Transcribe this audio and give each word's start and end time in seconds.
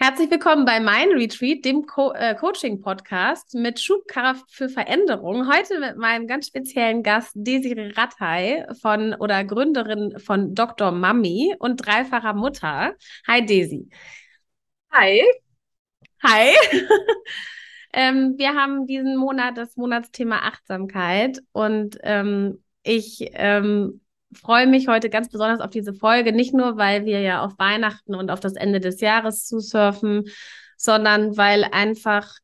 Herzlich 0.00 0.30
willkommen 0.30 0.64
bei 0.64 0.78
Mein 0.78 1.08
Retreat, 1.08 1.64
dem 1.64 1.84
Co 1.84 2.12
äh, 2.12 2.36
Coaching-Podcast 2.36 3.54
mit 3.54 3.80
Schubkraft 3.80 4.48
für 4.48 4.68
Veränderung. 4.68 5.52
Heute 5.52 5.80
mit 5.80 5.96
meinem 5.96 6.28
ganz 6.28 6.46
speziellen 6.46 7.02
Gast 7.02 7.32
Desiree 7.34 7.90
Rattay 7.96 8.64
von 8.80 9.12
oder 9.14 9.42
Gründerin 9.42 10.20
von 10.20 10.54
Dr. 10.54 10.92
Mami 10.92 11.56
und 11.58 11.78
dreifacher 11.78 12.32
Mutter. 12.32 12.94
Hi 13.26 13.44
Desi. 13.44 13.88
Hi. 14.92 15.20
Hi. 16.22 16.54
ähm, 17.92 18.34
wir 18.38 18.54
haben 18.54 18.86
diesen 18.86 19.16
Monat 19.16 19.58
das 19.58 19.76
Monatsthema 19.76 20.36
Achtsamkeit 20.42 21.40
und 21.50 21.98
ähm, 22.04 22.62
ich 22.84 23.30
ähm, 23.32 24.00
freue 24.32 24.66
mich 24.66 24.88
heute 24.88 25.10
ganz 25.10 25.28
besonders 25.28 25.60
auf 25.60 25.70
diese 25.70 25.94
Folge, 25.94 26.32
nicht 26.32 26.54
nur, 26.54 26.76
weil 26.76 27.04
wir 27.04 27.20
ja 27.20 27.44
auf 27.44 27.58
Weihnachten 27.58 28.14
und 28.14 28.30
auf 28.30 28.40
das 28.40 28.54
Ende 28.54 28.80
des 28.80 29.00
Jahres 29.00 29.46
zusurfen, 29.46 30.24
sondern 30.76 31.36
weil 31.36 31.64
einfach 31.64 32.34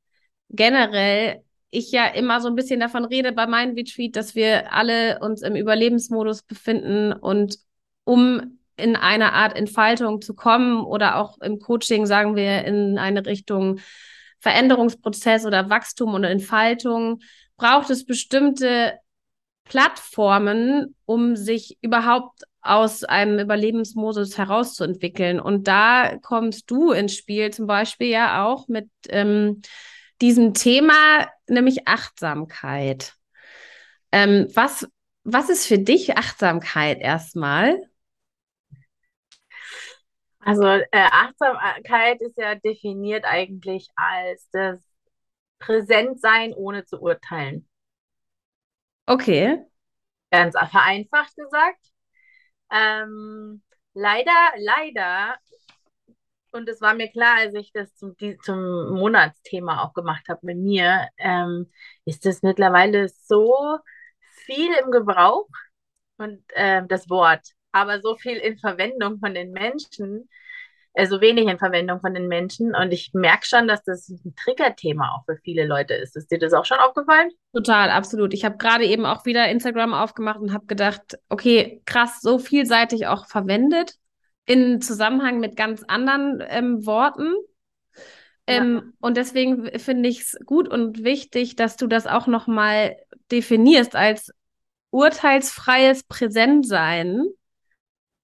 generell 0.49 1.43
ich 1.71 1.91
ja 1.91 2.07
immer 2.07 2.41
so 2.41 2.49
ein 2.49 2.55
bisschen 2.55 2.81
davon 2.81 3.05
rede 3.05 3.33
bei 3.33 3.47
meinem 3.47 3.75
Retreat, 3.75 4.17
dass 4.17 4.35
wir 4.35 4.73
alle 4.73 5.19
uns 5.21 5.43
im 5.43 5.57
Überlebensmodus 5.57 6.43
befinden 6.43 7.13
und 7.13 7.59
um 8.05 8.59
in 8.77 8.97
eine 8.97 9.33
Art 9.33 9.57
Entfaltung 9.57 10.21
zu 10.21 10.35
kommen 10.35 10.85
oder 10.85 11.17
auch 11.17 11.39
im 11.41 11.59
Coaching 11.59 12.07
sagen 12.07 12.37
wir 12.37 12.65
in 12.65 12.99
eine 12.99 13.25
Richtung 13.27 13.81
Veränderungsprozess 14.41 15.47
oder 15.47 15.71
Wachstum 15.71 16.15
und 16.15 16.25
Entfaltung, 16.25 17.21
braucht 17.57 17.91
es 17.91 18.05
bestimmte 18.05 18.95
Plattformen, 19.65 20.95
um 21.07 21.37
sich 21.37 21.79
überhaupt 21.81 22.43
aus 22.61 23.05
einem 23.05 23.39
Überlebensmodus 23.39 24.39
herauszuentwickeln. 24.39 25.41
Und 25.41 25.69
da 25.69 26.17
kommst 26.23 26.71
du 26.71 26.93
ins 26.93 27.15
Spiel, 27.15 27.51
zum 27.53 27.67
Beispiel 27.67 28.09
ja 28.09 28.45
auch 28.45 28.69
mit 28.69 28.89
ähm, 29.09 29.63
diesem 30.21 30.55
Thema, 30.55 31.29
nämlich 31.47 31.87
Achtsamkeit. 31.87 33.15
Ähm, 34.13 34.49
was, 34.55 34.89
was 35.25 35.51
ist 35.51 35.67
für 35.67 35.79
dich 35.79 36.17
Achtsamkeit 36.17 37.01
erstmal? 37.01 37.79
Also 40.41 40.65
äh, 40.67 40.85
Achtsamkeit 40.93 42.21
ist 42.21 42.37
ja 42.37 42.55
definiert 42.55 43.25
eigentlich 43.25 43.89
als 43.97 44.49
das 44.53 44.79
Präsentsein 45.59 46.53
ohne 46.53 46.85
zu 46.85 47.01
urteilen. 47.01 47.67
Okay. 49.09 49.59
Ganz 50.31 50.55
vereinfacht 50.71 51.37
gesagt. 51.37 51.81
Ähm, 52.73 53.63
leider, 53.95 54.33
leider, 54.59 55.37
und 56.53 56.69
es 56.69 56.81
war 56.81 56.95
mir 56.95 57.09
klar, 57.11 57.39
als 57.39 57.55
ich 57.55 57.73
das 57.73 57.95
zum, 57.97 58.17
die, 58.17 58.37
zum 58.39 58.91
Monatsthema 58.95 59.83
auch 59.83 59.93
gemacht 59.93 60.29
habe 60.29 60.41
mit 60.43 60.59
mir, 60.59 61.09
ähm, 61.19 61.71
ist 62.05 62.25
das 62.27 62.43
mittlerweile 62.43 63.09
so 63.09 63.79
viel 64.47 64.73
im 64.85 64.91
Gebrauch 64.93 65.49
und 66.19 66.43
äh, 66.51 66.83
das 66.87 67.11
Wort, 67.11 67.43
aber 67.73 68.01
so 68.01 68.17
viel 68.17 68.37
in 68.39 68.59
Verwendung 68.59 69.19
von 69.19 69.35
den 69.35 69.51
Menschen, 69.53 70.29
äh, 70.95 71.07
so 71.07 71.21
wenig 71.21 71.49
in 71.49 71.59
Verwendung 71.59 72.01
von 72.01 72.15
den 72.15 72.29
Menschen. 72.29 72.75
Und 72.75 72.93
ich 72.93 73.13
merke 73.13 73.45
schon, 73.47 73.69
dass 73.69 73.83
das 73.83 74.09
ein 74.09 74.35
Triggerthema 74.37 75.15
auch 75.15 75.25
für 75.27 75.37
viele 75.43 75.67
Leute 75.67 75.95
ist. 75.95 76.17
Ist 76.17 76.31
dir 76.31 76.39
das 76.39 76.53
auch 76.53 76.65
schon 76.65 76.79
aufgefallen? 76.79 77.31
Total, 77.53 77.91
absolut. 77.91 78.33
Ich 78.33 78.45
habe 78.45 78.57
gerade 78.57 78.87
eben 78.87 79.05
auch 79.05 79.25
wieder 79.27 79.49
Instagram 79.49 79.93
aufgemacht 79.93 80.41
und 80.41 80.53
habe 80.53 80.67
gedacht, 80.67 81.19
okay, 81.29 81.83
krass, 81.85 82.21
so 82.21 82.39
vielseitig 82.39 83.07
auch 83.09 83.27
verwendet 83.27 83.95
in 84.47 84.81
Zusammenhang 84.81 85.41
mit 85.41 85.57
ganz 85.57 85.83
anderen 85.83 86.43
ähm, 86.49 86.87
Worten. 86.87 87.35
Ähm, 88.47 88.75
ja. 88.75 88.83
Und 89.01 89.17
deswegen 89.17 89.79
finde 89.79 90.09
ich 90.09 90.21
es 90.21 90.39
gut 90.47 90.69
und 90.69 91.03
wichtig, 91.03 91.57
dass 91.57 91.77
du 91.77 91.87
das 91.87 92.07
auch 92.07 92.27
nochmal 92.27 92.97
definierst 93.33 93.97
als 93.97 94.33
urteilsfreies 94.91 96.05
Präsentsein 96.05 97.25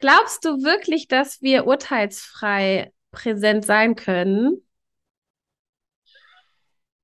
Glaubst 0.01 0.45
du 0.47 0.63
wirklich, 0.63 1.09
dass 1.09 1.43
wir 1.43 1.67
urteilsfrei 1.67 2.93
präsent 3.11 3.65
sein 3.67 3.97
können? 3.97 4.67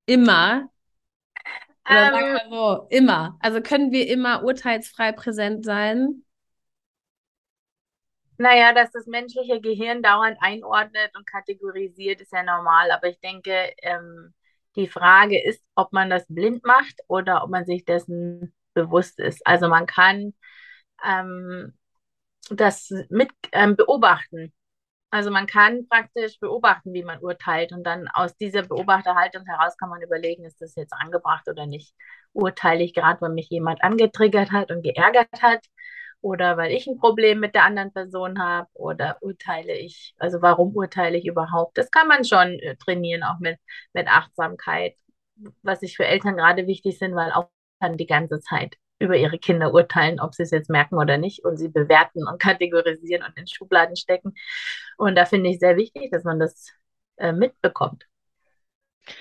Immer? 0.07 0.71
Oder 1.89 2.07
ähm, 2.07 2.15
sagen 2.15 2.33
wir 2.33 2.57
so, 2.57 2.87
immer. 2.91 3.37
Also 3.41 3.61
können 3.61 3.93
wir 3.93 4.09
immer 4.09 4.43
urteilsfrei 4.45 5.13
präsent 5.13 5.65
sein? 5.65 6.25
Naja, 8.39 8.73
dass 8.73 8.91
das 8.93 9.07
menschliche 9.07 9.61
Gehirn 9.61 10.03
dauernd 10.03 10.37
einordnet 10.41 11.11
und 11.17 11.27
kategorisiert, 11.27 12.21
ist 12.21 12.33
ja 12.33 12.43
normal. 12.43 12.91
Aber 12.91 13.09
ich 13.09 13.21
denke, 13.21 13.73
ähm, 13.83 14.35
die 14.75 14.89
Frage 14.89 15.43
ist, 15.43 15.63
ob 15.75 15.93
man 15.93 16.11
das 16.11 16.27
blind 16.29 16.65
macht 16.65 17.01
oder 17.09 17.45
ob 17.45 17.51
man 17.51 17.65
sich 17.65 17.85
dessen 17.85 18.55
bewusst 18.75 19.19
ist. 19.19 19.47
Also 19.47 19.69
man 19.69 19.87
kann 19.87 20.35
ähm, 21.05 21.73
das 22.51 22.91
mit 23.11 23.31
ähm, 23.53 23.77
beobachten. 23.77 24.53
Also 25.11 25.31
man 25.31 25.47
kann 25.47 25.89
praktisch 25.89 26.39
beobachten, 26.41 26.93
wie 26.93 27.05
man 27.05 27.21
urteilt 27.23 27.73
und 27.73 27.85
dann 27.85 28.09
aus 28.09 28.37
dieser 28.37 28.63
Beobachterhaltung 28.63 29.45
heraus 29.47 29.77
kann 29.79 29.89
man 29.91 30.03
überlegen, 30.03 30.45
ist 30.45 30.61
das 30.61 30.75
jetzt 30.75 30.93
angebracht 30.93 31.49
oder 31.49 31.67
nicht. 31.67 31.95
Urteile 32.33 32.83
ich 32.85 32.95
gerade, 32.95 33.21
weil 33.23 33.31
mich 33.31 33.49
jemand 33.51 33.83
angetriggert 33.85 34.53
hat 34.53 34.71
und 34.71 34.83
geärgert 34.83 35.43
hat 35.43 35.65
oder 36.21 36.57
weil 36.57 36.73
ich 36.73 36.87
ein 36.87 36.99
Problem 36.99 37.41
mit 37.41 37.55
der 37.55 37.65
anderen 37.65 37.93
Person 37.93 38.39
habe 38.43 38.69
oder 38.75 39.19
urteile 39.23 39.75
ich, 39.77 40.15
also 40.19 40.43
warum 40.43 40.75
urteile 40.77 41.17
ich 41.19 41.27
überhaupt? 41.27 41.79
Das 41.79 41.91
kann 41.91 42.09
man 42.09 42.25
schon 42.25 42.59
äh, 42.61 42.77
trainieren, 42.77 43.23
auch 43.23 43.39
mit, 43.39 43.59
mit 43.93 44.09
Achtsamkeit, 44.09 44.97
was 45.63 45.83
ich 45.83 45.97
für 45.97 46.07
Eltern 46.07 46.37
gerade 46.37 46.67
wichtig 46.67 46.99
sind, 46.99 47.15
weil 47.15 47.33
auch 47.33 47.49
dann 47.81 47.97
die 47.97 48.07
ganze 48.07 48.41
Zeit 48.41 48.77
über 48.99 49.17
ihre 49.17 49.39
Kinder 49.39 49.73
urteilen, 49.73 50.21
ob 50.21 50.35
sie 50.35 50.43
es 50.43 50.51
jetzt 50.51 50.71
merken 50.71 50.97
oder 50.97 51.19
nicht 51.19 51.45
und 51.45 51.57
sie 51.57 51.69
bewerten 51.69 52.27
und 52.27 52.41
kategorisieren 52.43 53.25
und 53.25 53.37
in 53.37 53.47
Schubladen 53.47 53.97
stecken. 53.97 54.35
Und 54.97 55.17
da 55.17 55.25
finde 55.25 55.51
ich 55.51 55.59
sehr 55.59 55.77
wichtig, 55.77 56.11
dass 56.11 56.25
man 56.25 56.39
das 56.39 56.73
äh, 57.17 57.33
mitbekommt. 57.33 58.07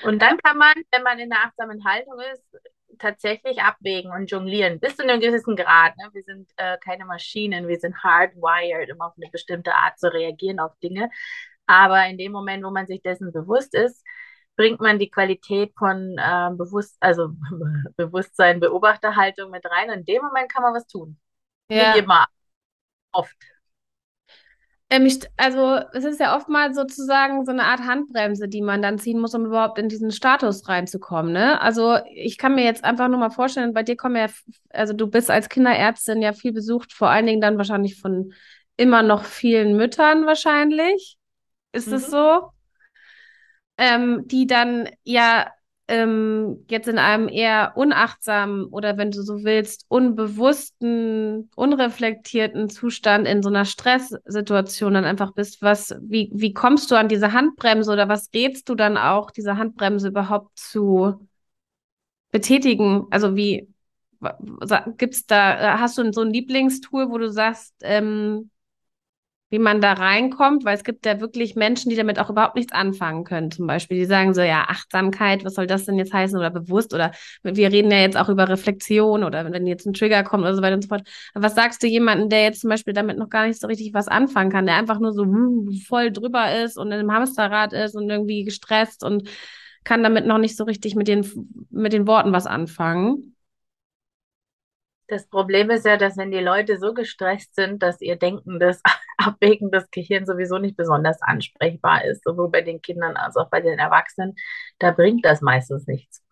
Und 0.04 0.22
dann 0.22 0.38
kann 0.38 0.58
man, 0.58 0.74
wenn 0.92 1.04
man 1.04 1.20
in 1.20 1.30
der 1.30 1.46
achtsamen 1.46 1.86
Haltung 1.86 2.20
ist, 2.34 2.44
tatsächlich 2.98 3.62
abwägen 3.62 4.12
und 4.12 4.32
jonglieren, 4.32 4.80
bis 4.80 4.96
zu 4.96 5.04
einem 5.04 5.20
gewissen 5.20 5.56
Grad. 5.56 5.98
Ne? 5.98 6.10
Wir 6.14 6.24
sind 6.24 6.50
äh, 6.58 6.78
keine 6.84 7.06
Maschinen, 7.06 7.68
wir 7.68 7.80
sind 7.80 7.96
hardwired, 8.04 8.92
um 8.94 9.02
auf 9.02 9.14
eine 9.18 9.30
bestimmte 9.30 9.76
Art 9.76 10.00
zu 10.00 10.12
reagieren 10.12 10.60
auf 10.60 10.78
Dinge. 10.80 11.10
Aber 11.68 12.06
in 12.08 12.18
dem 12.18 12.32
Moment, 12.32 12.64
wo 12.64 12.72
man 12.72 12.88
sich 12.88 13.02
dessen 13.02 13.32
bewusst 13.32 13.74
ist, 13.76 14.04
bringt 14.56 14.80
man 14.80 15.00
die 15.00 15.10
Qualität 15.10 15.74
von 15.78 16.18
äh, 16.18 16.50
Bewusst 16.56 16.98
also 17.00 17.30
Bewusstsein, 17.98 18.60
Beobachterhaltung 18.60 19.52
mit 19.52 19.66
rein. 19.66 19.90
Und 19.90 20.00
in 20.00 20.06
dem 20.06 20.24
Moment 20.24 20.52
kann 20.52 20.64
man 20.64 20.74
was 20.74 20.88
tun. 20.88 21.18
Ja. 21.70 21.94
Nicht 21.94 22.04
immer. 22.04 22.26
Oft. 23.12 23.36
Ähm, 24.90 25.06
ich, 25.06 25.20
also 25.36 25.80
es 25.94 26.04
ist 26.04 26.20
ja 26.20 26.36
oftmals 26.36 26.76
sozusagen 26.76 27.44
so 27.46 27.52
eine 27.52 27.64
Art 27.64 27.82
Handbremse, 27.82 28.48
die 28.48 28.62
man 28.62 28.82
dann 28.82 29.00
ziehen 29.00 29.20
muss, 29.20 29.34
um 29.34 29.46
überhaupt 29.46 29.80
in 29.80 29.90
diesen 29.90 30.12
Status 30.12 30.68
reinzukommen. 30.70 31.34
Ne? 31.34 31.60
Also 31.60 31.98
ich 32.14 32.38
kann 32.38 32.54
mir 32.54 32.64
jetzt 32.64 32.84
einfach 32.84 33.08
nur 33.08 33.18
mal 33.18 33.32
vorstellen, 33.32 33.74
bei 33.74 33.84
dir 33.84 33.96
kommen 33.98 34.16
ja, 34.16 34.28
also 34.70 34.94
du 34.94 35.08
bist 35.08 35.32
als 35.32 35.50
Kinderärztin 35.50 36.22
ja 36.22 36.34
viel 36.34 36.54
besucht, 36.54 36.94
vor 36.94 37.10
allen 37.10 37.26
Dingen 37.26 37.42
dann 37.42 37.58
wahrscheinlich 37.58 38.00
von 38.00 38.34
immer 38.78 39.02
noch 39.02 39.24
vielen 39.24 39.76
Müttern 39.76 40.26
wahrscheinlich. 40.28 41.18
Ist 41.72 41.88
es 41.88 42.08
mhm. 42.08 42.12
so? 42.12 42.52
Ähm, 43.78 44.28
die 44.28 44.48
dann 44.48 44.90
ja 45.04 45.48
ähm, 45.88 46.66
jetzt 46.70 46.88
in 46.88 46.98
einem 46.98 47.28
eher 47.28 47.74
unachtsamen 47.76 48.66
oder 48.66 48.98
wenn 48.98 49.12
du 49.12 49.22
so 49.22 49.44
willst, 49.44 49.86
unbewussten, 49.88 51.52
unreflektierten 51.56 52.70
Zustand 52.70 53.28
in 53.28 53.44
so 53.44 53.50
einer 53.50 53.66
Stresssituation 53.66 54.96
dann 54.96 55.06
einfach 55.06 55.34
bist, 55.34 55.62
was, 55.62 55.96
wie, 56.02 56.32
wie 56.34 56.54
kommst 56.54 56.90
du 56.90 56.96
an 56.96 57.08
diese 57.08 57.34
Handbremse 57.34 57.92
oder 57.92 58.10
was 58.10 58.30
rätst 58.34 58.68
du 58.70 58.76
dann 58.76 58.98
auch, 58.98 59.30
diese 59.30 59.58
Handbremse 59.58 60.08
überhaupt 60.08 60.58
zu 60.58 61.28
betätigen? 62.32 63.06
Also 63.12 63.36
wie 63.36 63.68
gibt's 64.98 65.28
da, 65.28 65.78
hast 65.80 66.00
du 66.00 66.12
so 66.12 66.22
ein 66.22 66.32
Lieblingstool, 66.32 67.10
wo 67.10 67.20
du 67.20 67.30
sagst, 67.30 67.76
ähm, 67.82 68.50
wie 69.52 69.60
man 69.60 69.80
da 69.80 69.94
reinkommt, 69.94 70.66
weil 70.66 70.76
es 70.76 70.84
gibt 70.84 71.06
ja 71.06 71.20
wirklich 71.22 71.56
Menschen, 71.56 71.90
die 71.90 71.96
damit 71.96 72.20
auch 72.20 72.30
überhaupt 72.30 72.56
nichts 72.56 72.74
anfangen 72.74 73.24
können. 73.24 73.52
Zum 73.52 73.68
Beispiel, 73.68 73.98
die 73.98 74.06
sagen 74.06 74.34
so, 74.34 74.42
ja, 74.42 74.66
Achtsamkeit, 74.68 75.46
was 75.46 75.54
soll 75.54 75.68
das 75.68 75.86
denn 75.86 75.98
jetzt 75.98 76.14
heißen 76.14 76.38
oder 76.38 76.50
bewusst 76.50 76.94
oder 76.94 77.12
wir 77.44 77.72
reden 77.72 77.92
ja 77.92 78.00
jetzt 78.00 78.18
auch 78.18 78.28
über 78.28 78.50
Reflexion 78.50 79.24
oder 79.24 79.52
wenn 79.52 79.68
jetzt 79.68 79.86
ein 79.86 79.94
Trigger 79.94 80.24
kommt 80.24 80.44
oder 80.44 80.56
so 80.56 80.62
weiter 80.64 80.76
und 80.76 80.82
so 80.82 80.88
fort. 80.88 81.08
Aber 81.34 81.46
was 81.46 81.56
sagst 81.56 81.84
du 81.84 81.88
jemandem, 81.88 82.30
der 82.30 82.44
jetzt 82.44 82.62
zum 82.62 82.72
Beispiel 82.72 82.94
damit 82.94 83.18
noch 83.20 83.30
gar 83.30 83.46
nicht 83.48 83.62
so 83.62 83.68
richtig 83.68 83.94
was 83.94 84.08
anfangen 84.08 84.52
kann, 84.52 84.66
der 84.66 84.76
einfach 84.76 85.00
nur 85.00 85.14
so 85.14 85.26
voll 85.88 86.12
drüber 86.12 86.64
ist 86.64 86.78
und 86.78 86.88
in 86.88 86.94
einem 86.94 87.12
Hamsterrad 87.12 87.72
ist 87.72 87.96
und 87.96 88.10
irgendwie 88.10 88.44
gestresst 88.46 89.04
und 89.04 89.30
kann 89.84 90.02
damit 90.02 90.26
noch 90.26 90.40
nicht 90.40 90.58
so 90.58 90.64
richtig 90.64 90.96
mit 90.96 91.08
den, 91.08 91.24
mit 91.70 91.94
den 91.94 92.08
Worten 92.08 92.34
was 92.34 92.48
anfangen? 92.48 93.35
Das 95.08 95.28
Problem 95.28 95.70
ist 95.70 95.86
ja, 95.86 95.98
dass 95.98 96.18
wenn 96.18 96.32
die 96.32 96.40
Leute 96.40 96.78
so 96.78 96.94
gestresst 96.94 97.54
sind, 97.56 97.84
dass 97.84 98.02
ihr 98.02 98.16
Denken, 98.16 98.60
das 98.60 98.82
Abwägen 99.18 99.72
des 99.72 99.90
Gehirns 99.92 100.28
sowieso 100.28 100.58
nicht 100.58 100.76
besonders 100.76 101.22
ansprechbar 101.22 102.06
ist, 102.06 102.24
sowohl 102.24 102.50
bei 102.50 102.62
den 102.62 102.82
Kindern 102.82 103.16
als 103.16 103.36
auch 103.38 103.50
bei 103.50 103.62
den 103.62 103.78
Erwachsenen, 103.78 104.36
da 104.80 104.92
bringt 104.92 105.24
das 105.24 105.42
meistens 105.42 105.86
nichts, 105.88 106.24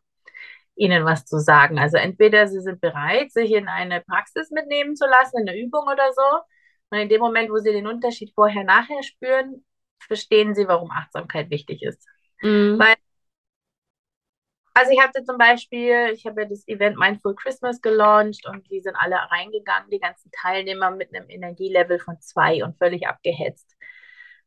ihnen 0.75 1.05
was 1.05 1.25
zu 1.25 1.37
sagen. 1.39 1.77
Also 1.77 1.97
entweder 1.97 2.47
sie 2.47 2.61
sind 2.61 2.81
bereit, 2.81 3.31
sich 3.31 3.51
in 3.51 3.67
eine 3.67 4.01
Praxis 4.01 4.49
mitnehmen 4.49 4.95
zu 4.95 5.05
lassen, 5.05 5.41
in 5.41 5.49
eine 5.49 5.59
Übung 5.59 5.83
oder 5.83 6.11
so. 6.13 6.41
Und 6.89 6.99
in 6.99 7.09
dem 7.09 7.21
Moment, 7.21 7.49
wo 7.51 7.57
sie 7.57 7.71
den 7.71 7.87
Unterschied 7.87 8.33
vorher-nachher 8.35 9.03
spüren, 9.03 9.63
verstehen 9.99 10.55
sie, 10.55 10.67
warum 10.67 10.91
Achtsamkeit 10.91 11.49
wichtig 11.49 11.83
ist. 11.83 12.07
Mhm. 12.41 12.77
Weil 12.79 12.95
also 14.73 14.91
ich 14.91 14.99
hatte 14.99 15.23
zum 15.23 15.37
Beispiel, 15.37 16.11
ich 16.13 16.25
habe 16.25 16.41
ja 16.41 16.47
das 16.47 16.67
Event 16.67 16.97
Mindful 16.97 17.35
Christmas 17.35 17.81
gelauncht 17.81 18.47
und 18.47 18.69
die 18.71 18.81
sind 18.81 18.95
alle 18.95 19.15
reingegangen, 19.15 19.89
die 19.91 19.99
ganzen 19.99 20.31
Teilnehmer 20.31 20.91
mit 20.91 21.13
einem 21.15 21.29
Energielevel 21.29 21.99
von 21.99 22.19
zwei 22.21 22.63
und 22.63 22.77
völlig 22.77 23.07
abgehetzt. 23.07 23.75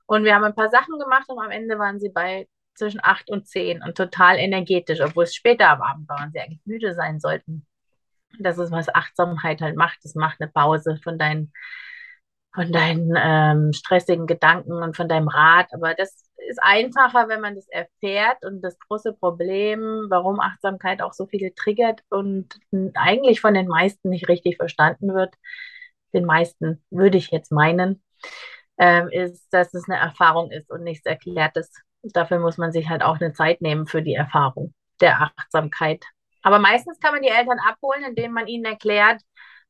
Und 0.07 0.25
wir 0.25 0.35
haben 0.35 0.45
ein 0.45 0.55
paar 0.55 0.71
Sachen 0.71 0.99
gemacht 0.99 1.29
und 1.29 1.39
am 1.39 1.51
Ende 1.51 1.79
waren 1.79 2.01
sie 2.01 2.11
bei 2.11 2.49
zwischen 2.75 3.01
acht 3.03 3.31
und 3.31 3.47
zehn 3.49 3.83
und 3.83 3.97
total 3.97 4.37
energetisch, 4.39 5.01
obwohl 5.01 5.25
es 5.25 5.35
später 5.35 5.71
am 5.71 5.83
Abend 5.83 6.09
war 6.09 6.23
und 6.25 6.33
sie 6.33 6.41
eigentlich 6.41 6.61
müde 6.65 6.95
sein 6.95 7.21
sollten. 7.21 7.67
Das 8.39 8.59
ist, 8.59 8.71
was 8.71 8.95
Achtsamkeit 8.95 9.61
halt 9.63 9.77
macht. 9.77 10.05
Es 10.05 10.15
macht 10.15 10.41
eine 10.41 10.51
Pause 10.51 10.99
von 11.03 11.19
deinen, 11.19 11.53
von 12.55 12.73
deinen 12.73 13.15
ähm, 13.17 13.73
stressigen 13.73 14.27
Gedanken 14.27 14.73
und 14.73 14.97
von 14.97 15.09
deinem 15.09 15.29
Rat. 15.29 15.69
Aber 15.73 15.95
das 15.95 16.26
ist 16.47 16.63
einfacher, 16.63 17.29
wenn 17.29 17.41
man 17.41 17.55
das 17.55 17.69
erfährt. 17.69 18.45
Und 18.45 18.63
das 18.63 18.79
große 18.79 19.13
Problem, 19.13 20.07
warum 20.09 20.41
Achtsamkeit 20.41 21.03
auch 21.03 21.13
so 21.13 21.27
viele 21.27 21.55
triggert 21.55 22.03
und 22.09 22.59
eigentlich 22.95 23.41
von 23.41 23.55
den 23.55 23.69
meisten 23.69 24.11
nicht 24.11 24.29
richtig 24.29 24.57
verstanden 24.57 25.15
wird, 25.15 25.35
den 26.13 26.25
meisten 26.25 26.83
würde 26.91 27.19
ich 27.19 27.31
jetzt 27.31 27.53
meinen, 27.53 28.03
ähm, 28.79 29.09
ist, 29.11 29.49
dass 29.53 29.75
es 29.75 29.89
eine 29.89 29.99
Erfahrung 29.99 30.51
ist 30.51 30.71
und 30.71 30.83
nichts 30.83 31.07
Erklärtes. 31.07 31.71
Dafür 32.03 32.39
muss 32.39 32.59
man 32.59 32.73
sich 32.73 32.89
halt 32.89 33.03
auch 33.03 33.21
eine 33.21 33.33
Zeit 33.33 33.61
nehmen 33.61 33.87
für 33.87 34.03
die 34.03 34.15
Erfahrung 34.15 34.75
der 35.01 35.21
Achtsamkeit. 35.21 36.05
Aber 36.43 36.59
meistens 36.59 37.01
kann 37.01 37.13
man 37.13 37.23
die 37.23 37.29
Eltern 37.29 37.59
abholen, 37.59 38.05
indem 38.05 38.33
man 38.33 38.47
ihnen 38.47 38.65
erklärt, 38.65 39.21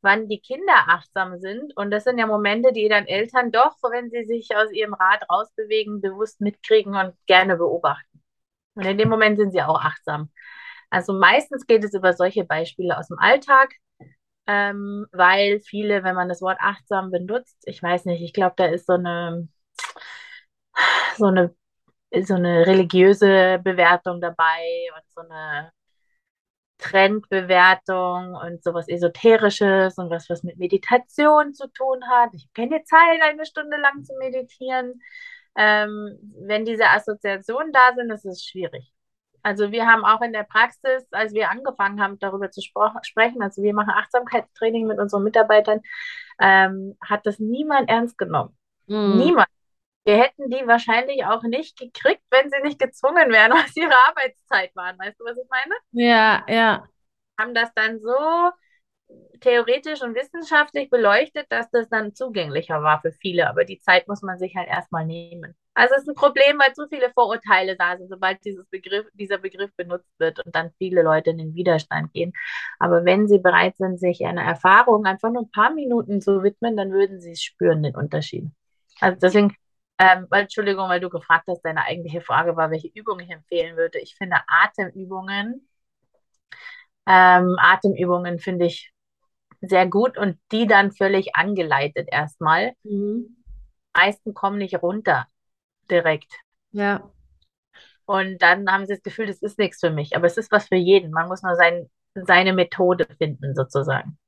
wann 0.06 0.29
die 0.29 0.41
Kinder 0.41 0.75
achtsam 0.88 1.38
sind. 1.38 1.76
Und 1.76 1.91
das 1.91 2.05
sind 2.05 2.19
ja 2.19 2.26
Momente, 2.26 2.73
die 2.73 2.88
dann 2.88 3.06
Eltern 3.06 3.50
doch, 3.53 3.76
wenn 3.91 4.08
sie 4.11 4.25
sich 4.25 4.56
aus 4.56 4.70
ihrem 4.73 4.94
Rad 4.94 5.29
rausbewegen, 5.29 6.00
bewusst 6.00 6.41
mitkriegen 6.41 6.94
und 6.94 7.14
gerne 7.26 7.56
beobachten. 7.56 8.23
Und 8.75 8.87
in 8.87 8.99
dem 8.99 9.08
Moment 9.08 9.38
sind 9.38 9.53
sie 9.53 9.62
auch 9.62 9.81
achtsam. 9.81 10.31
Also 10.91 11.12
meistens 11.12 11.67
geht 11.67 11.85
es 11.85 11.94
über 11.94 12.12
solche 12.12 12.44
Beispiele 12.44 12.97
aus 12.97 13.08
dem 13.08 13.19
Alltag, 13.19 13.75
ähm, 14.47 15.06
weil 15.12 15.61
viele, 15.61 16.05
wenn 16.05 16.14
man 16.14 16.29
das 16.29 16.41
Wort 16.43 16.58
achtsam 16.61 17.11
benutzt, 17.11 17.58
ich 17.67 17.82
weiß 17.82 18.05
nicht, 18.06 18.23
ich 18.23 18.32
glaube, 18.32 18.55
da 18.56 18.67
ist 18.67 18.87
so 18.87 18.94
eine, 18.94 19.49
so 21.19 21.26
eine, 21.26 21.55
so 22.23 22.35
eine 22.35 22.67
religiöse 22.67 23.61
Bewertung 23.62 24.20
dabei 24.20 24.88
und 24.97 25.03
so 25.14 25.20
eine 25.23 25.73
Trendbewertung 26.78 28.34
und 28.34 28.62
sowas 28.62 28.88
Esoterisches 28.88 29.96
und 29.99 30.11
was, 30.11 30.28
was 30.28 30.43
mit 30.43 30.58
Meditation 30.58 31.55
zu 31.55 31.69
tun 31.69 32.00
hat. 32.08 32.31
Ich 32.34 32.44
habe 32.44 32.69
keine 32.69 32.84
Zeit, 32.84 33.23
eine 33.23 33.46
Stunde 33.46 33.76
lang 33.78 34.05
zu 34.05 34.14
meditieren. 34.19 35.00
Ähm, 35.56 36.19
wenn 36.46 36.64
diese 36.64 36.88
Assoziationen 36.88 37.73
da 37.73 37.94
sind, 37.96 38.11
ist 38.11 38.26
es 38.26 38.44
schwierig. 38.44 38.93
Also 39.43 39.70
wir 39.70 39.87
haben 39.87 40.05
auch 40.05 40.23
in 40.23 40.32
der 40.32 40.43
Praxis, 40.43 41.06
als 41.12 41.32
wir 41.32 41.50
angefangen 41.50 42.02
haben, 42.02 42.19
darüber 42.19 42.50
zu 42.50 42.61
sprechen, 42.61 43.43
also 43.43 43.62
wir 43.62 43.75
machen 43.75 43.90
Achtsamkeitstraining 43.90 44.88
mit 44.88 44.99
unseren 44.99 45.22
Mitarbeitern, 45.22 45.82
ähm, 46.40 46.96
hat 47.00 47.25
das 47.26 47.38
niemand 47.38 47.88
ernst 47.88 48.19
genommen. 48.19 48.56
Mhm. 48.88 49.19
Niemand. 49.19 49.49
Wir 50.06 50.19
hätten 50.19 50.49
die 50.50 50.64
wahrscheinlich 50.69 51.25
auch 51.25 51.43
nicht 51.43 51.76
gekriegt, 51.76 52.23
wenn 52.31 52.49
sie 52.49 52.61
nicht 52.62 52.79
gezwungen 52.79 53.29
wären, 53.32 53.50
was 53.53 53.76
ihre 53.76 53.94
Arbeitszeit 54.08 54.70
waren. 54.76 54.97
Weißt 55.00 55.19
du, 55.19 55.25
was 55.25 55.37
ich 55.37 55.49
meine? 55.50 55.75
Ja, 55.91 56.44
ja. 56.49 56.88
Haben 57.38 57.55
das 57.55 57.75
dann 57.75 57.99
so 57.99 58.50
theoretisch 59.41 60.03
und 60.03 60.14
wissenschaftlich 60.14 60.91
beleuchtet, 60.91 61.47
dass 61.50 61.69
das 61.70 61.88
dann 61.88 62.14
zugänglicher 62.14 62.82
war 62.82 63.00
für 63.00 63.11
viele. 63.11 63.49
Aber 63.49 63.64
die 63.64 63.81
Zeit 63.81 64.06
muss 64.06 64.23
man 64.23 64.38
sich 64.38 64.55
halt 64.55 64.69
erstmal 64.69 65.05
nehmen. 65.05 65.56
Also 65.75 65.94
es 65.97 66.03
ist 66.03 66.08
ein 66.08 66.14
Problem, 66.14 66.58
weil 66.58 66.73
zu 66.73 66.87
viele 66.88 67.11
Vorurteile 67.11 67.76
da 67.76 67.97
sind, 67.97 68.08
sobald 68.08 68.44
dieses 68.44 68.64
Begriff, 68.69 69.06
dieser 69.12 69.38
Begriff 69.38 69.70
benutzt 69.76 70.11
wird 70.19 70.38
und 70.47 70.55
dann 70.55 70.70
viele 70.79 71.03
Leute 71.03 71.31
in 71.31 71.38
den 71.38 71.55
Widerstand 71.55 72.12
gehen. 72.12 72.32
Aber 72.79 73.05
wenn 73.05 73.26
sie 73.26 73.38
bereit 73.38 73.76
sind, 73.76 73.99
sich 73.99 74.25
einer 74.25 74.43
Erfahrung 74.43 75.05
einfach 75.05 75.31
nur 75.31 75.43
ein 75.43 75.50
paar 75.50 75.73
Minuten 75.75 76.20
zu 76.20 76.44
widmen, 76.44 76.76
dann 76.76 76.93
würden 76.93 77.20
sie 77.20 77.32
es 77.32 77.43
spüren, 77.43 77.82
den 77.82 77.97
Unterschied. 77.97 78.47
Also 79.00 79.19
deswegen 79.20 79.55
ähm, 79.98 80.26
weil, 80.31 80.43
Entschuldigung, 80.43 80.88
weil 80.88 81.00
du 81.00 81.08
gefragt 81.08 81.46
hast, 81.48 81.62
deine 81.62 81.84
eigentliche 81.84 82.20
Frage 82.20 82.56
war, 82.56 82.70
welche 82.70 82.88
Übungen 82.88 83.25
ich 83.26 83.31
empfehlen 83.31 83.76
würde. 83.76 83.98
Ich 83.98 84.16
finde 84.16 84.37
Atemübungen, 84.46 85.69
ähm, 87.06 87.56
Atemübungen 87.58 88.38
finde 88.38 88.66
ich 88.66 88.93
sehr 89.60 89.87
gut 89.87 90.19
und 90.19 90.38
die 90.52 90.66
dann 90.66 90.93
völlig 90.93 91.34
angeleitet 91.34 92.08
erstmal. 92.10 92.72
Mhm. 92.82 93.37
Die 93.96 94.00
meisten 94.00 94.34
kommen 94.34 94.58
nicht 94.58 94.82
runter 94.82 95.26
direkt. 95.90 96.32
Ja. 96.72 97.10
Und 98.04 98.40
dann 98.40 98.70
haben 98.70 98.87
sie 98.87 98.94
das 98.94 99.02
Gefühl, 99.02 99.26
das 99.26 99.43
ist 99.43 99.58
nichts 99.58 99.81
für 99.81 99.90
mich. 99.90 100.14
Aber 100.14 100.26
es 100.26 100.37
ist 100.37 100.52
was 100.52 100.69
für 100.69 100.76
jeden. 100.76 101.10
Man 101.10 101.28
muss 101.28 101.43
nur 101.43 101.56
sein, 101.56 101.90
seine 102.14 102.52
Methode 102.52 103.06
finden, 103.19 103.54
sozusagen. 103.54 104.19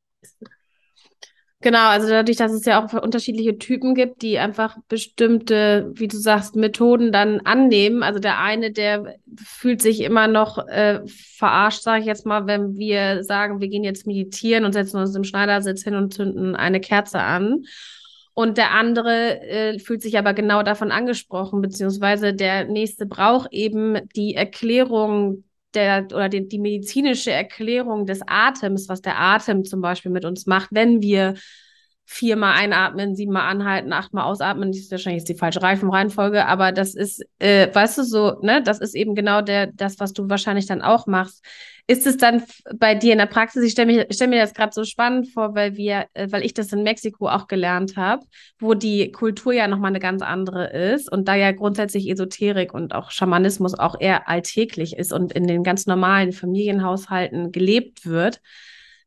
Genau, 1.60 1.88
also 1.88 2.08
dadurch, 2.08 2.36
dass 2.36 2.52
es 2.52 2.64
ja 2.66 2.84
auch 2.84 2.92
unterschiedliche 3.02 3.58
Typen 3.58 3.96
gibt, 3.96 4.22
die 4.22 4.38
einfach 4.38 4.76
bestimmte, 4.88 5.90
wie 5.94 6.06
du 6.06 6.16
sagst, 6.16 6.54
Methoden 6.54 7.10
dann 7.10 7.40
annehmen. 7.40 8.04
Also 8.04 8.20
der 8.20 8.38
eine, 8.38 8.70
der 8.70 9.16
fühlt 9.36 9.82
sich 9.82 10.02
immer 10.02 10.28
noch 10.28 10.58
äh, 10.68 11.00
verarscht, 11.06 11.82
sage 11.82 12.02
ich 12.02 12.06
jetzt 12.06 12.26
mal, 12.26 12.46
wenn 12.46 12.76
wir 12.76 13.24
sagen, 13.24 13.60
wir 13.60 13.66
gehen 13.66 13.82
jetzt 13.82 14.06
meditieren 14.06 14.64
und 14.64 14.72
setzen 14.72 14.98
uns 14.98 15.16
im 15.16 15.24
Schneidersitz 15.24 15.82
hin 15.82 15.96
und 15.96 16.14
zünden 16.14 16.54
eine 16.54 16.80
Kerze 16.80 17.18
an. 17.18 17.64
Und 18.34 18.56
der 18.56 18.70
andere 18.70 19.40
äh, 19.40 19.80
fühlt 19.80 20.00
sich 20.00 20.16
aber 20.16 20.34
genau 20.34 20.62
davon 20.62 20.92
angesprochen, 20.92 21.60
beziehungsweise 21.60 22.34
der 22.34 22.66
nächste 22.66 23.04
braucht 23.04 23.52
eben 23.52 23.98
die 24.14 24.36
Erklärung 24.36 25.42
der 25.78 26.06
oder 26.14 26.28
die, 26.28 26.48
die 26.48 26.58
medizinische 26.58 27.30
Erklärung 27.30 28.06
des 28.06 28.20
Atems, 28.26 28.88
was 28.88 29.00
der 29.00 29.18
Atem 29.18 29.64
zum 29.64 29.80
Beispiel 29.80 30.10
mit 30.10 30.24
uns 30.24 30.46
macht, 30.46 30.70
wenn 30.72 31.00
wir 31.00 31.34
viermal 32.10 32.54
einatmen, 32.54 33.14
siebenmal 33.14 33.50
anhalten, 33.50 33.92
achtmal 33.92 34.24
ausatmen. 34.24 34.72
Das 34.72 34.80
ist 34.80 34.90
wahrscheinlich 34.90 35.24
die 35.24 35.34
falsche 35.34 35.62
Reifenreihenfolge, 35.62 36.46
aber 36.46 36.72
das 36.72 36.94
ist, 36.94 37.22
äh, 37.38 37.68
weißt 37.72 37.98
du, 37.98 38.02
so, 38.02 38.40
ne, 38.40 38.62
das 38.62 38.80
ist 38.80 38.94
eben 38.94 39.14
genau 39.14 39.42
der, 39.42 39.66
das, 39.66 40.00
was 40.00 40.14
du 40.14 40.28
wahrscheinlich 40.28 40.64
dann 40.64 40.80
auch 40.80 41.06
machst. 41.06 41.44
Ist 41.90 42.06
es 42.06 42.18
dann 42.18 42.44
bei 42.76 42.94
dir 42.94 43.12
in 43.12 43.18
der 43.18 43.26
Praxis? 43.26 43.64
Ich 43.64 43.72
stelle 43.72 44.06
stell 44.10 44.28
mir 44.28 44.40
das 44.40 44.52
gerade 44.52 44.72
so 44.74 44.84
spannend 44.84 45.32
vor, 45.32 45.54
weil 45.54 45.76
wir, 45.76 46.06
äh, 46.12 46.28
weil 46.30 46.44
ich 46.44 46.52
das 46.52 46.70
in 46.72 46.82
Mexiko 46.82 47.28
auch 47.28 47.48
gelernt 47.48 47.96
habe, 47.96 48.26
wo 48.58 48.74
die 48.74 49.10
Kultur 49.10 49.54
ja 49.54 49.66
nochmal 49.66 49.90
eine 49.90 49.98
ganz 49.98 50.20
andere 50.20 50.66
ist 50.66 51.10
und 51.10 51.28
da 51.28 51.34
ja 51.34 51.50
grundsätzlich 51.52 52.10
Esoterik 52.10 52.74
und 52.74 52.94
auch 52.94 53.10
Schamanismus 53.10 53.72
auch 53.72 53.98
eher 53.98 54.28
alltäglich 54.28 54.96
ist 54.96 55.14
und 55.14 55.32
in 55.32 55.46
den 55.46 55.64
ganz 55.64 55.86
normalen 55.86 56.32
Familienhaushalten 56.32 57.52
gelebt 57.52 58.04
wird 58.04 58.40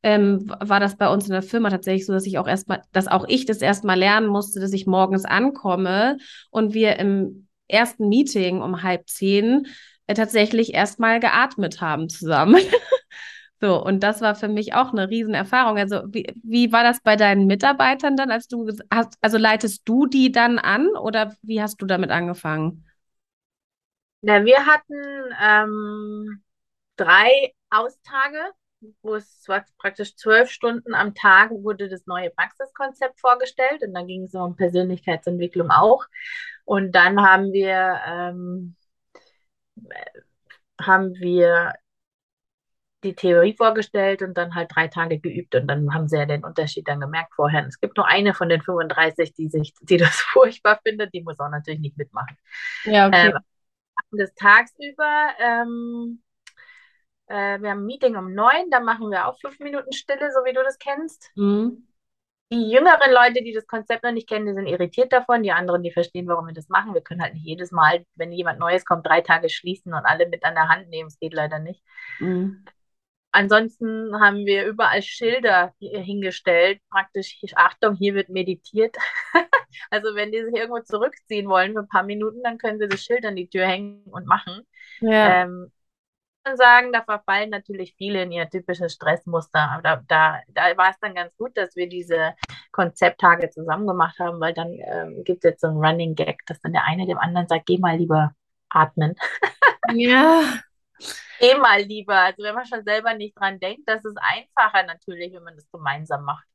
ähm, 0.04 0.52
war 0.60 0.80
das 0.80 0.98
bei 0.98 1.08
uns 1.10 1.26
in 1.26 1.34
der 1.34 1.44
Firma 1.44 1.70
tatsächlich 1.70 2.06
so, 2.06 2.14
dass 2.14 2.26
ich 2.26 2.40
auch 2.40 2.48
erstmal, 2.48 2.82
dass 2.92 3.08
auch 3.08 3.26
ich 3.28 3.46
das 3.46 3.62
erstmal 3.62 4.00
lernen 4.00 4.28
musste, 4.28 4.60
dass 4.60 4.74
ich 4.74 4.88
morgens 4.88 5.26
ankomme 5.26 6.18
und 6.50 6.74
wir 6.74 6.98
im 6.98 7.48
ersten 7.68 8.10
Meeting 8.10 8.62
um 8.62 8.84
halb 8.84 9.08
zehn 9.08 9.68
äh, 10.12 10.14
tatsächlich 10.14 10.74
erstmal 10.74 11.20
geatmet 11.20 11.82
haben 11.82 12.10
zusammen. 12.10 12.62
so, 13.62 13.84
und 13.84 14.02
das 14.02 14.22
war 14.22 14.36
für 14.36 14.48
mich 14.48 14.74
auch 14.74 14.92
eine 14.92 15.10
Riesenerfahrung. 15.10 15.78
Also, 15.78 16.02
wie, 16.08 16.28
wie 16.44 16.72
war 16.72 16.84
das 16.84 17.02
bei 17.02 17.16
deinen 17.16 17.48
Mitarbeitern 17.48 18.18
dann, 18.18 18.32
als 18.32 18.48
du 18.48 18.70
hast, 18.92 19.18
also 19.22 19.38
leitest 19.38 19.82
du 19.86 20.06
die 20.06 20.32
dann 20.32 20.60
an 20.60 20.90
oder 20.90 21.36
wie 21.42 21.62
hast 21.62 21.82
du 21.82 21.86
damit 21.86 22.12
angefangen? 22.12 22.86
Na, 24.22 24.46
wir 24.46 24.66
hatten 24.66 24.94
ähm, 25.42 26.44
drei 26.96 27.54
Austage 27.70 28.38
wo 29.02 29.16
es 29.16 29.48
war 29.48 29.64
praktisch 29.78 30.16
zwölf 30.16 30.50
Stunden 30.50 30.94
am 30.94 31.14
Tag 31.14 31.52
wurde 31.52 31.90
das 31.90 32.06
neue 32.08 32.30
Praxiskonzept 32.32 33.20
vorgestellt 33.20 33.84
und 33.84 33.94
dann 33.94 34.08
ging 34.08 34.24
es 34.24 34.34
um 34.34 34.56
Persönlichkeitsentwicklung 34.56 35.70
auch. 35.70 36.06
Und 36.66 36.94
dann 36.94 37.22
haben 37.22 37.54
wir 37.54 38.00
ähm, 38.06 38.76
haben 40.80 41.14
wir 41.16 41.74
die 43.04 43.16
Theorie 43.16 43.56
vorgestellt 43.56 44.22
und 44.22 44.38
dann 44.38 44.54
halt 44.54 44.70
drei 44.76 44.88
Tage 44.88 45.20
geübt 45.20 45.56
und 45.56 45.68
dann 45.68 45.94
haben 45.94 46.08
sie 46.08 46.18
ja 46.18 46.26
den 46.26 46.44
Unterschied 46.44 46.88
dann 46.88 47.00
gemerkt 47.00 47.34
vorher. 47.36 47.66
Es 47.66 47.80
gibt 47.80 47.98
nur 47.98 48.08
eine 48.08 48.34
von 48.34 48.48
den 48.48 48.62
35, 48.62 49.34
die 49.34 49.50
sich, 49.50 49.74
die 49.82 49.98
das 49.98 50.22
furchtbar 50.34 50.80
findet, 50.86 51.14
die 51.14 51.22
muss 51.22 51.40
auch 51.40 51.50
natürlich 51.50 51.80
nicht 51.80 51.98
mitmachen. 51.98 52.38
Ja, 52.84 53.08
okay. 53.08 53.34
Ähm, 53.34 53.40
des 54.12 54.34
Tagsüber 54.36 55.30
ähm, 55.40 56.22
äh, 57.32 57.62
wir 57.62 57.70
haben 57.70 57.80
ein 57.80 57.86
Meeting 57.86 58.18
um 58.18 58.34
neun, 58.34 58.70
da 58.70 58.82
machen 58.82 59.10
wir 59.10 59.28
auch 59.28 59.40
fünf 59.40 59.58
Minuten 59.60 59.94
Stille, 59.94 60.32
so 60.34 60.44
wie 60.44 60.54
du 60.54 60.62
das 60.64 60.78
kennst. 60.78 61.32
Mhm. 61.36 61.88
Die 62.52 62.70
jüngeren 62.70 63.14
Leute, 63.14 63.44
die 63.44 63.54
das 63.54 63.66
Konzept 63.66 64.04
noch 64.04 64.12
nicht 64.12 64.28
kennen, 64.28 64.46
die 64.46 64.54
sind 64.54 64.68
irritiert 64.68 65.14
davon. 65.14 65.42
Die 65.42 65.54
anderen, 65.54 65.84
die 65.84 65.92
verstehen, 65.92 66.28
warum 66.28 66.48
wir 66.48 66.54
das 66.54 66.68
machen. 66.68 66.94
Wir 66.94 67.02
können 67.02 67.22
halt 67.22 67.34
nicht 67.34 67.46
jedes 67.46 67.72
Mal, 67.72 68.06
wenn 68.16 68.34
jemand 68.34 68.60
Neues 68.60 68.84
kommt, 68.84 69.08
drei 69.08 69.22
Tage 69.22 69.50
schließen 69.50 69.94
und 69.94 70.06
alle 70.06 70.28
mit 70.28 70.44
an 70.44 70.56
der 70.56 70.68
Hand 70.68 70.90
nehmen. 70.90 71.08
Es 71.08 71.18
geht 71.18 71.34
leider 71.34 71.60
nicht. 71.60 71.82
Mhm. 72.20 72.66
Ansonsten 73.32 74.20
haben 74.20 74.46
wir 74.46 74.66
überall 74.66 75.02
Schilder 75.02 75.74
hingestellt. 75.80 76.82
Praktisch, 76.90 77.40
Achtung, 77.56 77.96
hier 77.96 78.14
wird 78.16 78.28
meditiert. 78.28 78.98
also 79.90 80.14
wenn 80.16 80.34
die 80.34 80.44
sich 80.44 80.54
irgendwo 80.54 80.82
zurückziehen 80.82 81.48
wollen 81.48 81.72
für 81.72 81.80
ein 81.80 81.88
paar 81.88 82.04
Minuten, 82.04 82.44
dann 82.44 82.58
können 82.58 82.80
sie 82.80 82.90
das 82.90 83.02
Schild 83.02 83.26
an 83.26 83.38
die 83.38 83.48
Tür 83.50 83.66
hängen 83.66 84.04
und 84.12 84.28
machen. 84.28 84.68
Ja. 85.00 85.44
Ähm, 85.44 85.72
sagen, 86.56 86.92
da 86.92 87.04
verfallen 87.04 87.50
natürlich 87.50 87.96
viele 87.96 88.24
in 88.24 88.32
ihr 88.32 88.50
typisches 88.50 88.94
Stressmuster. 88.94 89.60
Aber 89.72 89.82
da, 89.82 90.04
da, 90.08 90.40
da 90.48 90.78
war 90.78 90.90
es 90.90 91.00
dann 91.00 91.16
ganz 91.16 91.36
gut, 91.38 91.56
dass 91.56 91.76
wir 91.76 91.88
diese 91.88 92.34
Konzepttage 92.72 93.50
zusammen 93.50 93.88
gemacht 93.88 94.18
haben, 94.20 94.40
weil 94.40 94.54
dann 94.54 94.74
ähm, 94.74 95.24
gibt 95.24 95.44
es 95.44 95.52
jetzt 95.52 95.62
so 95.62 95.68
ein 95.68 95.78
Running 95.78 96.16
Gag, 96.16 96.40
dass 96.48 96.60
dann 96.62 96.74
der 96.74 96.86
eine 96.86 97.06
dem 97.06 97.18
anderen 97.18 97.48
sagt, 97.48 97.66
geh 97.66 97.78
mal 97.78 97.98
lieber 97.98 98.34
atmen. 98.70 99.16
Ja. 99.94 100.60
geh 101.40 101.56
mal 101.56 101.82
lieber. 101.82 102.16
Also 102.16 102.44
wenn 102.44 102.56
man 102.56 102.66
schon 102.66 102.84
selber 102.84 103.14
nicht 103.14 103.38
dran 103.38 103.60
denkt, 103.60 103.84
das 103.88 104.04
ist 104.06 104.18
einfacher 104.20 104.84
natürlich, 104.84 105.34
wenn 105.34 105.44
man 105.44 105.56
das 105.56 105.70
gemeinsam 105.72 106.24
macht. 106.24 106.46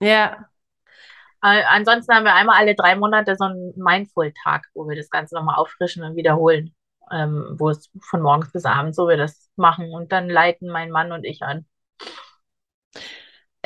Ja. 0.00 0.48
Äh, 1.42 1.62
ansonsten 1.68 2.14
haben 2.14 2.24
wir 2.24 2.34
einmal 2.34 2.58
alle 2.58 2.74
drei 2.74 2.96
Monate 2.96 3.36
so 3.36 3.44
einen 3.44 3.72
Mindful-Tag, 3.76 4.68
wo 4.74 4.88
wir 4.88 4.96
das 4.96 5.10
Ganze 5.10 5.34
nochmal 5.34 5.56
auffrischen 5.56 6.02
und 6.02 6.16
wiederholen 6.16 6.74
ähm, 7.10 7.54
wo 7.58 7.70
es 7.70 7.90
von 8.00 8.22
morgens 8.22 8.52
bis 8.52 8.64
abends 8.64 8.96
so 8.96 9.08
wir 9.08 9.16
das 9.16 9.50
machen 9.56 9.90
und 9.90 10.12
dann 10.12 10.28
leiten 10.28 10.68
mein 10.68 10.90
Mann 10.90 11.12
und 11.12 11.24
ich 11.24 11.42
an. 11.42 11.66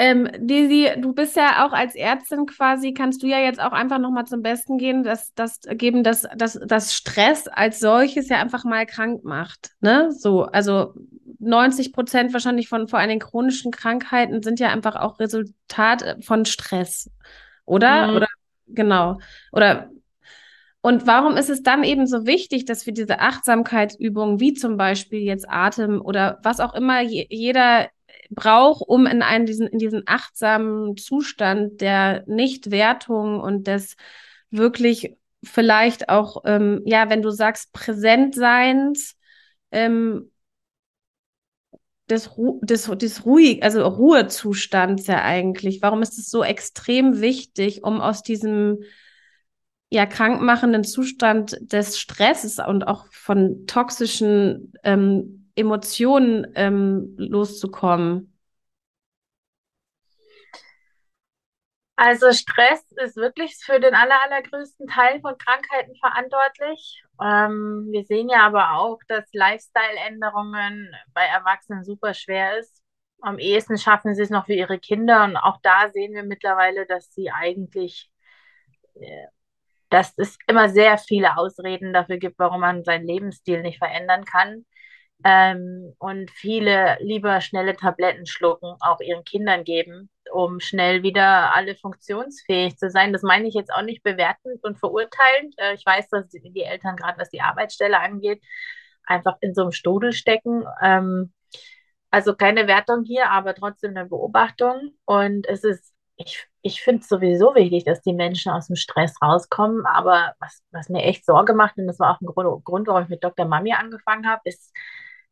Ähm, 0.00 0.28
Desi, 0.38 0.92
du 1.00 1.12
bist 1.12 1.34
ja 1.34 1.66
auch 1.66 1.72
als 1.72 1.96
Ärztin 1.96 2.46
quasi, 2.46 2.94
kannst 2.94 3.20
du 3.20 3.26
ja 3.26 3.40
jetzt 3.40 3.60
auch 3.60 3.72
einfach 3.72 3.98
nochmal 3.98 4.26
zum 4.26 4.42
Besten 4.42 4.78
gehen, 4.78 5.02
dass 5.02 5.34
das 5.34 5.58
geben, 5.62 6.04
dass, 6.04 6.24
dass, 6.36 6.52
dass 6.52 6.94
Stress 6.94 7.48
als 7.48 7.80
solches 7.80 8.28
ja 8.28 8.40
einfach 8.40 8.62
mal 8.62 8.86
krank 8.86 9.24
macht. 9.24 9.72
Ne? 9.80 10.12
So, 10.12 10.44
also 10.44 10.94
90 11.40 11.92
Prozent 11.92 12.32
wahrscheinlich 12.32 12.68
von 12.68 12.86
vor 12.86 13.00
allem 13.00 13.18
chronischen 13.18 13.72
Krankheiten 13.72 14.40
sind 14.40 14.60
ja 14.60 14.68
einfach 14.68 14.94
auch 14.94 15.18
Resultat 15.18 16.18
von 16.20 16.44
Stress. 16.44 17.10
Oder? 17.64 18.06
Mhm. 18.06 18.16
Oder 18.16 18.28
genau. 18.68 19.18
Oder 19.50 19.90
und 20.80 21.06
warum 21.06 21.36
ist 21.36 21.50
es 21.50 21.62
dann 21.62 21.82
eben 21.82 22.06
so 22.06 22.26
wichtig, 22.26 22.64
dass 22.64 22.86
wir 22.86 22.92
diese 22.92 23.18
Achtsamkeitsübungen, 23.20 24.40
wie 24.40 24.54
zum 24.54 24.76
Beispiel 24.76 25.20
jetzt 25.20 25.48
Atem 25.48 26.00
oder 26.00 26.38
was 26.42 26.60
auch 26.60 26.74
immer 26.74 27.00
je, 27.02 27.26
jeder 27.30 27.88
braucht, 28.30 28.82
um 28.86 29.06
in 29.06 29.22
einen 29.22 29.46
diesen, 29.46 29.66
in 29.66 29.78
diesen 29.78 30.02
achtsamen 30.06 30.96
Zustand 30.96 31.80
der 31.80 32.24
Nichtwertung 32.26 33.40
und 33.40 33.66
des 33.66 33.96
wirklich 34.50 35.16
vielleicht 35.42 36.08
auch, 36.08 36.42
ähm, 36.44 36.82
ja, 36.84 37.10
wenn 37.10 37.22
du 37.22 37.30
sagst, 37.30 37.72
Präsentseins, 37.72 39.16
ähm, 39.72 40.30
des, 42.08 42.36
Ru 42.36 42.60
des, 42.62 42.90
des 42.96 43.24
ruhig, 43.24 43.62
also 43.62 43.86
Ruhezustands 43.86 45.06
ja 45.06 45.22
eigentlich. 45.22 45.82
Warum 45.82 46.02
ist 46.02 46.18
es 46.18 46.30
so 46.30 46.42
extrem 46.42 47.20
wichtig, 47.20 47.84
um 47.84 48.00
aus 48.00 48.22
diesem 48.22 48.78
ja 49.90 50.06
krankmachenden 50.06 50.84
Zustand 50.84 51.56
des 51.60 51.98
Stresses 51.98 52.58
und 52.58 52.86
auch 52.86 53.06
von 53.10 53.66
toxischen 53.66 54.72
ähm, 54.84 55.50
Emotionen 55.54 56.46
ähm, 56.54 57.14
loszukommen? 57.16 58.32
Also 61.96 62.32
Stress 62.32 62.84
ist 63.02 63.16
wirklich 63.16 63.56
für 63.56 63.80
den 63.80 63.92
aller, 63.92 64.22
allergrößten 64.22 64.86
Teil 64.86 65.20
von 65.20 65.36
Krankheiten 65.36 65.96
verantwortlich. 65.96 67.02
Ähm, 67.20 67.88
wir 67.90 68.04
sehen 68.04 68.28
ja 68.28 68.42
aber 68.46 68.74
auch, 68.74 69.00
dass 69.08 69.24
Lifestyle-Änderungen 69.32 70.94
bei 71.12 71.24
Erwachsenen 71.24 71.82
super 71.82 72.14
schwer 72.14 72.56
ist. 72.58 72.84
Am 73.20 73.40
ehesten 73.40 73.78
schaffen 73.78 74.14
sie 74.14 74.22
es 74.22 74.30
noch 74.30 74.46
für 74.46 74.54
ihre 74.54 74.78
Kinder 74.78 75.24
und 75.24 75.36
auch 75.36 75.58
da 75.64 75.90
sehen 75.90 76.14
wir 76.14 76.22
mittlerweile, 76.22 76.86
dass 76.86 77.12
sie 77.14 77.32
eigentlich 77.32 78.08
äh, 78.94 79.26
dass 79.90 80.12
es 80.16 80.38
immer 80.46 80.68
sehr 80.68 80.98
viele 80.98 81.36
Ausreden 81.36 81.92
dafür 81.92 82.18
gibt, 82.18 82.38
warum 82.38 82.60
man 82.60 82.84
seinen 82.84 83.06
Lebensstil 83.06 83.62
nicht 83.62 83.78
verändern 83.78 84.24
kann. 84.24 84.64
Ähm, 85.24 85.94
und 85.98 86.30
viele 86.30 86.96
lieber 87.00 87.40
schnelle 87.40 87.74
Tabletten 87.74 88.26
schlucken, 88.26 88.76
auch 88.80 89.00
ihren 89.00 89.24
Kindern 89.24 89.64
geben, 89.64 90.10
um 90.32 90.60
schnell 90.60 91.02
wieder 91.02 91.54
alle 91.54 91.74
funktionsfähig 91.74 92.76
zu 92.76 92.88
sein. 92.90 93.12
Das 93.12 93.22
meine 93.22 93.48
ich 93.48 93.54
jetzt 93.54 93.72
auch 93.72 93.82
nicht 93.82 94.04
bewertend 94.04 94.62
und 94.62 94.78
verurteilend. 94.78 95.54
Äh, 95.58 95.74
ich 95.74 95.84
weiß, 95.84 96.08
dass 96.10 96.28
die, 96.28 96.62
Eltern 96.62 96.96
gerade, 96.96 97.18
was 97.18 97.30
die 97.30 97.40
Arbeitsstelle 97.40 97.98
angeht, 97.98 98.40
einfach 99.04 99.36
in 99.40 99.54
so 99.54 99.62
einem 99.62 99.72
Strudel 99.72 100.12
stecken. 100.12 100.64
Ähm, 100.82 101.32
also 102.10 102.34
keine 102.34 102.66
Wertung 102.68 103.04
hier, 103.04 103.30
aber 103.30 103.54
trotzdem 103.54 103.96
eine 103.96 104.06
Beobachtung. 104.08 104.92
Und 105.04 105.48
es 105.48 105.64
ist 105.64 105.92
ich, 106.18 106.46
ich 106.62 106.82
finde 106.82 107.00
es 107.02 107.08
sowieso 107.08 107.54
wichtig, 107.54 107.84
dass 107.84 108.02
die 108.02 108.12
Menschen 108.12 108.52
aus 108.52 108.66
dem 108.66 108.76
Stress 108.76 109.14
rauskommen. 109.22 109.86
Aber 109.86 110.34
was, 110.40 110.62
was 110.72 110.88
mir 110.88 111.02
echt 111.04 111.24
Sorge 111.24 111.54
macht, 111.54 111.78
und 111.78 111.86
das 111.86 111.98
war 112.00 112.14
auch 112.14 112.20
ein 112.20 112.26
Grund, 112.26 112.64
Grund 112.64 112.88
warum 112.88 113.04
ich 113.04 113.08
mit 113.08 113.22
Dr. 113.24 113.46
Mami 113.46 113.72
angefangen 113.72 114.28
habe, 114.28 114.42
ist, 114.44 114.74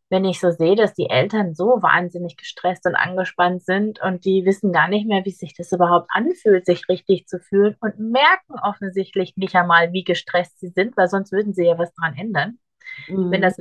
wenn 0.08 0.24
ich 0.24 0.38
so 0.38 0.52
sehe, 0.52 0.76
dass 0.76 0.94
die 0.94 1.10
Eltern 1.10 1.54
so 1.54 1.82
wahnsinnig 1.82 2.36
gestresst 2.36 2.86
und 2.86 2.94
angespannt 2.94 3.64
sind 3.64 4.00
und 4.00 4.24
die 4.24 4.44
wissen 4.44 4.72
gar 4.72 4.86
nicht 4.88 5.08
mehr, 5.08 5.24
wie 5.24 5.32
sich 5.32 5.54
das 5.54 5.72
überhaupt 5.72 6.08
anfühlt, 6.10 6.64
sich 6.64 6.88
richtig 6.88 7.26
zu 7.26 7.40
fühlen 7.40 7.76
und 7.80 7.98
merken 7.98 8.54
offensichtlich 8.62 9.36
nicht 9.36 9.56
einmal, 9.56 9.92
wie 9.92 10.04
gestresst 10.04 10.60
sie 10.60 10.68
sind, 10.68 10.96
weil 10.96 11.08
sonst 11.08 11.32
würden 11.32 11.54
sie 11.54 11.64
ja 11.64 11.76
was 11.78 11.92
dran 11.94 12.14
ändern. 12.16 12.60
Mhm. 13.08 13.32
Wenn 13.32 13.42
das 13.42 13.56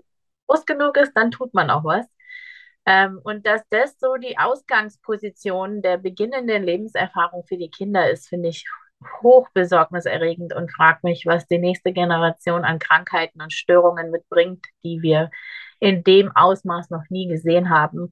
groß 0.47 0.67
genug 0.67 0.97
ist, 0.97 1.13
dann 1.15 1.31
tut 1.31 1.55
man 1.55 1.71
auch 1.71 1.83
was. 1.83 2.05
Ähm, 2.85 3.19
und 3.23 3.45
dass 3.45 3.61
das 3.69 3.97
so 3.99 4.15
die 4.15 4.37
Ausgangsposition 4.37 5.81
der 5.81 5.97
beginnenden 5.97 6.63
Lebenserfahrung 6.63 7.43
für 7.45 7.57
die 7.57 7.69
Kinder 7.71 8.09
ist, 8.09 8.27
finde 8.29 8.49
ich 8.49 8.65
hoch 9.21 9.49
besorgniserregend 9.53 10.53
und 10.53 10.71
frage 10.71 10.99
mich, 11.03 11.25
was 11.25 11.47
die 11.47 11.57
nächste 11.57 11.93
Generation 11.93 12.63
an 12.63 12.79
Krankheiten 12.79 13.41
und 13.41 13.53
Störungen 13.53 14.11
mitbringt, 14.11 14.65
die 14.83 15.01
wir 15.01 15.29
in 15.79 16.03
dem 16.03 16.31
Ausmaß 16.35 16.89
noch 16.89 17.03
nie 17.09 17.27
gesehen 17.27 17.69
haben, 17.69 18.11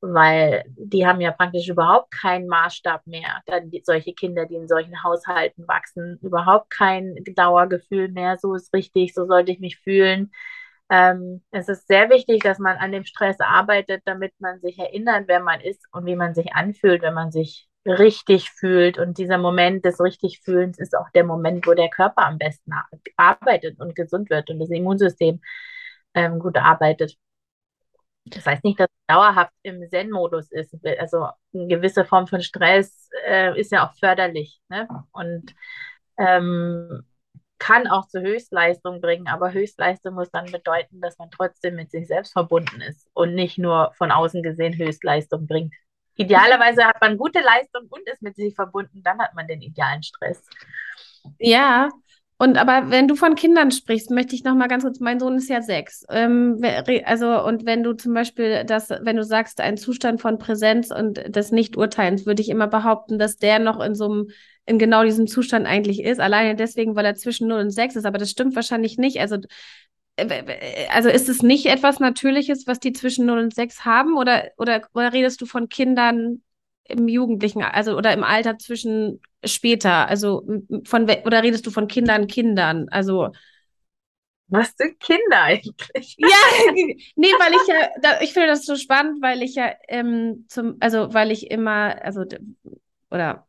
weil 0.00 0.64
die 0.76 1.06
haben 1.06 1.20
ja 1.20 1.32
praktisch 1.32 1.68
überhaupt 1.68 2.10
keinen 2.10 2.48
Maßstab 2.48 3.06
mehr. 3.06 3.42
Dann 3.46 3.70
die, 3.70 3.82
solche 3.84 4.14
Kinder, 4.14 4.46
die 4.46 4.56
in 4.56 4.68
solchen 4.68 5.02
Haushalten 5.02 5.66
wachsen, 5.68 6.18
überhaupt 6.22 6.70
kein 6.70 7.16
Dauergefühl 7.36 8.08
mehr, 8.08 8.36
so 8.38 8.54
ist 8.54 8.72
richtig, 8.74 9.14
so 9.14 9.26
sollte 9.26 9.52
ich 9.52 9.60
mich 9.60 9.78
fühlen. 9.78 10.32
Ähm, 10.92 11.42
es 11.52 11.68
ist 11.70 11.88
sehr 11.88 12.10
wichtig, 12.10 12.42
dass 12.42 12.58
man 12.58 12.76
an 12.76 12.92
dem 12.92 13.04
Stress 13.04 13.40
arbeitet, 13.40 14.02
damit 14.04 14.34
man 14.40 14.60
sich 14.60 14.78
erinnert, 14.78 15.26
wer 15.26 15.40
man 15.40 15.58
ist 15.62 15.86
und 15.90 16.04
wie 16.04 16.16
man 16.16 16.34
sich 16.34 16.54
anfühlt, 16.54 17.00
wenn 17.00 17.14
man 17.14 17.32
sich 17.32 17.66
richtig 17.86 18.50
fühlt. 18.50 18.98
Und 18.98 19.16
dieser 19.16 19.38
Moment 19.38 19.86
des 19.86 20.00
richtig 20.02 20.40
Fühlens 20.44 20.78
ist 20.78 20.94
auch 20.94 21.08
der 21.14 21.24
Moment, 21.24 21.66
wo 21.66 21.72
der 21.72 21.88
Körper 21.88 22.26
am 22.26 22.36
besten 22.36 22.72
arbeitet 23.16 23.80
und 23.80 23.94
gesund 23.94 24.28
wird 24.28 24.50
und 24.50 24.58
das 24.58 24.68
Immunsystem 24.68 25.40
ähm, 26.14 26.38
gut 26.38 26.58
arbeitet. 26.58 27.16
Das 28.26 28.44
heißt 28.44 28.62
nicht, 28.62 28.78
dass 28.78 28.88
es 28.90 29.06
dauerhaft 29.06 29.52
im 29.62 29.88
Zen-Modus 29.88 30.52
ist. 30.52 30.76
Also 30.98 31.28
eine 31.54 31.68
gewisse 31.68 32.04
Form 32.04 32.26
von 32.26 32.42
Stress 32.42 33.08
äh, 33.26 33.58
ist 33.58 33.72
ja 33.72 33.88
auch 33.88 33.94
förderlich. 33.98 34.60
Ne? 34.68 34.88
Und 35.12 35.54
ähm, 36.18 37.04
kann 37.62 37.86
auch 37.86 38.08
zur 38.08 38.22
Höchstleistung 38.22 39.00
bringen, 39.00 39.28
aber 39.28 39.52
Höchstleistung 39.52 40.14
muss 40.14 40.32
dann 40.32 40.50
bedeuten, 40.50 41.00
dass 41.00 41.16
man 41.18 41.30
trotzdem 41.30 41.76
mit 41.76 41.92
sich 41.92 42.08
selbst 42.08 42.32
verbunden 42.32 42.80
ist 42.80 43.08
und 43.14 43.36
nicht 43.36 43.56
nur 43.56 43.92
von 43.96 44.10
außen 44.10 44.42
gesehen 44.42 44.76
Höchstleistung 44.76 45.46
bringt. 45.46 45.72
Idealerweise 46.16 46.84
hat 46.84 47.00
man 47.00 47.16
gute 47.16 47.38
Leistung 47.38 47.86
und 47.88 48.00
ist 48.08 48.20
mit 48.20 48.34
sich 48.34 48.56
verbunden, 48.56 49.04
dann 49.04 49.20
hat 49.20 49.34
man 49.34 49.46
den 49.46 49.62
idealen 49.62 50.02
Stress. 50.02 50.44
Ja, 51.38 51.88
und 52.36 52.58
aber 52.58 52.90
wenn 52.90 53.06
du 53.06 53.14
von 53.14 53.36
Kindern 53.36 53.70
sprichst, 53.70 54.10
möchte 54.10 54.34
ich 54.34 54.42
noch 54.42 54.56
mal 54.56 54.66
ganz 54.66 54.82
kurz, 54.82 54.98
mein 54.98 55.20
Sohn 55.20 55.36
ist 55.36 55.48
ja 55.48 55.62
sechs. 55.62 56.04
Ähm, 56.10 56.60
also, 57.04 57.44
und 57.44 57.64
wenn 57.64 57.84
du 57.84 57.92
zum 57.92 58.12
Beispiel 58.12 58.64
das, 58.64 58.90
wenn 58.90 59.14
du 59.14 59.22
sagst, 59.22 59.60
ein 59.60 59.76
Zustand 59.76 60.20
von 60.20 60.38
Präsenz 60.38 60.90
und 60.90 61.36
des 61.36 61.52
Nicht-Urteilens, 61.52 62.26
würde 62.26 62.42
ich 62.42 62.48
immer 62.48 62.66
behaupten, 62.66 63.20
dass 63.20 63.36
der 63.36 63.60
noch 63.60 63.78
in 63.78 63.94
so 63.94 64.06
einem 64.06 64.30
in 64.66 64.78
genau 64.78 65.04
diesem 65.04 65.26
Zustand 65.26 65.66
eigentlich 65.66 66.02
ist. 66.02 66.20
Alleine 66.20 66.54
deswegen, 66.56 66.94
weil 66.96 67.04
er 67.04 67.14
zwischen 67.14 67.48
0 67.48 67.60
und 67.60 67.70
6 67.70 67.96
ist. 67.96 68.04
Aber 68.06 68.18
das 68.18 68.30
stimmt 68.30 68.54
wahrscheinlich 68.56 68.98
nicht. 68.98 69.20
Also, 69.20 69.38
äh, 70.16 70.86
also 70.90 71.08
ist 71.08 71.28
es 71.28 71.42
nicht 71.42 71.66
etwas 71.66 72.00
Natürliches, 72.00 72.66
was 72.66 72.80
die 72.80 72.92
zwischen 72.92 73.26
0 73.26 73.38
und 73.38 73.54
6 73.54 73.84
haben? 73.84 74.16
Oder, 74.16 74.50
oder, 74.58 74.82
oder 74.94 75.12
redest 75.12 75.40
du 75.40 75.46
von 75.46 75.68
Kindern 75.68 76.42
im 76.84 77.08
Jugendlichen, 77.08 77.62
also 77.62 77.96
oder 77.96 78.12
im 78.12 78.24
Alter 78.24 78.58
zwischen 78.58 79.20
später? 79.44 80.08
Also 80.08 80.46
von 80.84 81.04
oder 81.24 81.42
redest 81.42 81.66
du 81.66 81.70
von 81.70 81.88
Kindern, 81.88 82.26
Kindern? 82.26 82.88
Also 82.90 83.30
Was 84.48 84.74
sind 84.76 85.00
Kinder 85.00 85.42
eigentlich? 85.42 86.16
Ja, 86.18 86.28
nee, 87.16 87.28
weil 87.38 87.52
ich 87.54 87.66
ja, 87.68 87.88
da, 88.02 88.20
ich 88.20 88.32
finde 88.34 88.48
das 88.48 88.66
so 88.66 88.76
spannend, 88.76 89.22
weil 89.22 89.42
ich 89.42 89.54
ja 89.54 89.72
ähm, 89.88 90.44
zum, 90.48 90.76
also 90.80 91.12
weil 91.14 91.30
ich 91.30 91.50
immer, 91.50 92.02
also 92.04 92.24
oder 93.10 93.46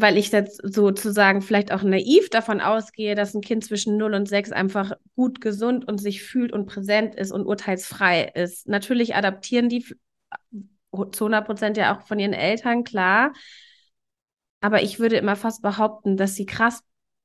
weil 0.00 0.16
ich 0.16 0.30
jetzt 0.30 0.60
sozusagen 0.64 1.42
vielleicht 1.42 1.72
auch 1.72 1.82
naiv 1.82 2.30
davon 2.30 2.60
ausgehe, 2.60 3.14
dass 3.14 3.34
ein 3.34 3.40
Kind 3.40 3.64
zwischen 3.64 3.96
0 3.96 4.14
und 4.14 4.28
6 4.28 4.52
einfach 4.52 4.92
gut 5.14 5.40
gesund 5.40 5.86
und 5.86 5.98
sich 5.98 6.22
fühlt 6.22 6.52
und 6.52 6.66
präsent 6.66 7.14
ist 7.14 7.32
und 7.32 7.46
urteilsfrei 7.46 8.24
ist. 8.34 8.68
Natürlich 8.68 9.14
adaptieren 9.14 9.68
die 9.68 9.84
zu 11.12 11.24
100 11.24 11.46
Prozent 11.46 11.76
ja 11.76 11.96
auch 11.96 12.06
von 12.06 12.18
ihren 12.18 12.32
Eltern, 12.32 12.84
klar. 12.84 13.32
Aber 14.60 14.82
ich 14.82 14.98
würde 14.98 15.16
immer 15.16 15.36
fast 15.36 15.62
behaupten, 15.62 16.16
dass 16.16 16.34
sie 16.34 16.46
krass 16.46 16.82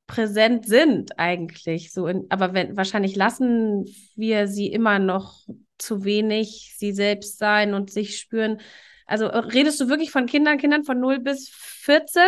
präsent 0.08 0.66
sind 0.68 1.18
eigentlich. 1.18 1.92
So 1.92 2.08
in, 2.08 2.28
aber 2.30 2.54
wenn, 2.54 2.78
wahrscheinlich 2.78 3.16
lassen 3.16 3.86
wir 4.16 4.48
sie 4.48 4.68
immer 4.68 5.00
noch 5.00 5.48
zu 5.78 6.04
wenig 6.04 6.76
sie 6.78 6.92
selbst 6.92 7.40
sein 7.40 7.74
und 7.74 7.92
sich 7.92 8.20
spüren. 8.20 8.60
Also 9.06 9.28
redest 9.28 9.80
du 9.82 9.90
wirklich 9.90 10.12
von 10.12 10.26
Kindern, 10.26 10.58
Kindern 10.58 10.84
von 10.84 11.00
0 11.00 11.20
bis 11.20 11.50
14 11.50 12.22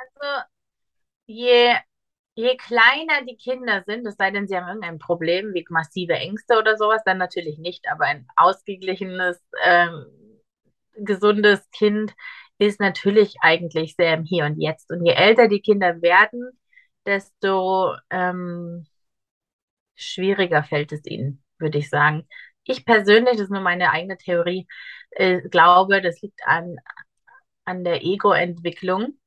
also 0.00 0.44
je, 1.26 1.76
je 2.34 2.56
kleiner 2.56 3.24
die 3.26 3.36
Kinder 3.36 3.82
sind, 3.86 4.06
es 4.06 4.16
sei 4.16 4.30
denn, 4.30 4.48
sie 4.48 4.56
haben 4.56 4.68
irgendein 4.68 4.98
Problem 4.98 5.54
wie 5.54 5.64
massive 5.70 6.14
Ängste 6.14 6.58
oder 6.58 6.76
sowas, 6.76 7.02
dann 7.04 7.18
natürlich 7.18 7.58
nicht. 7.58 7.86
Aber 7.90 8.04
ein 8.06 8.26
ausgeglichenes, 8.36 9.40
ähm, 9.64 10.06
gesundes 10.94 11.68
Kind 11.72 12.14
ist 12.58 12.80
natürlich 12.80 13.36
eigentlich 13.40 13.94
sehr 13.96 14.14
im 14.14 14.24
Hier 14.24 14.44
und 14.46 14.60
Jetzt. 14.60 14.90
Und 14.90 15.04
je 15.06 15.12
älter 15.14 15.48
die 15.48 15.60
Kinder 15.62 16.02
werden, 16.02 16.50
desto 17.06 17.94
ähm, 18.10 18.86
schwieriger 19.96 20.62
fällt 20.64 20.92
es 20.92 21.04
ihnen, 21.06 21.42
würde 21.58 21.78
ich 21.78 21.90
sagen. 21.90 22.26
Ich 22.64 22.84
persönlich, 22.84 23.32
das 23.34 23.42
ist 23.42 23.50
nur 23.50 23.60
meine 23.60 23.90
eigene 23.90 24.16
Theorie, 24.16 24.66
äh, 25.10 25.40
glaube, 25.48 26.02
das 26.02 26.20
liegt 26.22 26.40
an, 26.46 26.76
an 27.64 27.84
der 27.84 28.02
Ego-Entwicklung 28.04 29.19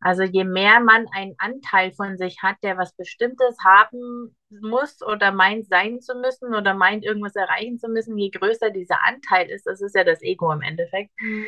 also 0.00 0.22
je 0.22 0.44
mehr 0.44 0.80
man 0.80 1.06
einen 1.12 1.34
Anteil 1.38 1.92
von 1.92 2.16
sich 2.18 2.42
hat, 2.42 2.56
der 2.62 2.78
was 2.78 2.94
Bestimmtes 2.94 3.56
haben 3.64 4.36
muss 4.48 5.02
oder 5.02 5.32
meint 5.32 5.66
sein 5.66 6.00
zu 6.00 6.14
müssen 6.14 6.54
oder 6.54 6.74
meint 6.74 7.04
irgendwas 7.04 7.34
erreichen 7.34 7.78
zu 7.78 7.88
müssen, 7.88 8.16
je 8.16 8.30
größer 8.30 8.70
dieser 8.70 9.04
Anteil 9.04 9.50
ist, 9.50 9.66
das 9.66 9.80
ist 9.80 9.96
ja 9.96 10.04
das 10.04 10.22
Ego 10.22 10.52
im 10.52 10.62
Endeffekt, 10.62 11.10
mhm. 11.20 11.46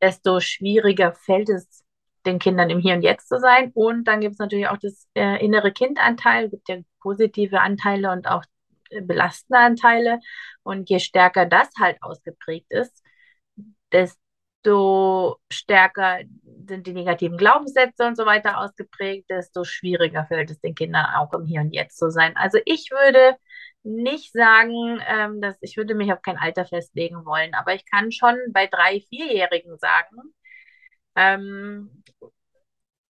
desto 0.00 0.40
schwieriger 0.40 1.12
fällt 1.12 1.48
es 1.48 1.84
den 2.26 2.40
Kindern 2.40 2.70
im 2.70 2.80
Hier 2.80 2.94
und 2.94 3.02
Jetzt 3.02 3.28
zu 3.28 3.38
sein. 3.38 3.70
Und 3.72 4.04
dann 4.08 4.20
gibt 4.20 4.32
es 4.32 4.38
natürlich 4.40 4.66
auch 4.66 4.78
das 4.78 5.06
äh, 5.14 5.42
innere 5.44 5.70
Kindanteil, 5.72 6.50
gibt 6.50 6.68
ja 6.68 6.78
positive 7.00 7.60
Anteile 7.60 8.10
und 8.10 8.26
auch 8.26 8.42
äh, 8.90 9.00
belastende 9.00 9.60
Anteile. 9.60 10.18
Und 10.64 10.90
je 10.90 10.98
stärker 10.98 11.46
das 11.46 11.70
halt 11.78 12.02
ausgeprägt 12.02 12.72
ist, 12.72 13.04
desto 13.92 14.25
desto 14.66 15.38
stärker 15.50 16.20
sind 16.66 16.86
die 16.86 16.92
negativen 16.92 17.36
Glaubenssätze 17.36 18.04
und 18.06 18.16
so 18.16 18.26
weiter 18.26 18.58
ausgeprägt, 18.58 19.30
desto 19.30 19.64
schwieriger 19.64 20.26
fällt 20.26 20.50
es 20.50 20.60
den 20.60 20.74
Kindern 20.74 21.06
auch 21.16 21.32
im 21.32 21.44
Hier 21.44 21.60
und 21.60 21.72
Jetzt 21.72 21.98
zu 21.98 22.10
sein. 22.10 22.36
Also 22.36 22.58
ich 22.64 22.90
würde 22.90 23.36
nicht 23.84 24.32
sagen, 24.32 25.00
ähm, 25.08 25.40
dass 25.40 25.56
ich 25.60 25.76
würde 25.76 25.94
mich 25.94 26.12
auf 26.12 26.20
kein 26.22 26.38
Alter 26.38 26.66
festlegen 26.66 27.24
wollen, 27.24 27.54
aber 27.54 27.74
ich 27.74 27.88
kann 27.88 28.10
schon 28.10 28.34
bei 28.52 28.66
drei, 28.66 29.00
vierjährigen 29.08 29.78
sagen, 29.78 30.34
ähm, 31.14 32.02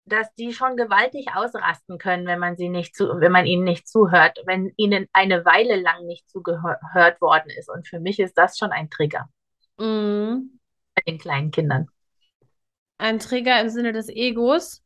dass 0.04 0.32
die 0.34 0.52
schon 0.52 0.76
gewaltig 0.76 1.28
ausrasten 1.34 1.98
können, 1.98 2.26
wenn 2.26 2.38
man 2.38 2.56
sie 2.56 2.68
nicht 2.68 2.94
zu, 2.94 3.08
wenn 3.20 3.32
man 3.32 3.46
ihnen 3.46 3.64
nicht 3.64 3.88
zuhört, 3.88 4.38
wenn 4.44 4.72
ihnen 4.76 5.08
eine 5.12 5.44
Weile 5.44 5.76
lang 5.80 6.06
nicht 6.06 6.28
zugehört 6.28 7.20
worden 7.20 7.50
ist. 7.58 7.70
Und 7.70 7.88
für 7.88 7.98
mich 7.98 8.20
ist 8.20 8.34
das 8.34 8.58
schon 8.58 8.70
ein 8.70 8.90
Trigger. 8.90 9.28
Mhm 9.78 10.55
bei 10.96 11.02
den 11.06 11.18
kleinen 11.18 11.50
Kindern. 11.50 11.88
Ein 12.98 13.18
Trigger 13.18 13.60
im 13.60 13.68
Sinne 13.68 13.92
des 13.92 14.08
Egos? 14.08 14.82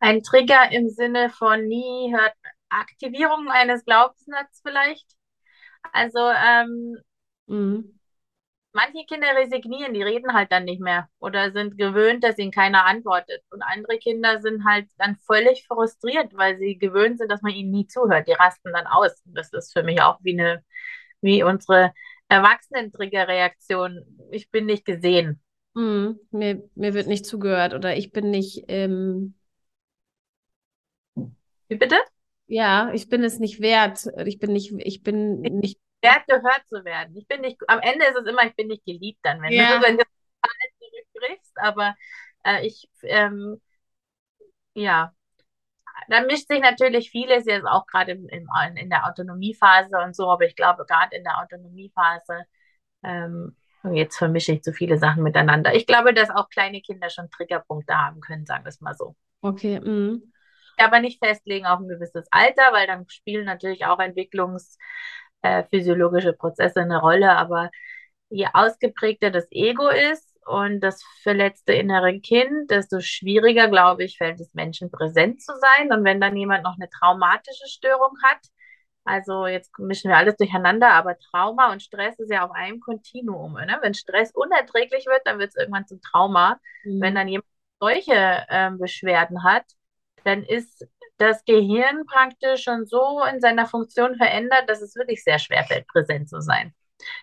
Ein 0.00 0.22
Trigger 0.22 0.70
im 0.72 0.90
Sinne 0.90 1.30
von 1.30 1.66
nie 1.66 2.12
hört 2.14 2.34
Aktivierung 2.68 3.48
eines 3.48 3.84
Glaubensnetzes 3.84 4.60
vielleicht. 4.62 5.06
Also 5.92 6.18
ähm, 6.18 6.98
mhm. 7.46 7.98
manche 8.72 9.06
Kinder 9.06 9.28
resignieren, 9.36 9.94
die 9.94 10.02
reden 10.02 10.32
halt 10.34 10.50
dann 10.50 10.64
nicht 10.64 10.80
mehr 10.80 11.08
oder 11.20 11.52
sind 11.52 11.78
gewöhnt, 11.78 12.24
dass 12.24 12.38
ihnen 12.38 12.50
keiner 12.50 12.84
antwortet. 12.84 13.42
Und 13.50 13.62
andere 13.62 13.98
Kinder 13.98 14.40
sind 14.42 14.64
halt 14.64 14.88
dann 14.98 15.16
völlig 15.16 15.64
frustriert, 15.66 16.36
weil 16.36 16.58
sie 16.58 16.76
gewöhnt 16.76 17.18
sind, 17.18 17.30
dass 17.30 17.42
man 17.42 17.52
ihnen 17.52 17.70
nie 17.70 17.86
zuhört. 17.86 18.26
Die 18.28 18.32
rasten 18.32 18.72
dann 18.72 18.86
aus. 18.86 19.22
Das 19.26 19.52
ist 19.52 19.72
für 19.72 19.84
mich 19.84 20.02
auch 20.02 20.18
wie 20.22 20.38
eine, 20.38 20.64
wie 21.20 21.42
unsere 21.44 21.92
Erwachsenen-Trigger-Reaktion. 22.28 24.28
Ich 24.30 24.50
bin 24.50 24.66
nicht 24.66 24.84
gesehen. 24.84 25.40
Mm, 25.74 26.12
mir, 26.30 26.62
mir 26.74 26.94
wird 26.94 27.06
nicht 27.06 27.26
zugehört 27.26 27.74
oder 27.74 27.96
ich 27.96 28.12
bin 28.12 28.30
nicht. 28.30 28.64
Ähm... 28.68 29.34
Wie 31.68 31.76
bitte? 31.76 31.96
Ja, 32.46 32.90
ich 32.92 33.08
bin 33.08 33.24
es 33.24 33.38
nicht 33.38 33.60
wert. 33.60 34.06
Ich 34.24 34.38
bin 34.38 34.52
nicht, 34.52 34.72
ich 34.78 35.02
bin 35.02 35.40
nicht 35.40 35.80
wert, 36.02 36.26
gehört 36.26 36.62
zu 36.68 36.84
werden. 36.84 37.16
Ich 37.16 37.26
bin 37.26 37.40
nicht, 37.40 37.58
am 37.68 37.80
Ende 37.80 38.06
ist 38.06 38.16
es 38.16 38.26
immer, 38.26 38.46
ich 38.46 38.54
bin 38.54 38.68
nicht 38.68 38.84
geliebt 38.84 39.18
dann, 39.22 39.42
wenn 39.42 39.52
ja. 39.52 39.78
du, 39.78 39.86
wenn 39.86 39.98
du 39.98 40.04
zurückbrichst, 41.16 41.52
aber 41.56 41.94
äh, 42.44 42.66
ich, 42.66 42.88
ähm, 43.02 43.60
ja, 44.74 45.12
da 46.08 46.22
mischt 46.22 46.48
sich 46.48 46.60
natürlich 46.60 47.10
vieles 47.10 47.44
jetzt 47.46 47.66
auch 47.66 47.86
gerade 47.86 48.12
in, 48.12 48.48
in 48.76 48.90
der 48.90 49.06
Autonomiephase 49.06 49.98
und 49.98 50.14
so, 50.14 50.30
aber 50.30 50.44
ich 50.44 50.56
glaube, 50.56 50.84
gerade 50.86 51.16
in 51.16 51.24
der 51.24 51.40
Autonomiephase, 51.40 52.44
ähm, 53.02 53.56
jetzt 53.92 54.16
vermische 54.16 54.52
ich 54.52 54.62
zu 54.62 54.72
viele 54.72 54.96
Sachen 54.98 55.22
miteinander. 55.22 55.74
Ich 55.74 55.86
glaube, 55.86 56.14
dass 56.14 56.30
auch 56.30 56.48
kleine 56.48 56.80
Kinder 56.80 57.10
schon 57.10 57.30
Triggerpunkte 57.30 57.94
haben 57.94 58.20
können, 58.20 58.46
sagen 58.46 58.64
wir 58.64 58.70
es 58.70 58.80
mal 58.80 58.94
so. 58.94 59.14
Okay. 59.42 59.78
Mm. 59.80 60.32
Aber 60.78 61.00
nicht 61.00 61.24
festlegen 61.24 61.64
auf 61.66 61.80
ein 61.80 61.88
gewisses 61.88 62.26
Alter, 62.30 62.72
weil 62.72 62.86
dann 62.86 63.08
spielen 63.08 63.46
natürlich 63.46 63.86
auch 63.86 63.98
entwicklungsphysiologische 63.98 66.28
äh, 66.30 66.34
Prozesse 66.34 66.80
eine 66.80 67.00
Rolle, 67.00 67.32
aber 67.32 67.70
je 68.28 68.48
ausgeprägter 68.52 69.30
das 69.30 69.46
Ego 69.50 69.88
ist, 69.88 70.35
und 70.46 70.80
das 70.80 71.02
verletzte 71.22 71.72
innere 71.72 72.20
Kind, 72.20 72.70
desto 72.70 73.00
schwieriger, 73.00 73.68
glaube 73.68 74.04
ich, 74.04 74.16
fällt 74.18 74.40
es 74.40 74.54
Menschen 74.54 74.90
präsent 74.90 75.42
zu 75.42 75.52
sein. 75.60 75.92
Und 75.92 76.04
wenn 76.04 76.20
dann 76.20 76.36
jemand 76.36 76.62
noch 76.62 76.76
eine 76.76 76.88
traumatische 76.88 77.66
Störung 77.66 78.12
hat, 78.22 78.38
also 79.04 79.46
jetzt 79.46 79.78
mischen 79.78 80.10
wir 80.10 80.16
alles 80.16 80.36
durcheinander, 80.36 80.90
aber 80.90 81.16
Trauma 81.18 81.72
und 81.72 81.82
Stress 81.82 82.18
ist 82.18 82.30
ja 82.30 82.44
auf 82.44 82.50
einem 82.52 82.80
Kontinuum. 82.80 83.54
Ne? 83.54 83.78
Wenn 83.80 83.94
Stress 83.94 84.32
unerträglich 84.34 85.06
wird, 85.06 85.22
dann 85.24 85.38
wird 85.38 85.50
es 85.50 85.56
irgendwann 85.56 85.86
zum 85.86 86.00
Trauma. 86.00 86.58
Mhm. 86.84 87.00
Wenn 87.00 87.14
dann 87.14 87.28
jemand 87.28 87.48
solche 87.80 88.44
äh, 88.48 88.70
Beschwerden 88.72 89.44
hat, 89.44 89.64
dann 90.24 90.42
ist 90.42 90.86
das 91.18 91.44
Gehirn 91.44 92.04
praktisch 92.06 92.64
schon 92.64 92.84
so 92.86 93.22
in 93.24 93.40
seiner 93.40 93.66
Funktion 93.66 94.16
verändert, 94.16 94.68
dass 94.68 94.82
es 94.82 94.96
wirklich 94.96 95.22
sehr 95.22 95.38
schwer 95.38 95.64
fällt, 95.64 95.86
präsent 95.86 96.28
zu 96.28 96.40
sein. 96.40 96.74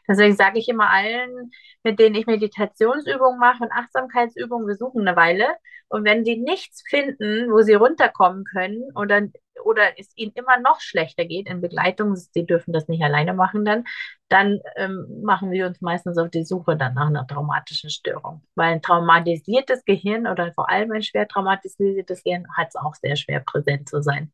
Deswegen 0.08 0.36
sage 0.36 0.60
ich 0.60 0.70
immer 0.70 0.90
allen, 0.90 1.52
mit 1.84 2.00
denen 2.00 2.16
ich 2.16 2.26
Meditationsübungen 2.26 3.40
mache 3.40 3.64
und 3.64 3.72
Achtsamkeitsübungen, 3.72 4.68
wir 4.68 4.76
suchen 4.76 5.08
eine 5.08 5.18
Weile. 5.18 5.48
Und 5.90 6.06
wenn 6.06 6.24
die 6.24 6.38
nichts 6.38 6.84
finden, 6.90 7.52
wo 7.52 7.62
sie 7.62 7.76
runterkommen 7.76 8.46
können 8.46 8.82
oder, 8.96 9.28
oder 9.64 10.00
es 10.00 10.12
ihnen 10.16 10.32
immer 10.34 10.60
noch 10.60 10.80
schlechter 10.80 11.26
geht 11.26 11.48
in 11.48 11.62
Begleitung, 11.62 12.16
sie 12.16 12.46
dürfen 12.46 12.74
das 12.74 12.88
nicht 12.88 13.04
alleine 13.04 13.34
machen 13.34 13.64
dann, 13.64 13.84
dann 14.28 14.60
ähm, 14.76 15.22
machen 15.24 15.52
wir 15.52 15.68
uns 15.68 15.82
meistens 15.82 16.18
auf 16.18 16.32
die 16.32 16.46
Suche 16.46 16.76
dann 16.78 16.96
nach 16.96 17.08
einer 17.08 17.28
traumatischen 17.28 17.92
Störung. 17.92 18.42
Weil 18.56 18.74
ein 18.74 18.82
traumatisiertes 18.82 19.86
Gehirn 19.86 20.26
oder 20.26 20.52
vor 20.54 20.70
allem 20.70 20.92
ein 20.92 21.04
schwer 21.04 21.28
traumatisiertes 21.28 22.24
Gehirn 22.24 22.48
hat 22.58 22.70
es 22.70 22.76
auch 22.76 22.96
sehr 22.96 23.16
schwer 23.16 23.42
präsent 23.42 23.88
zu 23.88 24.02
sein. 24.02 24.32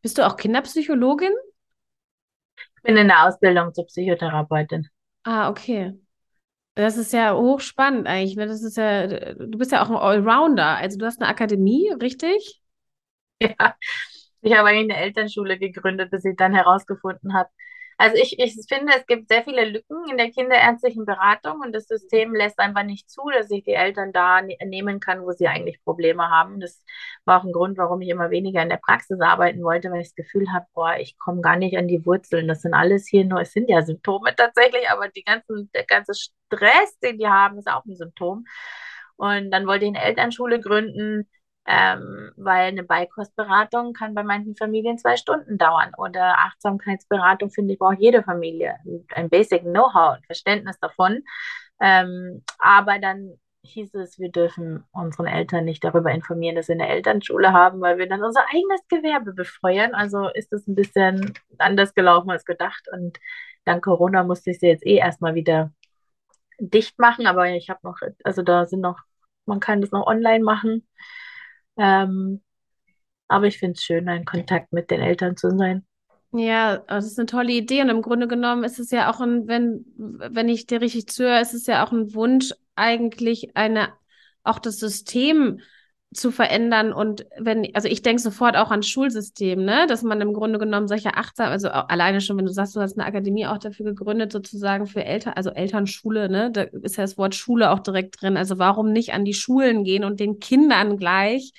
Bist 0.00 0.16
du 0.16 0.26
auch 0.26 0.36
Kinderpsychologin? 0.36 1.34
Bin 2.86 2.96
in 2.96 3.08
der 3.08 3.24
Ausbildung 3.26 3.74
zur 3.74 3.86
Psychotherapeutin. 3.86 4.88
Ah, 5.24 5.48
okay. 5.50 5.92
Das 6.76 6.96
ist 6.98 7.12
ja 7.12 7.34
hochspannend 7.36 8.06
eigentlich. 8.08 8.36
Ne? 8.36 8.46
Das 8.46 8.62
ist 8.62 8.76
ja, 8.78 9.06
du 9.08 9.58
bist 9.58 9.72
ja 9.72 9.84
auch 9.84 9.90
ein 9.90 9.96
Allrounder. 9.96 10.78
Also 10.78 10.98
du 10.98 11.06
hast 11.06 11.20
eine 11.22 11.30
Akademie, 11.30 11.90
richtig? 12.02 12.62
Ja, 13.42 13.76
ich 14.42 14.54
habe 14.56 14.68
eigentlich 14.68 14.92
eine 14.94 15.02
Elternschule 15.04 15.58
gegründet, 15.58 16.10
bis 16.10 16.24
ich 16.24 16.36
dann 16.36 16.54
herausgefunden 16.54 17.34
habe, 17.34 17.50
also 17.98 18.16
ich, 18.16 18.38
ich 18.38 18.54
finde, 18.68 18.92
es 18.94 19.06
gibt 19.06 19.28
sehr 19.28 19.42
viele 19.42 19.64
Lücken 19.64 19.96
in 20.10 20.18
der 20.18 20.30
kinderärztlichen 20.30 21.06
Beratung 21.06 21.60
und 21.62 21.72
das 21.74 21.86
System 21.86 22.34
lässt 22.34 22.58
einfach 22.58 22.82
nicht 22.82 23.10
zu, 23.10 23.22
dass 23.32 23.50
ich 23.50 23.64
die 23.64 23.72
Eltern 23.72 24.12
da 24.12 24.42
ne 24.42 24.56
nehmen 24.64 25.00
kann, 25.00 25.22
wo 25.22 25.32
sie 25.32 25.46
eigentlich 25.48 25.82
Probleme 25.82 26.28
haben. 26.28 26.60
Das 26.60 26.82
war 27.24 27.40
auch 27.40 27.44
ein 27.44 27.52
Grund, 27.52 27.78
warum 27.78 28.02
ich 28.02 28.10
immer 28.10 28.30
weniger 28.30 28.62
in 28.62 28.68
der 28.68 28.76
Praxis 28.76 29.20
arbeiten 29.20 29.62
wollte, 29.62 29.90
weil 29.90 30.02
ich 30.02 30.08
das 30.08 30.14
Gefühl 30.14 30.52
habe, 30.52 30.66
boah, 30.74 30.96
ich 30.98 31.18
komme 31.18 31.40
gar 31.40 31.56
nicht 31.56 31.78
an 31.78 31.88
die 31.88 32.04
Wurzeln. 32.04 32.48
Das 32.48 32.62
sind 32.62 32.74
alles 32.74 33.06
hier 33.08 33.24
nur, 33.24 33.40
es 33.40 33.52
sind 33.52 33.68
ja 33.70 33.82
Symptome 33.82 34.34
tatsächlich, 34.36 34.90
aber 34.90 35.08
die 35.08 35.24
ganzen, 35.24 35.70
der 35.74 35.84
ganze 35.84 36.12
Stress, 36.14 36.98
den 37.02 37.18
die 37.18 37.28
haben, 37.28 37.58
ist 37.58 37.68
auch 37.68 37.84
ein 37.86 37.96
Symptom. 37.96 38.44
Und 39.16 39.50
dann 39.50 39.66
wollte 39.66 39.86
ich 39.86 39.94
eine 39.94 40.02
Elternschule 40.02 40.60
gründen, 40.60 41.28
Ähm, 41.68 42.32
weil 42.36 42.68
eine 42.68 42.84
Beikostberatung 42.84 43.92
kann 43.92 44.14
bei 44.14 44.22
manchen 44.22 44.54
Familien 44.56 44.98
zwei 44.98 45.16
Stunden 45.16 45.58
dauern. 45.58 45.92
Oder 45.98 46.38
Achtsamkeitsberatung, 46.38 47.50
finde 47.50 47.72
ich, 47.74 47.78
braucht 47.78 47.98
jede 47.98 48.22
Familie. 48.22 48.76
Ein 49.14 49.28
Basic 49.28 49.62
Know-how, 49.62 50.16
ein 50.16 50.24
Verständnis 50.24 50.78
davon. 50.78 51.24
Ähm, 51.80 52.44
aber 52.58 52.98
dann 53.00 53.38
hieß 53.66 53.94
es, 53.94 54.18
wir 54.18 54.30
dürfen 54.30 54.84
unseren 54.92 55.26
Eltern 55.26 55.64
nicht 55.64 55.84
darüber 55.84 56.10
informieren, 56.12 56.56
dass 56.56 56.68
wir 56.68 56.74
eine 56.74 56.88
Elternschule 56.88 57.52
haben, 57.52 57.80
weil 57.80 57.98
wir 57.98 58.08
dann 58.08 58.22
unser 58.22 58.44
eigenes 58.48 58.80
Gewerbe 58.88 59.32
befeuern. 59.32 59.94
Also 59.94 60.28
ist 60.28 60.52
es 60.52 60.66
ein 60.66 60.74
bisschen 60.74 61.34
anders 61.58 61.94
gelaufen 61.94 62.30
als 62.30 62.44
gedacht. 62.44 62.86
Und 62.92 63.18
dank 63.64 63.84
Corona 63.84 64.24
musste 64.24 64.50
ich 64.50 64.60
sie 64.60 64.68
jetzt 64.68 64.86
eh 64.86 64.96
erstmal 64.96 65.34
wieder 65.34 65.72
dicht 66.58 66.98
machen. 66.98 67.26
Aber 67.26 67.48
ich 67.50 67.68
habe 67.70 67.80
noch, 67.82 67.98
also 68.24 68.42
da 68.42 68.66
sind 68.66 68.80
noch, 68.80 69.00
man 69.46 69.60
kann 69.60 69.80
das 69.80 69.90
noch 69.90 70.06
online 70.06 70.44
machen. 70.44 70.86
Ähm, 71.78 72.42
aber 73.28 73.46
ich 73.46 73.58
finde 73.58 73.74
es 73.74 73.82
schön, 73.82 74.08
in 74.08 74.24
Kontakt 74.24 74.72
mit 74.72 74.90
den 74.90 75.00
Eltern 75.00 75.36
zu 75.36 75.56
sein. 75.56 75.86
Ja, 76.32 76.78
das 76.78 77.06
ist 77.06 77.18
eine 77.18 77.26
tolle 77.26 77.52
Idee. 77.52 77.82
Und 77.82 77.88
im 77.88 78.02
Grunde 78.02 78.28
genommen 78.28 78.64
ist 78.64 78.78
es 78.78 78.90
ja 78.90 79.10
auch 79.10 79.20
ein, 79.20 79.48
wenn, 79.48 79.84
wenn 79.96 80.48
ich 80.48 80.66
dir 80.66 80.80
richtig 80.80 81.08
zuhöre, 81.08 81.40
ist 81.40 81.54
es 81.54 81.66
ja 81.66 81.84
auch 81.84 81.92
ein 81.92 82.14
Wunsch, 82.14 82.52
eigentlich 82.74 83.56
eine, 83.56 83.92
auch 84.42 84.58
das 84.58 84.78
System 84.78 85.60
zu 86.14 86.30
verändern. 86.30 86.92
Und 86.92 87.26
wenn, 87.38 87.68
also 87.74 87.88
ich 87.88 88.02
denke 88.02 88.22
sofort 88.22 88.56
auch 88.56 88.70
an 88.70 88.82
Schulsystem, 88.82 89.64
ne, 89.64 89.86
dass 89.86 90.02
man 90.02 90.20
im 90.20 90.32
Grunde 90.32 90.58
genommen 90.58 90.88
solche 90.88 91.14
achtsam, 91.14 91.50
also 91.50 91.68
alleine 91.68 92.20
schon, 92.20 92.38
wenn 92.38 92.46
du 92.46 92.52
sagst, 92.52 92.74
du 92.74 92.80
hast 92.80 92.98
eine 92.98 93.06
Akademie 93.06 93.46
auch 93.46 93.58
dafür 93.58 93.86
gegründet, 93.86 94.32
sozusagen 94.32 94.86
für 94.86 95.04
Eltern, 95.04 95.34
also 95.34 95.50
Elternschule, 95.50 96.28
ne, 96.28 96.50
da 96.50 96.62
ist 96.62 96.96
ja 96.96 97.04
das 97.04 97.18
Wort 97.18 97.34
Schule 97.34 97.70
auch 97.70 97.80
direkt 97.80 98.20
drin. 98.20 98.36
Also 98.36 98.58
warum 98.58 98.92
nicht 98.92 99.12
an 99.12 99.24
die 99.24 99.34
Schulen 99.34 99.84
gehen 99.84 100.04
und 100.04 100.20
den 100.20 100.38
Kindern 100.38 100.96
gleich 100.96 101.52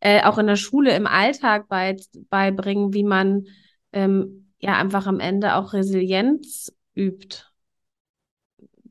äh, 0.00 0.22
auch 0.24 0.36
in 0.38 0.48
der 0.48 0.56
Schule 0.56 0.96
im 0.96 1.06
Alltag 1.06 1.68
bei, 1.68 1.96
beibringen, 2.28 2.92
wie 2.92 3.04
man 3.04 3.46
ähm, 3.92 4.50
ja 4.58 4.76
einfach 4.76 5.06
am 5.06 5.20
Ende 5.20 5.54
auch 5.54 5.72
Resilienz 5.72 6.72
übt. 6.96 7.44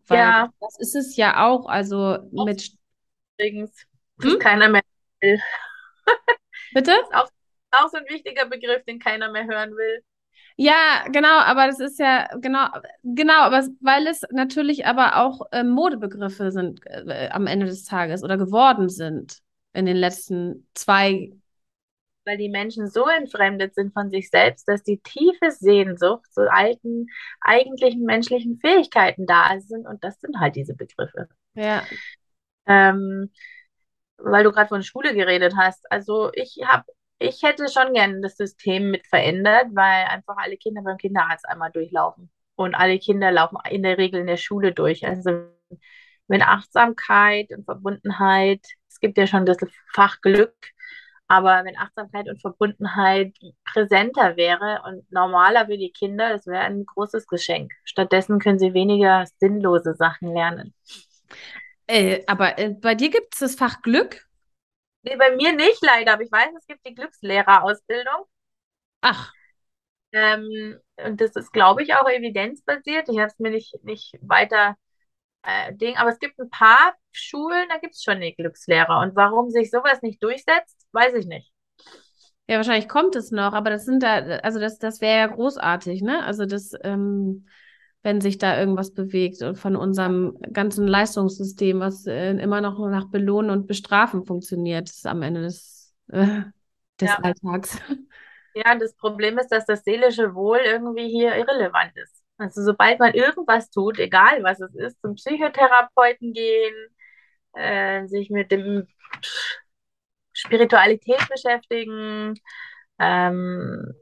Weil 0.07 0.17
Ja, 0.19 0.49
das 0.61 0.79
ist 0.79 0.95
es 0.95 1.15
ja 1.17 1.47
auch, 1.47 1.67
also 1.67 2.17
mit, 2.31 2.71
übrigens, 3.37 3.85
hm? 4.23 4.39
keiner 4.39 4.69
mehr 4.69 4.81
will. 5.21 5.39
Bitte? 6.73 6.91
Ist 6.91 7.13
auch, 7.13 7.29
auch 7.71 7.89
so 7.89 7.97
ein 7.97 8.05
wichtiger 8.09 8.45
Begriff, 8.45 8.83
den 8.85 8.99
keiner 8.99 9.31
mehr 9.31 9.45
hören 9.45 9.71
will. 9.71 10.03
Ja, 10.57 11.05
genau, 11.11 11.39
aber 11.39 11.67
das 11.67 11.79
ist 11.79 11.97
ja, 11.97 12.27
genau, 12.39 12.67
genau, 13.03 13.41
aber 13.41 13.67
weil 13.79 14.05
es 14.07 14.21
natürlich 14.31 14.85
aber 14.85 15.17
auch 15.17 15.41
ähm, 15.51 15.69
Modebegriffe 15.69 16.51
sind 16.51 16.81
äh, 16.85 17.29
am 17.31 17.47
Ende 17.47 17.65
des 17.65 17.85
Tages 17.85 18.23
oder 18.23 18.37
geworden 18.37 18.89
sind 18.89 19.39
in 19.73 19.85
den 19.85 19.97
letzten 19.97 20.67
zwei. 20.73 21.31
weil 22.25 22.37
die 22.37 22.49
Menschen 22.49 22.87
so 22.87 23.07
entfremdet 23.07 23.73
sind 23.73 23.93
von 23.93 24.11
sich 24.11 24.29
selbst, 24.29 24.67
dass 24.67 24.83
die 24.83 24.99
tiefe 24.99 25.51
Sehnsucht 25.51 26.31
zu 26.31 26.51
alten, 26.51 27.07
eigentlichen 27.39 28.03
menschlichen 28.03 28.59
Fähigkeiten 28.59 29.25
da 29.25 29.59
sind. 29.59 29.87
Und 29.87 30.03
das 30.03 30.19
sind 30.19 30.39
halt 30.39 30.55
diese 30.55 30.75
Begriffe. 30.75 31.29
Ja, 31.55 31.83
Ähm, 32.67 33.31
weil 34.23 34.43
du 34.43 34.51
gerade 34.51 34.69
von 34.69 34.83
Schule 34.83 35.13
geredet 35.13 35.53
hast. 35.57 35.89
Also 35.91 36.31
ich 36.33 36.59
habe, 36.65 36.85
ich 37.19 37.43
hätte 37.43 37.69
schon 37.69 37.93
gerne 37.93 38.21
das 38.21 38.37
System 38.37 38.91
mit 38.91 39.07
verändert, 39.07 39.67
weil 39.73 40.05
einfach 40.05 40.35
alle 40.37 40.57
Kinder 40.57 40.81
beim 40.83 40.97
Kinderarzt 40.97 41.47
einmal 41.47 41.71
durchlaufen. 41.71 42.29
Und 42.55 42.75
alle 42.75 42.99
Kinder 42.99 43.31
laufen 43.31 43.57
in 43.69 43.83
der 43.83 43.97
Regel 43.97 44.21
in 44.21 44.27
der 44.27 44.37
Schule 44.37 44.73
durch. 44.73 45.05
Also 45.07 45.47
wenn 46.27 46.41
Achtsamkeit 46.41 47.49
und 47.51 47.65
Verbundenheit, 47.65 48.65
es 48.87 48.99
gibt 48.99 49.17
ja 49.17 49.27
schon 49.27 49.45
das 49.45 49.57
Fach 49.93 50.21
Glück, 50.21 50.55
aber 51.27 51.63
wenn 51.63 51.77
Achtsamkeit 51.77 52.27
und 52.27 52.41
Verbundenheit 52.41 53.33
präsenter 53.63 54.35
wäre 54.35 54.81
und 54.85 55.09
normaler 55.11 55.65
für 55.65 55.77
die 55.77 55.91
Kinder, 55.91 56.29
das 56.29 56.45
wäre 56.45 56.63
ein 56.63 56.85
großes 56.85 57.25
Geschenk. 57.25 57.71
Stattdessen 57.85 58.39
können 58.39 58.59
sie 58.59 58.73
weniger 58.73 59.25
sinnlose 59.39 59.93
Sachen 59.93 60.33
lernen. 60.33 60.73
Äh, 61.91 62.23
aber 62.27 62.57
äh, 62.59 62.69
bei 62.69 62.95
dir 62.95 63.09
gibt 63.09 63.33
es 63.33 63.39
das 63.39 63.55
Fach 63.55 63.81
Glück? 63.81 64.27
Nee, 65.03 65.15
bei 65.17 65.35
mir 65.35 65.53
nicht 65.53 65.81
leider, 65.83 66.13
aber 66.13 66.23
ich 66.23 66.31
weiß, 66.31 66.49
es 66.57 66.65
gibt 66.67 66.85
die 66.85 66.93
Glückslehrerausbildung. 66.95 68.25
Ach, 69.01 69.33
Ähm, 70.13 70.79
und 71.05 71.21
das 71.21 71.35
ist, 71.35 71.51
glaube 71.53 71.83
ich, 71.83 71.93
auch 71.95 72.07
evidenzbasiert. 72.09 73.07
Ich 73.09 73.17
habe 73.17 73.27
es 73.27 73.39
mir 73.39 73.51
nicht, 73.51 73.73
nicht 73.83 74.13
weiter 74.21 74.75
äh, 75.43 75.73
Ding, 75.75 75.97
aber 75.97 76.11
es 76.11 76.19
gibt 76.19 76.39
ein 76.39 76.49
paar 76.49 76.95
Schulen, 77.11 77.67
da 77.69 77.77
gibt 77.79 77.95
es 77.95 78.03
schon 78.03 78.21
die 78.21 78.35
Glückslehrer. 78.35 78.99
Und 79.01 79.15
warum 79.15 79.49
sich 79.51 79.71
sowas 79.71 80.01
nicht 80.01 80.23
durchsetzt, 80.23 80.87
weiß 80.93 81.15
ich 81.15 81.27
nicht. 81.27 81.51
ja, 82.47 82.57
wahrscheinlich 82.57 82.89
kommt 82.89 83.15
es 83.15 83.31
noch, 83.31 83.53
aber 83.53 83.69
das 83.69 83.85
sind 83.85 84.03
da, 84.03 84.15
also 84.39 84.59
das, 84.59 84.77
das 84.79 85.01
wäre 85.01 85.19
ja 85.19 85.27
großartig, 85.27 86.01
ne? 86.01 86.23
Also 86.25 86.45
das, 86.45 86.73
ähm, 86.83 87.47
wenn 88.03 88.21
sich 88.21 88.37
da 88.37 88.59
irgendwas 88.59 88.93
bewegt 88.93 89.41
und 89.43 89.57
von 89.57 89.75
unserem 89.75 90.37
ganzen 90.53 90.87
Leistungssystem, 90.87 91.79
was 91.79 92.07
äh, 92.07 92.31
immer 92.33 92.61
noch 92.61 92.79
nach 92.89 93.09
Belohnen 93.09 93.51
und 93.51 93.67
Bestrafen 93.67 94.25
funktioniert, 94.25 94.89
ist 94.89 95.05
am 95.07 95.21
Ende 95.21 95.41
des, 95.43 95.93
äh, 96.09 96.41
des 96.99 97.09
Ja. 97.09 97.19
Alltags. 97.21 97.77
Ja, 98.53 98.75
das 98.75 98.95
Problem 98.95 99.37
ist, 99.37 99.49
dass 99.49 99.65
das 99.65 99.83
seelische 99.83 100.35
Wohl 100.35 100.59
irgendwie 100.59 101.07
hier 101.09 101.35
irrelevant 101.35 101.95
ist. 101.95 102.21
Also 102.37 102.63
sobald 102.63 102.99
man 102.99 103.13
irgendwas 103.13 103.69
tut, 103.69 103.99
egal 103.99 104.43
was 104.43 104.59
es 104.59 104.73
ist, 104.75 105.01
zum 105.01 105.15
Psychotherapeuten 105.15 106.33
gehen, 106.33 106.73
äh, 107.53 108.07
sich 108.07 108.29
mit 108.29 108.51
dem 108.51 108.87
Spiritualität 110.33 111.27
beschäftigen, 111.29 112.39
ähm, 112.99 113.93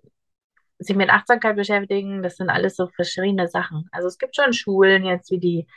sich 0.80 0.96
mit 0.96 1.10
Achtsamkeit 1.10 1.56
beschäftigen, 1.56 2.24
das 2.24 2.38
sind 2.38 2.50
alles 2.50 2.76
so 2.76 2.88
verschiedene 2.88 3.48
Sachen. 3.48 3.88
Also 3.92 4.08
es 4.08 4.18
gibt 4.18 4.36
schon 4.36 4.54
Schulen 4.54 5.06
jetzt 5.06 5.30
wie 5.30 5.40
die, 5.40 5.68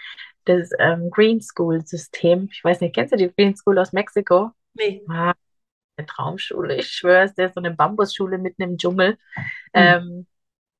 das 0.44 0.70
ähm, 0.78 1.10
Green 1.10 1.40
School 1.40 1.84
System. 1.84 2.48
Ich 2.52 2.62
weiß 2.62 2.80
nicht, 2.80 2.94
kennst 2.94 3.12
du 3.12 3.16
die 3.16 3.32
Green 3.34 3.56
School 3.56 3.78
aus 3.78 3.92
Mexiko? 3.92 4.52
Nee. 4.74 5.02
Ah, 5.08 5.34
eine 5.96 6.06
Traumschule, 6.06 6.76
ich 6.76 6.88
schwöre, 6.88 7.32
der 7.36 7.46
ist 7.46 7.54
so 7.54 7.60
eine 7.60 7.72
Bambusschule 7.72 8.38
mitten 8.38 8.62
im 8.62 8.78
Dschungel. 8.78 9.18
Hm. 9.34 9.44
Ähm, 9.74 10.26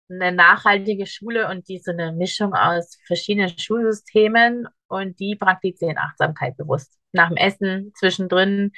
eine 0.09 0.33
nachhaltige 0.33 1.07
Schule 1.07 1.49
und 1.49 1.69
die 1.69 1.77
ist 1.77 1.87
so 1.87 1.93
eine 1.93 2.13
Mischung 2.13 2.55
aus 2.55 2.99
verschiedenen 3.07 3.57
Schulsystemen 3.59 4.69
und 4.89 5.19
die 5.21 5.37
praktizieren 5.37 5.99
Achtsamkeit 5.99 6.57
bewusst. 6.57 6.99
Nach 7.13 7.29
dem 7.29 7.37
Essen, 7.37 7.93
zwischendrin. 7.97 8.73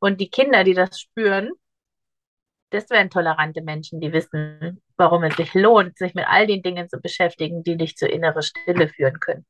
Und 0.00 0.20
die 0.20 0.30
Kinder, 0.30 0.64
die 0.64 0.74
das 0.74 1.00
spüren, 1.00 1.52
das 2.70 2.90
wären 2.90 3.10
tolerante 3.10 3.62
Menschen, 3.62 4.00
die 4.00 4.12
wissen, 4.12 4.82
warum 4.96 5.24
es 5.24 5.36
sich 5.36 5.54
lohnt, 5.54 5.98
sich 5.98 6.14
mit 6.14 6.26
all 6.28 6.46
den 6.46 6.62
Dingen 6.62 6.88
zu 6.88 7.00
beschäftigen, 7.00 7.62
die 7.64 7.76
dich 7.76 7.96
zur 7.96 8.10
inneren 8.10 8.42
Stille 8.42 8.88
führen 8.88 9.20
können. 9.20 9.46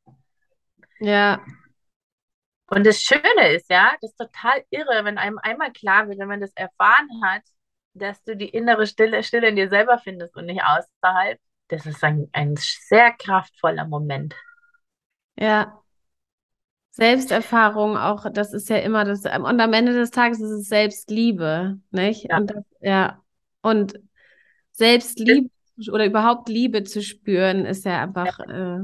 Ja, 1.01 1.41
Und 2.69 2.87
das 2.87 3.03
Schöne 3.03 3.53
ist 3.55 3.69
ja, 3.71 3.97
das 4.01 4.11
ist 4.13 4.17
total 4.17 4.65
irre, 4.71 5.05
wenn 5.05 5.19
einem 5.19 5.39
einmal 5.39 5.73
klar 5.73 6.09
wird, 6.09 6.19
wenn 6.19 6.29
man 6.29 6.41
das 6.41 6.53
erfahren 6.55 7.09
hat, 7.25 7.43
dass 7.95 8.23
du 8.23 8.37
die 8.37 8.49
innere 8.49 8.87
Stille, 8.87 9.23
Stille 9.25 9.49
in 9.49 9.57
dir 9.57 9.69
selber 9.69 9.99
findest 9.99 10.37
und 10.37 10.47
nicht 10.47 10.63
außerhalb. 10.63 11.39
Das 11.69 11.87
ist 11.87 12.03
ein, 12.05 12.29
ein 12.33 12.57
sehr 12.57 13.13
kraftvoller 13.13 13.87
Moment. 13.87 14.35
ja. 15.37 15.81
Selbsterfahrung 17.01 17.97
auch, 17.97 18.27
das 18.31 18.53
ist 18.53 18.69
ja 18.69 18.77
immer 18.77 19.07
das, 19.07 19.25
und 19.25 19.61
am 19.61 19.73
Ende 19.73 19.95
des 19.95 20.11
Tages 20.11 20.39
ist 20.41 20.51
es 20.51 20.69
Selbstliebe, 20.69 21.79
nicht? 21.91 22.25
Ja, 22.29 22.37
Und 22.37 22.51
das, 22.51 22.65
ja, 22.81 23.23
und 23.63 23.99
Selbstliebe 24.73 25.49
oder 25.91 26.05
überhaupt 26.05 26.51
Liebe 26.51 26.85
zu 26.85 27.03
spüren, 27.03 27.65
ist 27.65 27.87
ja 27.87 28.03
einfach, 28.03 28.39
äh, 28.41 28.81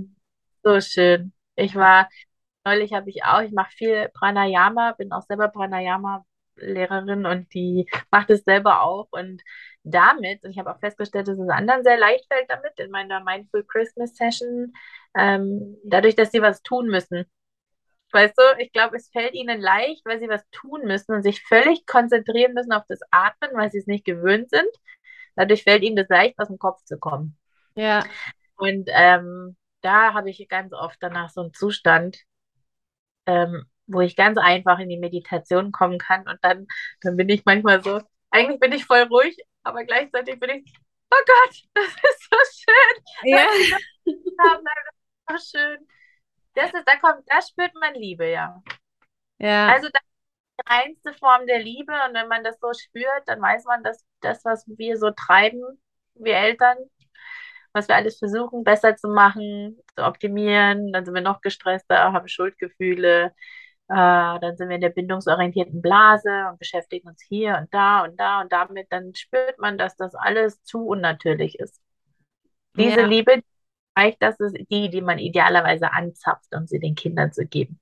so 0.64 0.80
schön. 0.80 1.34
Ich 1.56 1.74
war, 1.74 2.08
neulich 2.64 2.94
habe 2.94 3.10
ich 3.10 3.22
auch, 3.24 3.42
ich 3.42 3.52
mache 3.52 3.70
viel 3.72 4.08
Pranayama, 4.14 4.92
bin 4.92 5.12
auch 5.12 5.22
selber 5.22 5.48
Pranayama-Lehrerin 5.48 7.26
und 7.26 7.52
die 7.52 7.86
macht 8.10 8.30
es 8.30 8.44
selber 8.44 8.80
auch. 8.80 9.08
Und 9.10 9.42
damit, 9.82 10.42
und 10.42 10.52
ich 10.52 10.58
habe 10.58 10.74
auch 10.74 10.80
festgestellt, 10.80 11.28
dass 11.28 11.38
es 11.38 11.48
anderen 11.50 11.84
sehr 11.84 11.98
leicht 11.98 12.26
fällt 12.32 12.48
damit, 12.48 12.80
in 12.80 12.90
meiner 12.90 13.22
Mindful 13.22 13.62
Christmas 13.64 14.16
Session, 14.16 14.72
ähm, 15.14 15.76
dadurch, 15.84 16.14
dass 16.16 16.32
sie 16.32 16.40
was 16.40 16.62
tun 16.62 16.86
müssen. 16.86 17.26
Weißt 18.12 18.34
du, 18.38 18.42
ich 18.58 18.72
glaube, 18.72 18.96
es 18.96 19.10
fällt 19.10 19.34
ihnen 19.34 19.60
leicht, 19.60 20.04
weil 20.06 20.20
sie 20.20 20.28
was 20.28 20.42
tun 20.50 20.82
müssen 20.84 21.12
und 21.14 21.22
sich 21.22 21.42
völlig 21.42 21.86
konzentrieren 21.86 22.54
müssen 22.54 22.72
auf 22.72 22.84
das 22.88 23.00
Atmen, 23.10 23.50
weil 23.54 23.70
sie 23.70 23.78
es 23.78 23.86
nicht 23.86 24.04
gewöhnt 24.04 24.50
sind. 24.50 24.68
Dadurch 25.36 25.64
fällt 25.64 25.82
ihnen 25.82 25.96
das 25.96 26.08
leicht, 26.08 26.38
aus 26.38 26.48
dem 26.48 26.58
Kopf 26.58 26.82
zu 26.84 26.98
kommen. 26.98 27.38
ja, 27.74 28.04
Und 28.56 28.88
ähm, 28.92 29.56
da 29.82 30.14
habe 30.14 30.30
ich 30.30 30.46
ganz 30.48 30.72
oft 30.72 30.98
danach 31.00 31.30
so 31.30 31.42
einen 31.42 31.52
Zustand, 31.54 32.18
ähm, 33.26 33.64
wo 33.86 34.00
ich 34.00 34.16
ganz 34.16 34.38
einfach 34.38 34.78
in 34.78 34.88
die 34.88 34.98
Meditation 34.98 35.72
kommen 35.72 35.98
kann. 35.98 36.26
Und 36.28 36.38
dann, 36.42 36.66
dann 37.02 37.16
bin 37.16 37.28
ich 37.28 37.44
manchmal 37.44 37.82
so, 37.82 38.00
eigentlich 38.30 38.60
bin 38.60 38.72
ich 38.72 38.84
voll 38.86 39.02
ruhig, 39.02 39.36
aber 39.62 39.84
gleichzeitig 39.84 40.38
bin 40.40 40.50
ich, 40.50 40.72
oh 41.10 41.16
Gott, 41.26 41.56
das 41.74 41.86
ist 41.88 42.28
so 42.30 42.36
schön, 42.64 43.04
ja, 43.30 43.46
das 44.42 45.38
ist 45.38 45.52
so 45.52 45.58
schön. 45.58 45.86
Das 46.56 46.74
ist, 46.74 46.84
da 46.86 46.96
kommt, 46.98 47.24
da 47.28 47.42
spürt 47.42 47.74
man 47.76 47.94
Liebe, 47.94 48.30
ja. 48.30 48.62
ja, 49.38 49.74
Also 49.74 49.88
da 49.92 50.00
die 50.60 50.72
reinste 50.72 51.14
Form 51.14 51.46
der 51.46 51.60
Liebe. 51.60 51.92
Und 52.08 52.14
wenn 52.14 52.28
man 52.28 52.44
das 52.44 52.58
so 52.60 52.72
spürt, 52.72 53.22
dann 53.26 53.42
weiß 53.42 53.64
man, 53.66 53.82
dass 53.84 54.04
das, 54.22 54.44
was 54.44 54.64
wir 54.68 54.98
so 54.98 55.10
treiben, 55.10 55.62
wir 56.14 56.36
Eltern, 56.36 56.78
was 57.72 57.88
wir 57.88 57.96
alles 57.96 58.18
versuchen, 58.18 58.64
besser 58.64 58.96
zu 58.96 59.08
machen, 59.08 59.78
zu 59.96 60.04
optimieren, 60.04 60.92
dann 60.92 61.04
sind 61.04 61.14
wir 61.14 61.22
noch 61.22 61.42
gestresster, 61.42 62.12
haben 62.12 62.28
Schuldgefühle, 62.28 63.26
äh, 63.88 63.94
dann 63.94 64.56
sind 64.56 64.68
wir 64.68 64.76
in 64.76 64.80
der 64.82 64.90
bindungsorientierten 64.90 65.82
Blase 65.82 66.48
und 66.50 66.58
beschäftigen 66.58 67.08
uns 67.08 67.22
hier 67.28 67.58
und 67.60 67.72
da 67.74 68.04
und 68.04 68.18
da 68.18 68.40
und 68.42 68.52
damit, 68.52 68.88
dann 68.90 69.14
spürt 69.14 69.58
man, 69.58 69.78
dass 69.78 69.96
das 69.96 70.14
alles 70.14 70.62
zu 70.64 70.86
unnatürlich 70.86 71.58
ist. 71.58 71.80
Diese 72.76 73.02
Ja. 73.02 73.06
Liebe, 73.06 73.42
reicht, 73.96 74.22
das 74.22 74.38
ist 74.40 74.56
die, 74.70 74.90
die 74.90 75.00
man 75.00 75.18
idealerweise 75.18 75.92
anzapft, 75.92 76.54
um 76.54 76.66
sie 76.66 76.78
den 76.78 76.94
Kindern 76.94 77.32
zu 77.32 77.46
geben. 77.46 77.80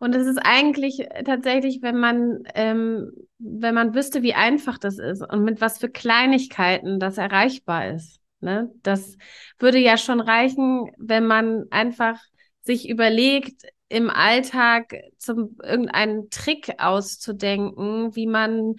Und 0.00 0.14
es 0.14 0.26
ist 0.26 0.38
eigentlich 0.38 1.06
tatsächlich, 1.26 1.82
wenn 1.82 1.98
man, 1.98 2.44
ähm, 2.54 3.12
wenn 3.38 3.74
man 3.74 3.94
wüsste, 3.94 4.22
wie 4.22 4.32
einfach 4.32 4.78
das 4.78 4.98
ist 4.98 5.22
und 5.22 5.44
mit 5.44 5.60
was 5.60 5.78
für 5.78 5.90
Kleinigkeiten 5.90 6.98
das 6.98 7.18
erreichbar 7.18 7.90
ist. 7.90 8.18
Ne? 8.40 8.70
Das 8.82 9.18
würde 9.58 9.78
ja 9.78 9.98
schon 9.98 10.20
reichen, 10.20 10.90
wenn 10.96 11.26
man 11.26 11.64
einfach 11.70 12.18
sich 12.62 12.88
überlegt, 12.88 13.64
im 13.90 14.08
Alltag 14.08 14.94
zum 15.18 15.58
irgendeinen 15.62 16.30
Trick 16.30 16.72
auszudenken, 16.78 18.14
wie 18.14 18.26
man 18.26 18.76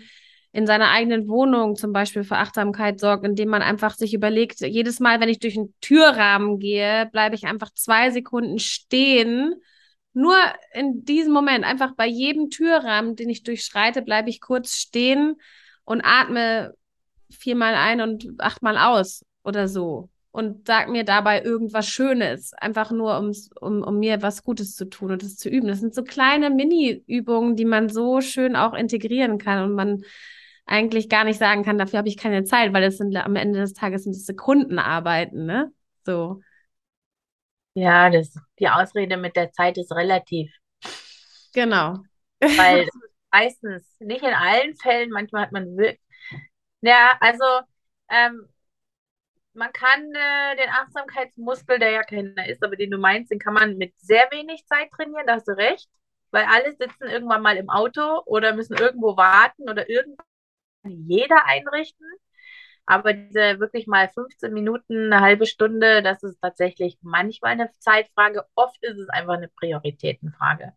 in 0.54 0.68
seiner 0.68 0.92
eigenen 0.92 1.28
Wohnung 1.28 1.76
zum 1.76 1.94
Beispiel 1.94 2.24
für 2.24 2.38
Achtsamkeit 2.38 3.00
sorgt, 3.00 3.26
indem 3.26 3.50
man 3.50 3.62
einfach 3.62 3.96
sich 3.96 4.14
überlegt, 4.14 4.60
jedes 4.60 5.00
Mal, 5.00 5.20
wenn 5.22 5.30
ich 5.30 5.40
durch 5.40 5.58
einen 5.58 5.74
Türrahmen 5.80 6.60
gehe, 6.60 7.10
bleibe 7.12 7.36
ich 7.36 7.46
einfach 7.46 7.72
zwei 7.74 8.12
Sekunden 8.12 8.60
stehen 8.60 9.56
nur 10.14 10.36
in 10.74 11.06
diesem 11.06 11.34
Moment, 11.34 11.64
einfach 11.64 11.96
bei 11.96 12.06
jedem 12.06 12.50
Türrahmen, 12.50 13.16
den 13.16 13.30
ich 13.30 13.44
durchschreite, 13.44 14.02
bleibe 14.02 14.30
ich 14.30 14.42
kurz 14.42 14.76
stehen 14.76 15.38
und 15.86 16.02
atme 16.04 16.74
viermal 17.30 17.76
ein 17.76 18.02
und 18.02 18.28
achtmal 18.40 18.78
aus 18.78 19.26
oder 19.44 19.68
so. 19.68 20.10
Und 20.32 20.68
sag 20.68 20.90
mir 20.90 21.04
dabei 21.04 21.42
irgendwas 21.44 21.88
Schönes, 21.88 22.54
einfach 22.54 22.92
nur 22.92 23.16
ums, 23.16 23.50
um, 23.60 23.84
um 23.84 24.00
mir 24.00 24.22
was 24.22 24.44
Gutes 24.44 24.76
zu 24.76 24.86
tun 24.86 25.12
und 25.12 25.24
das 25.24 25.36
zu 25.36 25.50
üben. 25.50 25.68
Das 25.68 25.80
sind 25.80 25.94
so 25.94 26.04
kleine 26.04 26.50
Mini-Übungen, 26.50 27.58
die 27.58 27.66
man 27.66 27.90
so 27.90 28.22
schön 28.22 28.56
auch 28.56 28.74
integrieren 28.74 29.38
kann 29.38 29.64
und 29.64 29.76
man 29.76 30.04
eigentlich 30.65 31.10
gar 31.10 31.24
nicht 31.26 31.39
sagen 31.39 31.63
kann, 31.63 31.78
dafür 31.78 32.00
habe 32.00 32.08
ich 32.10 32.17
keine 32.17 32.43
Zeit, 32.43 32.74
weil 32.74 32.84
es 32.84 32.97
sind 32.97 33.15
am 33.17 33.36
Ende 33.36 33.60
des 33.60 33.74
Tages 33.74 34.04
sind 34.04 34.13
es 34.15 34.26
Sekundenarbeiten, 34.26 35.45
ne? 35.45 35.71
So. 36.06 36.41
Ja, 37.74 38.10
das, 38.10 38.34
die 38.60 38.69
Ausrede 38.69 39.17
mit 39.17 39.36
der 39.36 39.52
Zeit 39.52 39.78
ist 39.78 39.91
relativ, 39.91 40.52
Genau. 41.54 42.04
weil 42.56 42.88
meistens, 43.32 43.95
nicht 44.00 44.24
in 44.24 44.34
allen 44.34 44.76
Fällen, 44.78 45.10
manchmal 45.12 45.43
hat 45.43 45.52
man 45.52 45.78
wirklich, 45.78 46.00
ja, 46.82 47.17
also 47.21 47.45
ähm, 48.10 48.50
man 49.54 49.71
kann 49.74 50.02
äh, 50.13 50.56
den 50.58 50.69
Achtsamkeitsmuskel, 50.69 51.80
der 51.80 51.91
ja 51.91 52.04
keiner 52.04 52.47
ist, 52.47 52.63
aber 52.63 52.76
den 52.76 52.91
du 52.91 52.97
meinst, 52.97 53.32
den 53.32 53.39
kann 53.39 53.54
man 53.54 53.78
mit 53.78 53.93
sehr 54.00 54.24
wenig 54.32 54.65
Zeit 54.65 54.89
trainieren, 54.91 55.28
da 55.28 55.36
hast 55.36 55.47
du 55.47 55.58
recht, 55.58 55.89
weil 56.32 56.45
alle 56.45 56.71
sitzen 56.76 57.04
irgendwann 57.08 57.41
mal 57.41 57.58
im 57.58 57.69
Auto 57.69 58.21
oder 58.26 58.54
müssen 58.56 58.78
irgendwo 58.78 59.17
warten 59.17 59.69
oder 59.69 59.89
irgendwann 59.89 60.26
jeder 60.84 61.46
einrichten. 61.46 62.06
Aber 62.86 63.13
diese 63.13 63.60
wirklich 63.60 63.88
mal 63.88 64.10
15 64.10 64.54
Minuten, 64.54 65.13
eine 65.13 65.22
halbe 65.22 65.46
Stunde, 65.46 66.02
das 66.02 66.24
ist 66.24 66.41
tatsächlich 66.41 66.98
manchmal 67.02 67.52
eine 67.52 67.72
Zeitfrage. 67.80 68.46
Oft 68.56 68.84
ist 68.84 68.98
es 68.98 69.10
einfach 69.10 69.36
eine 69.36 69.48
Prioritätenfrage. 69.48 70.74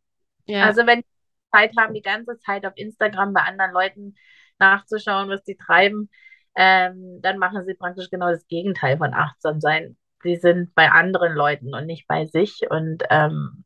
Ja. 0.46 0.64
Also 0.64 0.86
wenn 0.86 1.00
die 1.00 1.06
Zeit 1.52 1.76
haben, 1.78 1.94
die 1.94 2.02
ganze 2.02 2.38
Zeit 2.38 2.66
auf 2.66 2.74
Instagram 2.76 3.32
bei 3.32 3.40
anderen 3.40 3.72
Leuten 3.72 4.14
nachzuschauen, 4.58 5.28
was 5.28 5.42
die 5.44 5.56
treiben, 5.56 6.10
ähm, 6.54 7.20
dann 7.22 7.38
machen 7.38 7.64
sie 7.64 7.74
praktisch 7.74 8.10
genau 8.10 8.30
das 8.30 8.46
Gegenteil 8.46 8.98
von 8.98 9.14
achtsam 9.14 9.60
sein. 9.60 9.96
Sie 10.22 10.36
sind 10.36 10.74
bei 10.74 10.90
anderen 10.90 11.34
Leuten 11.34 11.74
und 11.74 11.86
nicht 11.86 12.06
bei 12.06 12.26
sich. 12.26 12.62
Und 12.70 13.02
ähm, 13.10 13.64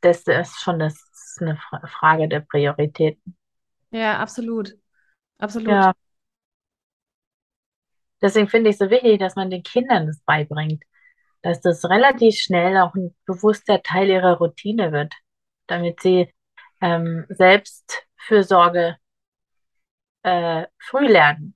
das 0.00 0.22
ist 0.22 0.60
schon 0.60 0.78
das 0.78 0.94
ist 0.94 1.38
eine 1.40 1.56
Fra 1.56 1.86
Frage 1.86 2.28
der 2.28 2.40
Prioritäten. 2.40 3.36
Ja, 3.90 4.18
absolut. 4.18 4.74
Absolut. 5.38 5.68
Ja, 5.68 5.94
deswegen 8.22 8.48
finde 8.48 8.70
ich 8.70 8.74
es 8.74 8.78
so 8.80 8.90
wichtig, 8.90 9.18
dass 9.18 9.36
man 9.36 9.50
den 9.50 9.62
Kindern 9.62 10.06
das 10.06 10.20
beibringt, 10.24 10.82
dass 11.42 11.60
das 11.60 11.84
relativ 11.88 12.36
schnell 12.36 12.76
auch 12.78 12.94
ein 12.94 13.14
bewusster 13.26 13.82
Teil 13.82 14.08
ihrer 14.08 14.38
Routine 14.38 14.92
wird, 14.92 15.12
damit 15.66 16.00
sie 16.00 16.32
ähm, 16.80 17.26
Selbstfürsorge 17.28 18.96
äh, 20.22 20.66
früh 20.78 21.06
lernen. 21.06 21.54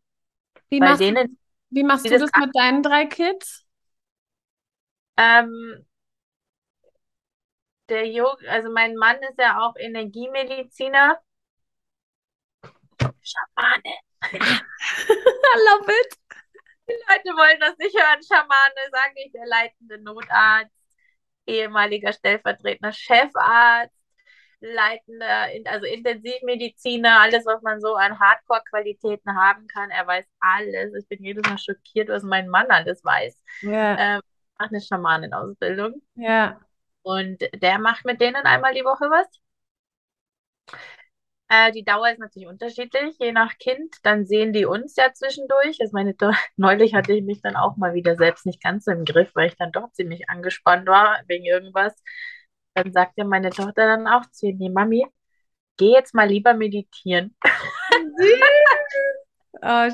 Wie 0.70 0.78
Bei 0.78 0.86
machst 0.86 1.00
du, 1.02 1.14
denen, 1.14 1.38
wie 1.70 1.84
machst 1.84 2.06
du 2.06 2.10
das 2.10 2.22
das 2.22 2.30
mit 2.36 2.54
deinen 2.54 2.82
drei 2.82 3.06
Kids? 3.06 3.66
ähm, 5.16 5.84
der 7.88 8.06
Yoga, 8.06 8.46
also 8.48 8.70
mein 8.70 8.94
Mann 8.96 9.16
ist 9.28 9.38
ja 9.38 9.60
auch 9.60 9.74
Energiemediziner, 9.76 11.18
Schamane. 13.28 13.94
I 14.32 15.56
love 15.68 15.88
it. 15.88 16.18
Die 16.88 16.94
Leute 17.08 17.36
wollen 17.36 17.60
das 17.60 17.76
nicht 17.78 17.96
hören. 17.96 18.20
Schamane, 18.26 18.90
sage 18.92 19.14
ich, 19.24 19.32
der 19.32 19.46
leitende 19.46 19.98
Notarzt, 20.02 20.72
ehemaliger 21.46 22.12
stellvertretender 22.12 22.92
Chefarzt, 22.92 23.94
leitender, 24.60 25.48
also 25.66 25.86
Intensivmediziner, 25.86 27.20
alles, 27.20 27.46
was 27.46 27.62
man 27.62 27.80
so 27.80 27.94
an 27.96 28.18
Hardcore-Qualitäten 28.18 29.36
haben 29.36 29.66
kann. 29.68 29.90
Er 29.90 30.06
weiß 30.06 30.24
alles. 30.40 30.94
Ich 30.94 31.08
bin 31.08 31.22
jedes 31.24 31.48
Mal 31.48 31.58
schockiert, 31.58 32.08
was 32.08 32.22
mein 32.22 32.48
Mann 32.48 32.70
alles 32.70 33.04
weiß. 33.04 33.40
Ja, 33.62 33.96
Ähm, 33.98 34.20
macht 34.58 34.70
eine 34.70 34.80
Schamanenausbildung. 34.80 36.02
ja. 36.16 36.60
Und 37.02 37.42
der 37.62 37.78
macht 37.78 38.04
mit 38.04 38.20
denen 38.20 38.44
einmal 38.46 38.74
die 38.74 38.84
Woche 38.84 39.06
was. 39.10 39.26
Äh, 41.48 41.72
die 41.72 41.84
Dauer 41.84 42.10
ist 42.10 42.18
natürlich 42.18 42.48
unterschiedlich, 42.48 43.16
je 43.18 43.32
nach 43.32 43.56
Kind. 43.58 43.96
Dann 44.02 44.26
sehen 44.26 44.52
die 44.52 44.66
uns 44.66 44.96
ja 44.96 45.12
zwischendurch. 45.12 45.80
Also 45.80 45.92
meine 45.92 46.14
neulich 46.56 46.94
hatte 46.94 47.12
ich 47.14 47.24
mich 47.24 47.40
dann 47.42 47.56
auch 47.56 47.76
mal 47.76 47.94
wieder 47.94 48.16
selbst 48.16 48.46
nicht 48.46 48.62
ganz 48.62 48.84
so 48.84 48.92
im 48.92 49.04
Griff, 49.04 49.30
weil 49.34 49.48
ich 49.48 49.56
dann 49.56 49.72
doch 49.72 49.90
ziemlich 49.92 50.28
angespannt 50.28 50.86
war 50.86 51.20
wegen 51.26 51.44
irgendwas. 51.44 51.94
Dann 52.74 52.92
sagte 52.92 53.24
meine 53.24 53.50
Tochter 53.50 53.86
dann 53.86 54.06
auch 54.06 54.26
zu 54.30 54.46
ihm, 54.48 54.72
Mami, 54.72 55.06
geh 55.78 55.92
jetzt 55.92 56.14
mal 56.14 56.28
lieber 56.28 56.54
meditieren, 56.54 57.36
Oh, 59.62 59.88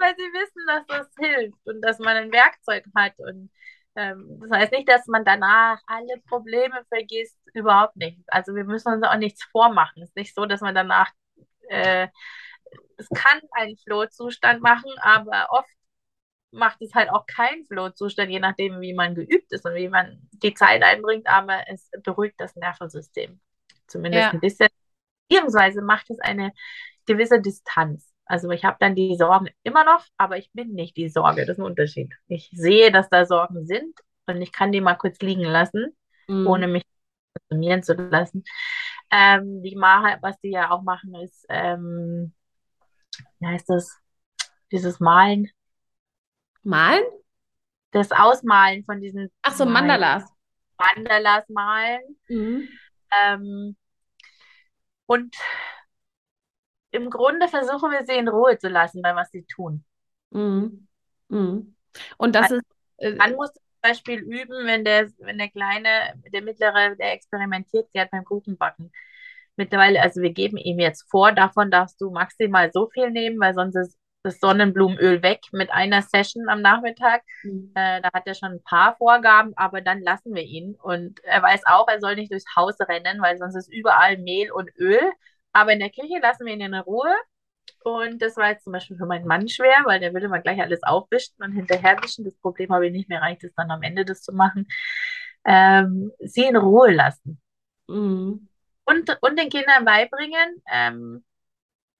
weil 0.00 0.14
sie 0.16 0.32
wissen, 0.32 0.66
dass 0.66 0.86
das 0.86 1.08
hilft 1.18 1.58
und 1.66 1.80
dass 1.82 1.98
man 1.98 2.16
ein 2.16 2.32
Werkzeug 2.32 2.84
hat. 2.96 3.12
Und 3.18 3.50
das 3.94 4.50
heißt 4.50 4.72
nicht, 4.72 4.88
dass 4.88 5.06
man 5.06 5.24
danach 5.24 5.80
alle 5.86 6.20
Probleme 6.28 6.84
vergisst, 6.88 7.38
überhaupt 7.54 7.96
nicht. 7.96 8.20
Also 8.28 8.54
wir 8.54 8.64
müssen 8.64 8.92
uns 8.92 9.04
auch 9.04 9.16
nichts 9.16 9.44
vormachen. 9.44 10.02
Es 10.02 10.10
ist 10.10 10.16
nicht 10.16 10.34
so, 10.34 10.46
dass 10.46 10.60
man 10.60 10.74
danach, 10.74 11.10
äh, 11.68 12.08
es 12.96 13.08
kann 13.08 13.40
einen 13.52 13.76
Flow-Zustand 13.76 14.62
machen, 14.62 14.92
aber 15.00 15.48
oft 15.50 15.68
macht 16.52 16.82
es 16.82 16.94
halt 16.94 17.10
auch 17.10 17.26
keinen 17.26 17.64
Flow-Zustand, 17.66 18.30
je 18.30 18.40
nachdem, 18.40 18.80
wie 18.80 18.94
man 18.94 19.14
geübt 19.14 19.52
ist 19.52 19.64
und 19.64 19.74
wie 19.74 19.88
man 19.88 20.20
die 20.32 20.54
Zeit 20.54 20.82
einbringt, 20.82 21.26
aber 21.26 21.64
es 21.68 21.90
beruhigt 22.02 22.34
das 22.38 22.56
Nervensystem. 22.56 23.40
Zumindest 23.86 24.24
ja, 24.24 24.30
ein 24.30 24.40
bisschen. 24.40 24.68
Beziehungsweise 25.28 25.82
macht 25.82 26.10
es 26.10 26.18
eine 26.20 26.52
gewisse 27.06 27.40
Distanz. 27.40 28.09
Also 28.30 28.48
ich 28.50 28.64
habe 28.64 28.76
dann 28.78 28.94
die 28.94 29.16
Sorgen 29.16 29.48
immer 29.64 29.84
noch, 29.84 30.04
aber 30.16 30.38
ich 30.38 30.52
bin 30.52 30.72
nicht 30.72 30.96
die 30.96 31.08
Sorge. 31.08 31.40
Das 31.40 31.56
ist 31.56 31.58
ein 31.58 31.64
Unterschied. 31.64 32.14
Ich 32.28 32.48
sehe, 32.52 32.92
dass 32.92 33.08
da 33.08 33.26
Sorgen 33.26 33.66
sind 33.66 33.98
und 34.26 34.40
ich 34.40 34.52
kann 34.52 34.70
die 34.70 34.80
mal 34.80 34.94
kurz 34.94 35.18
liegen 35.18 35.42
lassen, 35.42 35.96
ohne 36.28 36.68
mm. 36.68 36.72
mich 36.72 36.84
konsumieren 37.48 37.82
zu 37.82 37.94
lassen. 37.94 38.44
Ähm, 39.10 39.64
die 39.64 39.74
Maha, 39.74 40.18
was 40.20 40.38
die 40.40 40.50
ja 40.50 40.70
auch 40.70 40.82
machen, 40.82 41.12
ist, 41.16 41.44
ähm, 41.48 42.32
wie 43.40 43.46
heißt 43.46 43.68
das? 43.68 43.98
Dieses 44.70 45.00
Malen, 45.00 45.50
Malen? 46.62 47.02
das 47.90 48.12
Ausmalen 48.12 48.84
von 48.84 49.00
diesen 49.00 49.28
Ach 49.42 49.52
so, 49.52 49.64
Malen, 49.64 49.88
Mandalas. 49.88 50.32
Mandalas 50.78 51.48
malen. 51.48 52.16
Mhm. 52.28 52.68
Ähm, 53.24 53.76
und 55.06 55.34
im 56.90 57.10
Grunde 57.10 57.48
versuchen 57.48 57.90
wir 57.90 58.04
sie 58.06 58.16
in 58.16 58.28
Ruhe 58.28 58.58
zu 58.58 58.68
lassen 58.68 59.02
bei 59.02 59.14
was 59.14 59.30
sie 59.30 59.44
tun. 59.44 59.84
Mhm. 60.30 60.86
Mhm. 61.28 61.76
Und 62.18 62.34
das 62.34 62.50
ist, 62.50 62.62
Man 63.16 63.32
äh, 63.32 63.34
muss 63.34 63.52
zum 63.52 63.62
Beispiel 63.82 64.20
üben, 64.20 64.66
wenn 64.66 64.84
der, 64.84 65.08
wenn 65.18 65.38
der 65.38 65.50
Kleine, 65.50 65.88
der 66.32 66.42
Mittlere, 66.42 66.96
der 66.96 67.12
experimentiert, 67.12 67.88
der 67.94 68.02
hat 68.02 68.10
beim 68.10 68.24
Kuchenbacken. 68.24 68.92
Mittlerweile, 69.56 70.00
also 70.02 70.22
wir 70.22 70.32
geben 70.32 70.56
ihm 70.56 70.78
jetzt 70.78 71.08
vor, 71.10 71.32
davon 71.32 71.70
darfst 71.70 72.00
du 72.00 72.10
maximal 72.10 72.70
so 72.72 72.88
viel 72.88 73.10
nehmen, 73.10 73.40
weil 73.40 73.54
sonst 73.54 73.76
ist 73.76 73.98
das 74.22 74.38
Sonnenblumenöl 74.38 75.22
weg 75.22 75.40
mit 75.52 75.70
einer 75.70 76.02
Session 76.02 76.48
am 76.48 76.60
Nachmittag. 76.62 77.22
Mhm. 77.42 77.72
Äh, 77.74 78.02
da 78.02 78.10
hat 78.12 78.26
er 78.26 78.34
schon 78.34 78.52
ein 78.52 78.62
paar 78.62 78.96
Vorgaben, 78.96 79.52
aber 79.56 79.80
dann 79.80 80.00
lassen 80.02 80.34
wir 80.34 80.42
ihn. 80.42 80.74
Und 80.76 81.22
er 81.24 81.42
weiß 81.42 81.62
auch, 81.66 81.88
er 81.88 82.00
soll 82.00 82.16
nicht 82.16 82.32
durchs 82.32 82.54
Haus 82.56 82.76
rennen, 82.80 83.20
weil 83.22 83.38
sonst 83.38 83.56
ist 83.56 83.72
überall 83.72 84.18
Mehl 84.18 84.50
und 84.52 84.70
Öl. 84.78 85.00
Aber 85.52 85.72
in 85.72 85.80
der 85.80 85.90
Küche 85.90 86.18
lassen 86.20 86.46
wir 86.46 86.54
ihn 86.54 86.60
in 86.60 86.74
Ruhe. 86.74 87.14
Und 87.82 88.20
das 88.20 88.36
war 88.36 88.50
jetzt 88.50 88.64
zum 88.64 88.72
Beispiel 88.72 88.96
für 88.96 89.06
meinen 89.06 89.26
Mann 89.26 89.48
schwer, 89.48 89.76
weil 89.84 90.00
der 90.00 90.12
will 90.12 90.22
immer 90.22 90.40
gleich 90.40 90.60
alles 90.60 90.82
aufwischen 90.82 91.34
und 91.38 91.52
hinterherwischen. 91.52 92.24
Das 92.24 92.36
Problem 92.36 92.72
habe 92.72 92.86
ich 92.86 92.92
nicht 92.92 93.08
mehr, 93.08 93.22
reicht 93.22 93.44
es 93.44 93.54
dann 93.54 93.70
am 93.70 93.82
Ende 93.82 94.04
das 94.04 94.22
zu 94.22 94.32
machen. 94.32 94.66
Ähm, 95.44 96.12
sie 96.18 96.44
in 96.44 96.56
Ruhe 96.56 96.92
lassen. 96.92 97.40
Mhm. 97.88 98.48
Und, 98.84 99.18
und 99.20 99.38
den 99.38 99.50
Kindern 99.50 99.84
beibringen, 99.84 100.62
ähm, 100.70 101.24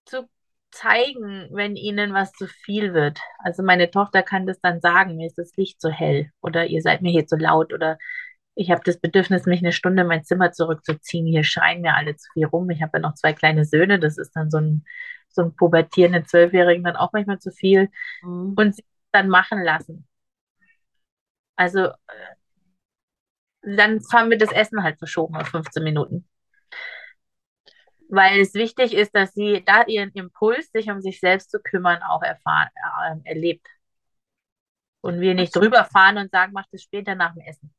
zu 0.05 0.29
zeigen, 0.71 1.49
wenn 1.53 1.77
ihnen 1.77 2.13
was 2.15 2.33
zu 2.33 2.47
viel 2.47 2.95
wird. 2.95 3.21
Also 3.39 3.63
meine 3.63 3.91
Tochter 3.91 4.23
kann 4.23 4.47
das 4.47 4.61
dann 4.61 4.81
sagen, 4.81 5.17
mir 5.17 5.27
ist 5.27 5.39
das 5.39 5.57
Licht 5.57 5.81
zu 5.81 5.91
hell 5.91 6.31
oder 6.41 6.67
ihr 6.67 6.83
seid 6.83 7.03
mir 7.03 7.11
hier 7.11 7.27
zu 7.27 7.37
laut 7.37 7.73
oder 7.73 7.99
ich 8.61 8.71
habe 8.71 8.83
das 8.85 9.01
Bedürfnis, 9.01 9.47
mich 9.47 9.61
eine 9.61 9.73
Stunde 9.73 10.03
in 10.03 10.09
mein 10.09 10.23
Zimmer 10.23 10.53
zurückzuziehen. 10.53 11.27
Hier 11.27 11.45
schreien 11.45 11.81
mir 11.81 11.95
alle 11.97 12.17
zu 12.17 12.31
viel 12.35 12.45
rum. 12.45 12.69
Ich 12.69 12.83
habe 12.83 12.99
ja 12.99 13.01
noch 13.01 13.15
zwei 13.15 13.33
kleine 13.33 13.65
Söhne, 13.65 13.99
das 13.99 14.19
ist 14.19 14.33
dann 14.37 14.51
so 14.51 14.59
ein, 14.59 14.85
so 15.31 15.43
ein 15.43 15.57
pubertierenden 15.57 16.27
Zwölfjährigen 16.27 16.85
dann 16.85 16.97
auch 16.97 17.13
manchmal 17.15 17.39
zu 17.39 17.53
viel. 17.53 17.89
Mhm. 18.23 18.53
Und 18.57 18.77
sie 18.77 18.85
dann 19.13 19.29
machen 19.29 19.63
lassen. 19.63 20.07
Also 21.57 21.87
äh, 21.87 21.93
dann 23.63 24.01
haben 24.13 24.31
wir 24.31 24.39
das 24.39 24.53
Essen 24.53 24.83
halt 24.83 24.99
verschoben 24.99 25.37
auf 25.37 25.49
15 25.49 25.83
Minuten 25.83 26.27
weil 28.13 28.41
es 28.41 28.55
wichtig 28.55 28.93
ist, 28.93 29.15
dass 29.15 29.33
sie 29.35 29.63
da 29.65 29.85
ihren 29.85 30.11
Impuls, 30.11 30.73
sich 30.73 30.91
um 30.91 31.01
sich 31.01 31.21
selbst 31.21 31.49
zu 31.51 31.61
kümmern, 31.61 32.03
auch 32.03 32.23
erfahren, 32.23 32.69
äh, 33.25 33.29
erlebt. 33.29 33.67
Und 35.01 35.21
wir 35.21 35.35
nicht 35.35 35.55
drüber 35.55 35.85
fahren 35.85 36.19
und 36.19 36.31
sagen, 36.33 36.53
mach 36.53 36.67
das 36.73 36.83
später 36.83 37.15
nach 37.15 37.35
dem 37.35 37.43
Essen. 37.43 37.73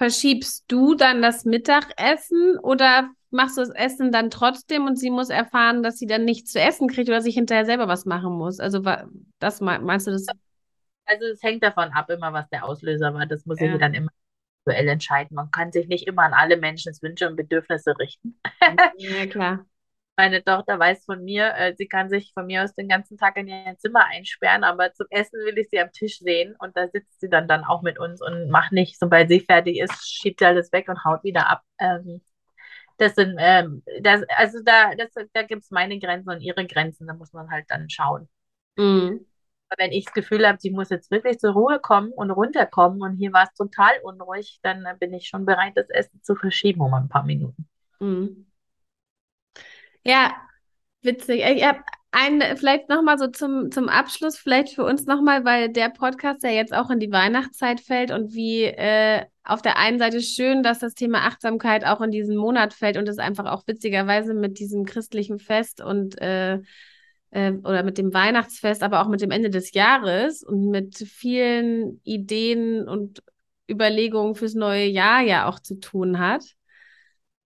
Verschiebst 0.00 0.64
du 0.68 0.94
dann 0.94 1.20
das 1.20 1.44
Mittagessen 1.44 2.58
oder 2.62 3.10
machst 3.28 3.58
du 3.58 3.60
das 3.60 3.68
Essen 3.68 4.10
dann 4.10 4.30
trotzdem 4.30 4.86
und 4.86 4.98
sie 4.98 5.10
muss 5.10 5.28
erfahren, 5.28 5.82
dass 5.82 5.98
sie 5.98 6.06
dann 6.06 6.24
nichts 6.24 6.52
zu 6.52 6.58
essen 6.58 6.88
kriegt 6.88 7.10
oder 7.10 7.20
sich 7.20 7.34
hinterher 7.34 7.66
selber 7.66 7.86
was 7.86 8.06
machen 8.06 8.32
muss? 8.32 8.60
Also 8.60 8.80
das 9.40 9.60
meinst 9.60 10.06
du 10.06 10.12
das? 10.12 10.24
Also 11.04 11.26
es 11.26 11.42
hängt 11.42 11.62
davon 11.62 11.90
ab, 11.90 12.08
immer 12.08 12.32
was 12.32 12.48
der 12.48 12.64
Auslöser 12.64 13.12
war. 13.12 13.26
Das 13.26 13.44
muss 13.44 13.60
ja. 13.60 13.74
ich 13.74 13.78
dann 13.78 13.92
immer 13.92 14.08
individuell 14.64 14.88
entscheiden. 14.88 15.34
Man 15.34 15.50
kann 15.50 15.70
sich 15.70 15.86
nicht 15.86 16.06
immer 16.06 16.22
an 16.22 16.32
alle 16.32 16.56
Menschens 16.56 17.02
Wünsche 17.02 17.28
und 17.28 17.36
Bedürfnisse 17.36 17.98
richten. 17.98 18.40
ja, 18.96 19.26
klar. 19.26 19.66
Meine 20.20 20.44
Tochter 20.44 20.78
weiß 20.78 21.06
von 21.06 21.24
mir, 21.24 21.54
äh, 21.56 21.74
sie 21.78 21.88
kann 21.88 22.10
sich 22.10 22.34
von 22.34 22.44
mir 22.44 22.62
aus 22.62 22.74
den 22.74 22.88
ganzen 22.88 23.16
Tag 23.16 23.38
in 23.38 23.48
ihr 23.48 23.74
Zimmer 23.78 24.04
einsperren, 24.04 24.64
aber 24.64 24.92
zum 24.92 25.06
Essen 25.08 25.40
will 25.46 25.56
ich 25.56 25.70
sie 25.70 25.80
am 25.80 25.92
Tisch 25.92 26.18
sehen 26.18 26.54
und 26.58 26.76
da 26.76 26.88
sitzt 26.88 27.22
sie 27.22 27.30
dann, 27.30 27.48
dann 27.48 27.64
auch 27.64 27.80
mit 27.80 27.98
uns 27.98 28.20
und 28.20 28.50
macht 28.50 28.72
nicht, 28.72 28.98
sobald 28.98 29.30
sie 29.30 29.40
fertig 29.40 29.78
ist, 29.78 29.94
schiebt 30.06 30.40
sie 30.40 30.44
alles 30.44 30.70
weg 30.72 30.90
und 30.90 31.02
haut 31.06 31.24
wieder 31.24 31.48
ab. 31.48 31.62
Ähm, 31.78 32.20
das 32.98 33.14
sind, 33.14 33.36
ähm, 33.38 33.82
das, 34.02 34.22
also 34.36 34.58
da, 34.62 34.94
das, 34.94 35.08
da 35.32 35.42
gibt 35.42 35.62
es 35.62 35.70
meine 35.70 35.98
Grenzen 35.98 36.28
und 36.28 36.42
ihre 36.42 36.66
Grenzen, 36.66 37.06
da 37.06 37.14
muss 37.14 37.32
man 37.32 37.50
halt 37.50 37.64
dann 37.68 37.88
schauen. 37.88 38.28
Mhm 38.76 39.24
wenn 39.78 39.92
ich 39.92 40.04
das 40.06 40.14
Gefühl 40.14 40.46
habe, 40.46 40.58
sie 40.60 40.70
muss 40.70 40.90
jetzt 40.90 41.12
wirklich 41.12 41.38
zur 41.38 41.52
Ruhe 41.52 41.78
kommen 41.78 42.10
und 42.10 42.32
runterkommen 42.32 43.02
und 43.02 43.14
hier 43.14 43.32
war 43.32 43.44
es 43.44 43.54
total 43.54 43.92
unruhig, 44.02 44.58
dann 44.62 44.84
bin 44.98 45.14
ich 45.14 45.28
schon 45.28 45.46
bereit, 45.46 45.74
das 45.76 45.88
Essen 45.90 46.20
zu 46.24 46.34
verschieben 46.34 46.80
um 46.80 46.92
ein 46.92 47.08
paar 47.08 47.24
Minuten. 47.24 47.68
Mhm. 48.00 48.49
Ja, 50.04 50.34
witzig. 51.02 51.42
Ich 51.44 51.64
habe 51.64 51.80
ein, 52.12 52.42
vielleicht 52.56 52.88
nochmal 52.88 53.18
so 53.18 53.28
zum, 53.28 53.70
zum 53.70 53.88
Abschluss, 53.88 54.36
vielleicht 54.36 54.74
für 54.74 54.84
uns 54.84 55.06
nochmal, 55.06 55.44
weil 55.44 55.68
der 55.68 55.90
Podcast 55.90 56.42
ja 56.42 56.50
jetzt 56.50 56.74
auch 56.74 56.90
in 56.90 56.98
die 56.98 57.12
Weihnachtszeit 57.12 57.80
fällt 57.80 58.10
und 58.10 58.32
wie 58.34 58.64
äh, 58.64 59.24
auf 59.44 59.62
der 59.62 59.76
einen 59.78 59.98
Seite 59.98 60.20
schön, 60.20 60.62
dass 60.62 60.80
das 60.80 60.94
Thema 60.94 61.26
Achtsamkeit 61.26 61.84
auch 61.84 62.00
in 62.00 62.10
diesen 62.10 62.36
Monat 62.36 62.74
fällt 62.74 62.96
und 62.96 63.08
es 63.08 63.18
einfach 63.18 63.46
auch 63.46 63.66
witzigerweise 63.66 64.34
mit 64.34 64.58
diesem 64.58 64.84
christlichen 64.84 65.38
Fest 65.38 65.80
und 65.80 66.20
äh, 66.20 66.60
äh, 67.30 67.52
oder 67.52 67.82
mit 67.84 67.98
dem 67.98 68.12
Weihnachtsfest, 68.12 68.82
aber 68.82 69.02
auch 69.02 69.08
mit 69.08 69.20
dem 69.20 69.30
Ende 69.30 69.50
des 69.50 69.72
Jahres 69.72 70.42
und 70.42 70.68
mit 70.70 70.96
vielen 70.98 72.00
Ideen 72.04 72.88
und 72.88 73.22
Überlegungen 73.70 74.34
fürs 74.34 74.54
neue 74.54 74.86
Jahr 74.86 75.20
ja 75.22 75.48
auch 75.48 75.60
zu 75.60 75.76
tun 75.78 76.18
hat, 76.18 76.44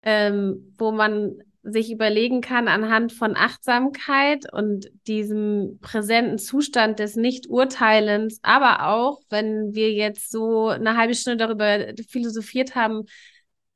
ähm, 0.02 0.74
wo 0.78 0.90
man 0.90 1.38
sich 1.64 1.90
überlegen 1.90 2.42
kann 2.42 2.68
anhand 2.68 3.12
von 3.12 3.36
Achtsamkeit 3.36 4.52
und 4.52 4.90
diesem 5.06 5.78
präsenten 5.80 6.38
Zustand 6.38 6.98
des 6.98 7.16
Nicht-Urteilens, 7.16 8.38
aber 8.42 8.88
auch, 8.88 9.20
wenn 9.30 9.74
wir 9.74 9.92
jetzt 9.92 10.30
so 10.30 10.68
eine 10.68 10.96
halbe 10.96 11.14
Stunde 11.14 11.38
darüber 11.38 11.94
philosophiert 12.08 12.74
haben, 12.74 13.04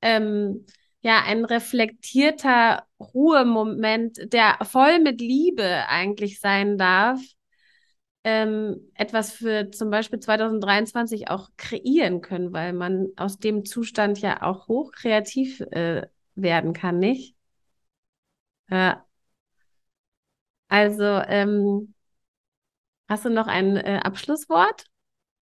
ähm, 0.03 0.66
ja, 1.01 1.22
ein 1.24 1.44
reflektierter 1.44 2.85
Ruhemoment, 3.01 4.33
der 4.33 4.59
voll 4.62 5.01
mit 5.01 5.20
Liebe 5.20 5.87
eigentlich 5.88 6.40
sein 6.40 6.77
darf, 6.77 7.20
ähm, 8.24 8.90
etwas 8.94 9.33
für 9.33 9.70
zum 9.70 9.90
Beispiel 9.90 10.20
2023 10.20 11.31
auch 11.31 11.48
kreieren 11.57 12.20
können, 12.20 12.53
weil 12.53 12.74
man 12.74 13.09
aus 13.16 13.38
dem 13.38 13.64
Zustand 13.64 14.20
ja 14.20 14.42
auch 14.42 14.68
hochkreativ 14.68 15.61
äh, 15.70 16.07
werden 16.35 16.74
kann, 16.74 16.98
nicht? 16.98 17.38
Ja. 18.70 19.04
Also, 20.68 21.04
ähm, 21.04 21.94
hast 23.09 23.24
du 23.24 23.31
noch 23.31 23.46
ein 23.46 23.76
äh, 23.76 24.00
Abschlusswort? 24.02 24.85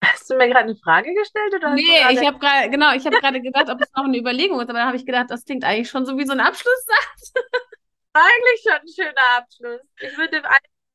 Hast 0.05 0.31
du 0.31 0.37
mir 0.37 0.49
gerade 0.49 0.67
eine 0.67 0.77
Frage 0.77 1.13
gestellt? 1.15 1.55
Oder 1.55 1.75
nee, 1.75 1.83
ich 2.11 2.25
habe 2.25 2.39
gerade, 2.39 2.71
genau, 2.71 2.95
ich 2.95 3.05
habe 3.07 3.19
gerade 3.19 3.41
gedacht, 3.41 3.69
ob 3.71 3.81
es 3.81 3.93
noch 3.97 4.05
eine 4.05 4.19
Überlegung 4.19 4.61
ist, 4.61 4.69
aber 4.69 4.79
dann 4.79 4.89
habe 4.89 4.97
ich 4.97 5.07
gedacht, 5.07 5.31
das 5.31 5.45
klingt 5.45 5.65
eigentlich 5.65 5.89
schon 5.89 6.07
so 6.07 6.17
wie 6.17 6.27
so 6.27 6.33
ein 6.33 6.41
Abschlusssatz. 6.41 7.33
eigentlich 8.13 8.63
schon 8.63 8.75
ein 8.75 8.89
schöner 8.89 9.39
Abschluss. 9.39 9.81
Ich 10.01 10.17
würde 10.17 10.43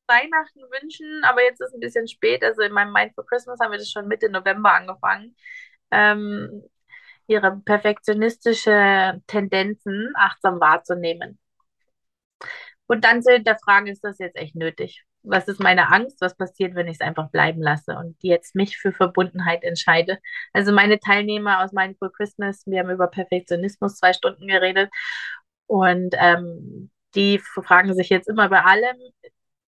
Weihnachten 0.06 0.60
wünschen, 0.60 1.24
aber 1.24 1.42
jetzt 1.42 1.60
ist 1.60 1.74
ein 1.74 1.80
bisschen 1.80 2.08
spät. 2.08 2.42
Also 2.42 2.62
in 2.62 2.72
meinem 2.72 2.92
Mind 2.92 3.14
for 3.14 3.26
Christmas 3.26 3.58
haben 3.60 3.72
wir 3.72 3.78
das 3.78 3.90
schon 3.90 4.08
Mitte 4.08 4.30
November 4.30 4.72
angefangen. 4.72 5.36
Ähm, 5.90 6.62
ihre 7.26 7.60
perfektionistische 7.64 9.20
Tendenzen 9.26 10.12
achtsam 10.16 10.60
wahrzunehmen. 10.60 11.38
Und 12.86 13.04
dann 13.04 13.22
zu 13.22 13.32
hinterfragen, 13.32 13.88
ist 13.88 14.04
das 14.04 14.18
jetzt 14.18 14.36
echt 14.36 14.54
nötig? 14.54 15.04
was 15.22 15.48
ist 15.48 15.60
meine 15.60 15.90
Angst, 15.92 16.20
was 16.20 16.36
passiert, 16.36 16.74
wenn 16.74 16.88
ich 16.88 16.94
es 16.94 17.00
einfach 17.00 17.30
bleiben 17.30 17.62
lasse 17.62 17.96
und 17.96 18.16
jetzt 18.22 18.54
mich 18.54 18.78
für 18.78 18.92
Verbundenheit 18.92 19.62
entscheide. 19.62 20.18
Also 20.52 20.72
meine 20.72 20.98
Teilnehmer 20.98 21.62
aus 21.62 21.72
Mindful 21.72 22.10
Christmas, 22.10 22.64
wir 22.66 22.80
haben 22.80 22.90
über 22.90 23.06
Perfektionismus 23.08 23.96
zwei 23.96 24.12
Stunden 24.12 24.48
geredet 24.48 24.90
und 25.66 26.14
ähm, 26.18 26.90
die 27.14 27.38
fragen 27.38 27.94
sich 27.94 28.08
jetzt 28.08 28.28
immer 28.28 28.48
bei 28.48 28.62
allem, 28.62 28.96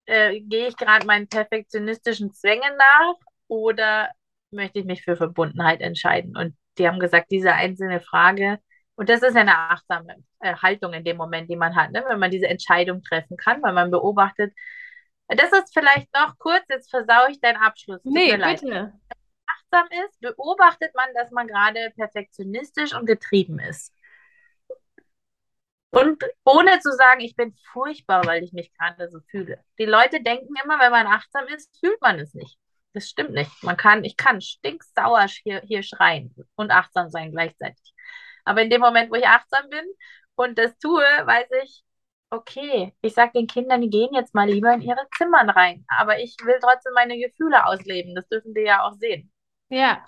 äh, 0.06 0.40
gehe 0.40 0.68
ich 0.68 0.76
gerade 0.76 1.06
meinen 1.06 1.28
perfektionistischen 1.28 2.32
Zwängen 2.32 2.76
nach 2.76 3.14
oder 3.48 4.10
möchte 4.50 4.78
ich 4.78 4.84
mich 4.86 5.02
für 5.02 5.16
Verbundenheit 5.16 5.80
entscheiden? 5.80 6.36
Und 6.36 6.56
die 6.78 6.88
haben 6.88 7.00
gesagt, 7.00 7.30
diese 7.30 7.52
einzelne 7.54 8.00
Frage, 8.00 8.58
und 8.96 9.08
das 9.08 9.22
ist 9.22 9.36
eine 9.36 9.56
achtsame 9.56 10.16
äh, 10.40 10.54
Haltung 10.54 10.92
in 10.92 11.04
dem 11.04 11.16
Moment, 11.16 11.50
die 11.50 11.56
man 11.56 11.74
hat, 11.74 11.92
ne? 11.92 12.04
wenn 12.06 12.18
man 12.18 12.30
diese 12.30 12.48
Entscheidung 12.48 13.02
treffen 13.02 13.36
kann, 13.36 13.62
weil 13.62 13.72
man 13.72 13.90
beobachtet, 13.90 14.52
das 15.28 15.52
ist 15.52 15.72
vielleicht 15.72 16.12
noch 16.14 16.38
kurz, 16.38 16.64
jetzt 16.68 16.90
versaue 16.90 17.30
ich 17.30 17.40
deinen 17.40 17.56
Abschluss. 17.56 18.00
Nee, 18.04 18.36
bitte. 18.36 18.92
Achtsam 19.46 19.88
ist, 20.04 20.20
beobachtet 20.20 20.94
man, 20.94 21.08
dass 21.14 21.30
man 21.30 21.46
gerade 21.46 21.90
perfektionistisch 21.96 22.94
und 22.94 23.06
getrieben 23.06 23.58
ist. 23.58 23.94
Und 25.90 26.24
ohne 26.44 26.80
zu 26.80 26.90
sagen, 26.92 27.20
ich 27.20 27.36
bin 27.36 27.54
furchtbar, 27.72 28.24
weil 28.26 28.42
ich 28.42 28.52
mich 28.52 28.72
gerade 28.74 29.10
so 29.10 29.20
fühle. 29.30 29.62
Die 29.78 29.84
Leute 29.84 30.22
denken 30.22 30.54
immer, 30.62 30.78
wenn 30.80 30.90
man 30.90 31.06
achtsam 31.06 31.46
ist, 31.48 31.78
fühlt 31.80 32.00
man 32.00 32.18
es 32.18 32.34
nicht. 32.34 32.58
Das 32.94 33.08
stimmt 33.08 33.32
nicht. 33.32 33.50
Man 33.62 33.76
kann, 33.76 34.04
ich 34.04 34.16
kann 34.16 34.40
stinksauer 34.40 35.26
hier, 35.42 35.62
hier 35.66 35.82
schreien 35.82 36.34
und 36.56 36.70
achtsam 36.70 37.10
sein 37.10 37.30
gleichzeitig. 37.30 37.94
Aber 38.44 38.62
in 38.62 38.70
dem 38.70 38.80
Moment, 38.80 39.10
wo 39.10 39.14
ich 39.16 39.26
achtsam 39.26 39.68
bin 39.70 39.84
und 40.34 40.58
das 40.58 40.76
tue, 40.78 41.00
weiß 41.02 41.48
ich, 41.64 41.84
okay, 42.30 42.94
ich 43.02 43.14
sage 43.14 43.32
den 43.34 43.46
Kindern, 43.46 43.82
die 43.82 43.90
gehen 43.90 44.14
jetzt 44.14 44.34
mal 44.34 44.48
lieber 44.48 44.72
in 44.72 44.80
ihre 44.82 45.06
Zimmern 45.16 45.50
rein. 45.50 45.84
Aber 45.88 46.18
ich 46.18 46.36
will 46.44 46.58
trotzdem 46.60 46.94
meine 46.94 47.18
Gefühle 47.18 47.66
ausleben. 47.66 48.14
Das 48.14 48.26
dürfen 48.28 48.54
die 48.54 48.62
ja 48.62 48.82
auch 48.84 48.94
sehen. 48.94 49.30
Ja. 49.68 50.04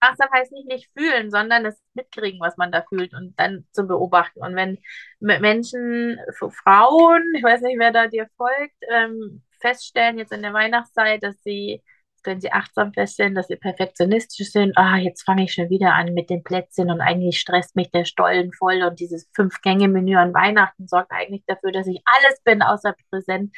Achtsam 0.00 0.28
heißt 0.32 0.52
nicht 0.52 0.68
nicht 0.68 0.90
fühlen, 0.96 1.30
sondern 1.30 1.64
das 1.64 1.82
mitkriegen, 1.94 2.38
was 2.40 2.56
man 2.56 2.70
da 2.70 2.84
fühlt 2.88 3.14
und 3.14 3.38
dann 3.38 3.66
zu 3.72 3.86
beobachten. 3.86 4.40
Und 4.40 4.54
wenn 4.54 4.78
Menschen, 5.18 6.18
Frauen, 6.38 7.24
ich 7.36 7.42
weiß 7.42 7.62
nicht, 7.62 7.78
wer 7.78 7.90
da 7.90 8.06
dir 8.06 8.28
folgt, 8.36 8.76
ähm, 8.92 9.42
feststellen 9.60 10.18
jetzt 10.18 10.32
in 10.32 10.42
der 10.42 10.52
Weihnachtszeit, 10.52 11.22
dass 11.24 11.42
sie 11.42 11.82
wenn 12.28 12.40
sie 12.40 12.52
achtsam 12.52 12.92
feststellen, 12.92 13.34
dass 13.34 13.48
sie 13.48 13.56
perfektionistisch 13.56 14.52
sind, 14.52 14.76
ah, 14.76 14.96
jetzt 14.96 15.24
fange 15.24 15.44
ich 15.44 15.52
schon 15.52 15.70
wieder 15.70 15.94
an 15.94 16.14
mit 16.14 16.30
den 16.30 16.44
Plätzchen 16.44 16.90
und 16.90 17.00
eigentlich 17.00 17.40
stresst 17.40 17.74
mich 17.74 17.90
der 17.90 18.04
Stollen 18.04 18.52
voll 18.52 18.82
und 18.82 19.00
dieses 19.00 19.28
Fünf-Gänge-Menü 19.34 20.16
an 20.16 20.34
Weihnachten 20.34 20.86
sorgt 20.86 21.10
eigentlich 21.10 21.42
dafür, 21.46 21.72
dass 21.72 21.86
ich 21.86 22.02
alles 22.04 22.40
bin 22.44 22.62
außer 22.62 22.94
präsent, 23.10 23.56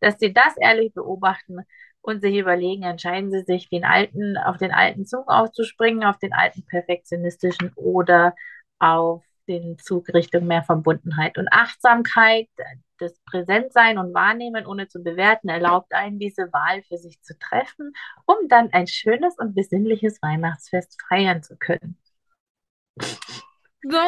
dass 0.00 0.18
sie 0.18 0.32
das 0.32 0.56
ehrlich 0.58 0.92
beobachten 0.92 1.60
und 2.02 2.20
sich 2.20 2.36
überlegen, 2.36 2.82
entscheiden 2.82 3.30
sie 3.30 3.42
sich, 3.42 3.68
den 3.68 3.84
alten, 3.84 4.36
auf 4.36 4.58
den 4.58 4.72
alten 4.72 5.06
Zug 5.06 5.28
aufzuspringen, 5.28 6.04
auf 6.04 6.18
den 6.18 6.32
alten 6.32 6.64
perfektionistischen 6.66 7.72
oder 7.76 8.34
auf 8.78 9.24
den 9.48 9.78
Zug 9.78 10.08
Richtung 10.14 10.46
mehr 10.46 10.62
Verbundenheit 10.62 11.38
und 11.38 11.48
Achtsamkeit, 11.50 12.48
das 12.98 13.18
Präsentsein 13.26 13.98
und 13.98 14.14
Wahrnehmen, 14.14 14.66
ohne 14.66 14.88
zu 14.88 15.02
bewerten, 15.02 15.48
erlaubt 15.48 15.92
einen, 15.92 16.18
diese 16.18 16.52
Wahl 16.52 16.82
für 16.82 16.98
sich 16.98 17.20
zu 17.22 17.38
treffen, 17.38 17.92
um 18.26 18.48
dann 18.48 18.72
ein 18.72 18.86
schönes 18.86 19.36
und 19.38 19.54
besinnliches 19.54 20.20
Weihnachtsfest 20.22 21.00
feiern 21.08 21.42
zu 21.42 21.56
können. 21.56 21.96
So, 23.82 23.98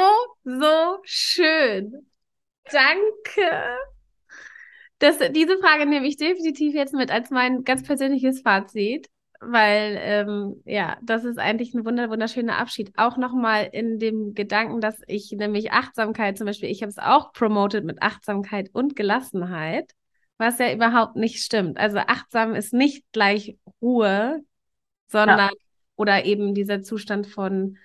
so 0.45 0.99
schön. 1.05 2.07
Danke. 2.71 3.79
Das, 4.99 5.19
diese 5.33 5.59
Frage 5.59 5.87
nehme 5.87 6.07
ich 6.07 6.17
definitiv 6.17 6.75
jetzt 6.75 6.93
mit 6.93 7.11
als 7.11 7.31
mein 7.31 7.65
ganz 7.65 7.83
persönliches 7.83 8.43
Fazit 8.43 9.09
weil 9.41 9.99
ähm, 10.03 10.63
ja, 10.67 10.99
das 11.03 11.25
ist 11.25 11.39
eigentlich 11.39 11.73
ein 11.75 11.87
wunder 11.87 12.11
wunderschöner 12.11 12.59
Abschied. 12.59 12.93
Auch 12.97 13.17
nochmal 13.17 13.69
in 13.73 13.99
dem 13.99 14.35
Gedanken, 14.35 14.81
dass 14.81 15.01
ich 15.07 15.33
nämlich 15.33 15.73
Achtsamkeit 15.73 16.37
zum 16.37 16.47
Beispiel, 16.47 16.69
ich 16.69 16.83
habe 16.83 16.91
es 16.91 16.99
auch 16.99 17.33
promoted 17.33 17.85
mit 17.85 18.03
Achtsamkeit 18.03 18.69
und 18.75 18.97
Gelassenheit, 18.97 19.93
was 20.37 20.59
ja 20.59 20.73
überhaupt 20.73 21.17
nicht 21.17 21.43
stimmt. 21.43 21.79
Also 21.79 21.99
achtsam 21.99 22.55
ist 22.55 22.75
nicht 22.75 23.05
gleich 23.13 23.57
Ruhe, 23.81 24.41
sondern 25.09 25.39
ja. 25.39 25.51
oder 25.97 26.25
eben 26.27 26.55
dieser 26.55 26.83
Zustand 26.83 27.27
von 27.27 27.79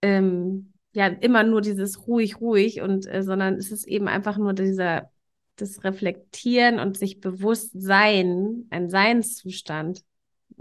ähm, 0.00 0.72
ja 0.92 1.06
immer 1.08 1.42
nur 1.42 1.60
dieses 1.60 2.06
ruhig, 2.06 2.40
ruhig 2.40 2.82
und 2.82 3.06
äh, 3.06 3.22
sondern 3.24 3.54
es 3.54 3.72
ist 3.72 3.86
eben 3.88 4.06
einfach 4.06 4.38
nur 4.38 4.52
dieser 4.52 5.10
das 5.56 5.82
Reflektieren 5.84 6.78
und 6.78 6.96
sich 6.96 7.20
bewusst 7.20 7.72
sein, 7.74 8.66
ein 8.70 8.88
Seinszustand 8.88 10.02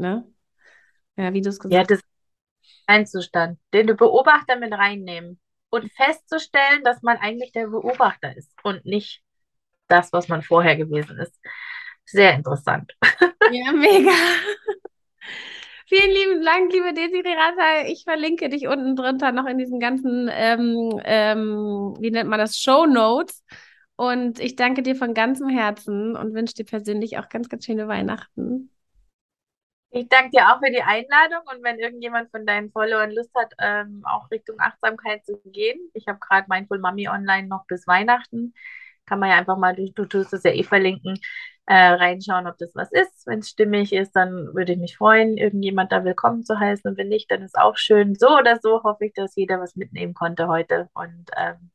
Ne? 0.01 0.25
Ja, 1.15 1.33
wie 1.33 1.41
du 1.41 1.49
es 1.49 1.59
gesagt 1.59 1.73
hast. 1.73 1.89
Ja, 1.89 1.95
das 1.95 1.99
ist 1.99 2.05
ein 2.87 3.07
Zustand, 3.07 3.59
den 3.73 3.87
du 3.87 3.95
Beobachter 3.95 4.57
mit 4.57 4.73
reinnehmen 4.73 5.39
und 5.69 5.91
festzustellen, 5.93 6.83
dass 6.83 7.01
man 7.01 7.17
eigentlich 7.17 7.51
der 7.51 7.67
Beobachter 7.67 8.35
ist 8.35 8.51
und 8.63 8.85
nicht 8.85 9.21
das, 9.87 10.11
was 10.13 10.27
man 10.27 10.41
vorher 10.41 10.75
gewesen 10.75 11.17
ist. 11.19 11.39
Sehr 12.05 12.33
interessant. 12.33 12.93
Ja, 13.53 13.73
mega. 13.73 14.11
Vielen 15.87 16.11
lieben 16.11 16.45
Dank, 16.45 16.71
liebe 16.71 16.93
Desiree 16.93 17.33
Ratter. 17.33 17.89
Ich 17.89 18.05
verlinke 18.05 18.47
dich 18.47 18.67
unten 18.67 18.95
drunter 18.95 19.33
noch 19.33 19.45
in 19.45 19.57
diesen 19.57 19.81
ganzen, 19.81 20.29
ähm, 20.31 21.01
ähm, 21.03 21.95
wie 21.99 22.11
nennt 22.11 22.29
man 22.29 22.39
das, 22.39 22.57
Show 22.57 22.85
Notes. 22.85 23.43
Und 23.97 24.39
ich 24.39 24.55
danke 24.55 24.83
dir 24.83 24.95
von 24.95 25.13
ganzem 25.13 25.49
Herzen 25.49 26.15
und 26.15 26.33
wünsche 26.33 26.53
dir 26.53 26.63
persönlich 26.63 27.17
auch 27.17 27.27
ganz, 27.27 27.49
ganz 27.49 27.65
schöne 27.65 27.89
Weihnachten. 27.89 28.71
Ich 29.93 30.07
danke 30.07 30.31
dir 30.31 30.49
auch 30.49 30.59
für 30.59 30.71
die 30.71 30.81
Einladung 30.81 31.41
und 31.53 31.63
wenn 31.63 31.77
irgendjemand 31.77 32.31
von 32.31 32.45
deinen 32.45 32.71
Followern 32.71 33.11
Lust 33.11 33.33
hat, 33.35 33.53
ähm, 33.59 34.03
auch 34.05 34.31
Richtung 34.31 34.57
Achtsamkeit 34.59 35.25
zu 35.25 35.37
gehen. 35.45 35.79
Ich 35.93 36.07
habe 36.07 36.19
gerade 36.19 36.47
Mindful 36.49 36.79
Mami 36.79 37.09
online 37.09 37.47
noch 37.47 37.65
bis 37.67 37.87
Weihnachten. 37.87 38.53
Kann 39.05 39.19
man 39.19 39.29
ja 39.29 39.37
einfach 39.37 39.57
mal, 39.57 39.75
du, 39.75 39.91
du 39.91 40.05
tust 40.05 40.33
es 40.33 40.43
ja 40.43 40.51
eh 40.51 40.63
verlinken, 40.63 41.19
äh, 41.65 41.73
reinschauen, 41.75 42.47
ob 42.47 42.57
das 42.57 42.73
was 42.73 42.89
ist. 42.91 43.27
Wenn 43.27 43.39
es 43.39 43.49
stimmig 43.49 43.91
ist, 43.91 44.13
dann 44.13 44.53
würde 44.55 44.73
ich 44.73 44.79
mich 44.79 44.95
freuen, 44.97 45.37
irgendjemand 45.37 45.91
da 45.91 46.05
willkommen 46.05 46.43
zu 46.45 46.57
heißen. 46.57 46.89
Und 46.89 46.97
wenn 46.97 47.09
nicht, 47.09 47.29
dann 47.29 47.41
ist 47.41 47.57
auch 47.57 47.75
schön. 47.75 48.15
So 48.15 48.29
oder 48.37 48.59
so 48.61 48.83
hoffe 48.83 49.05
ich, 49.07 49.13
dass 49.13 49.35
jeder 49.35 49.59
was 49.59 49.75
mitnehmen 49.75 50.13
konnte 50.13 50.47
heute 50.47 50.89
und 50.93 51.31
ähm, 51.35 51.71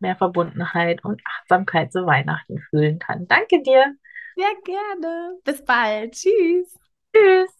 mehr 0.00 0.16
Verbundenheit 0.16 1.04
und 1.04 1.22
Achtsamkeit 1.26 1.92
zu 1.92 2.06
Weihnachten 2.06 2.60
fühlen 2.70 2.98
kann. 2.98 3.28
Danke 3.28 3.62
dir. 3.62 3.94
Sehr 4.36 4.54
gerne. 4.64 5.38
Bis 5.44 5.64
bald. 5.64 6.14
Tschüss. 6.14 6.80
Tschüss. 7.14 7.59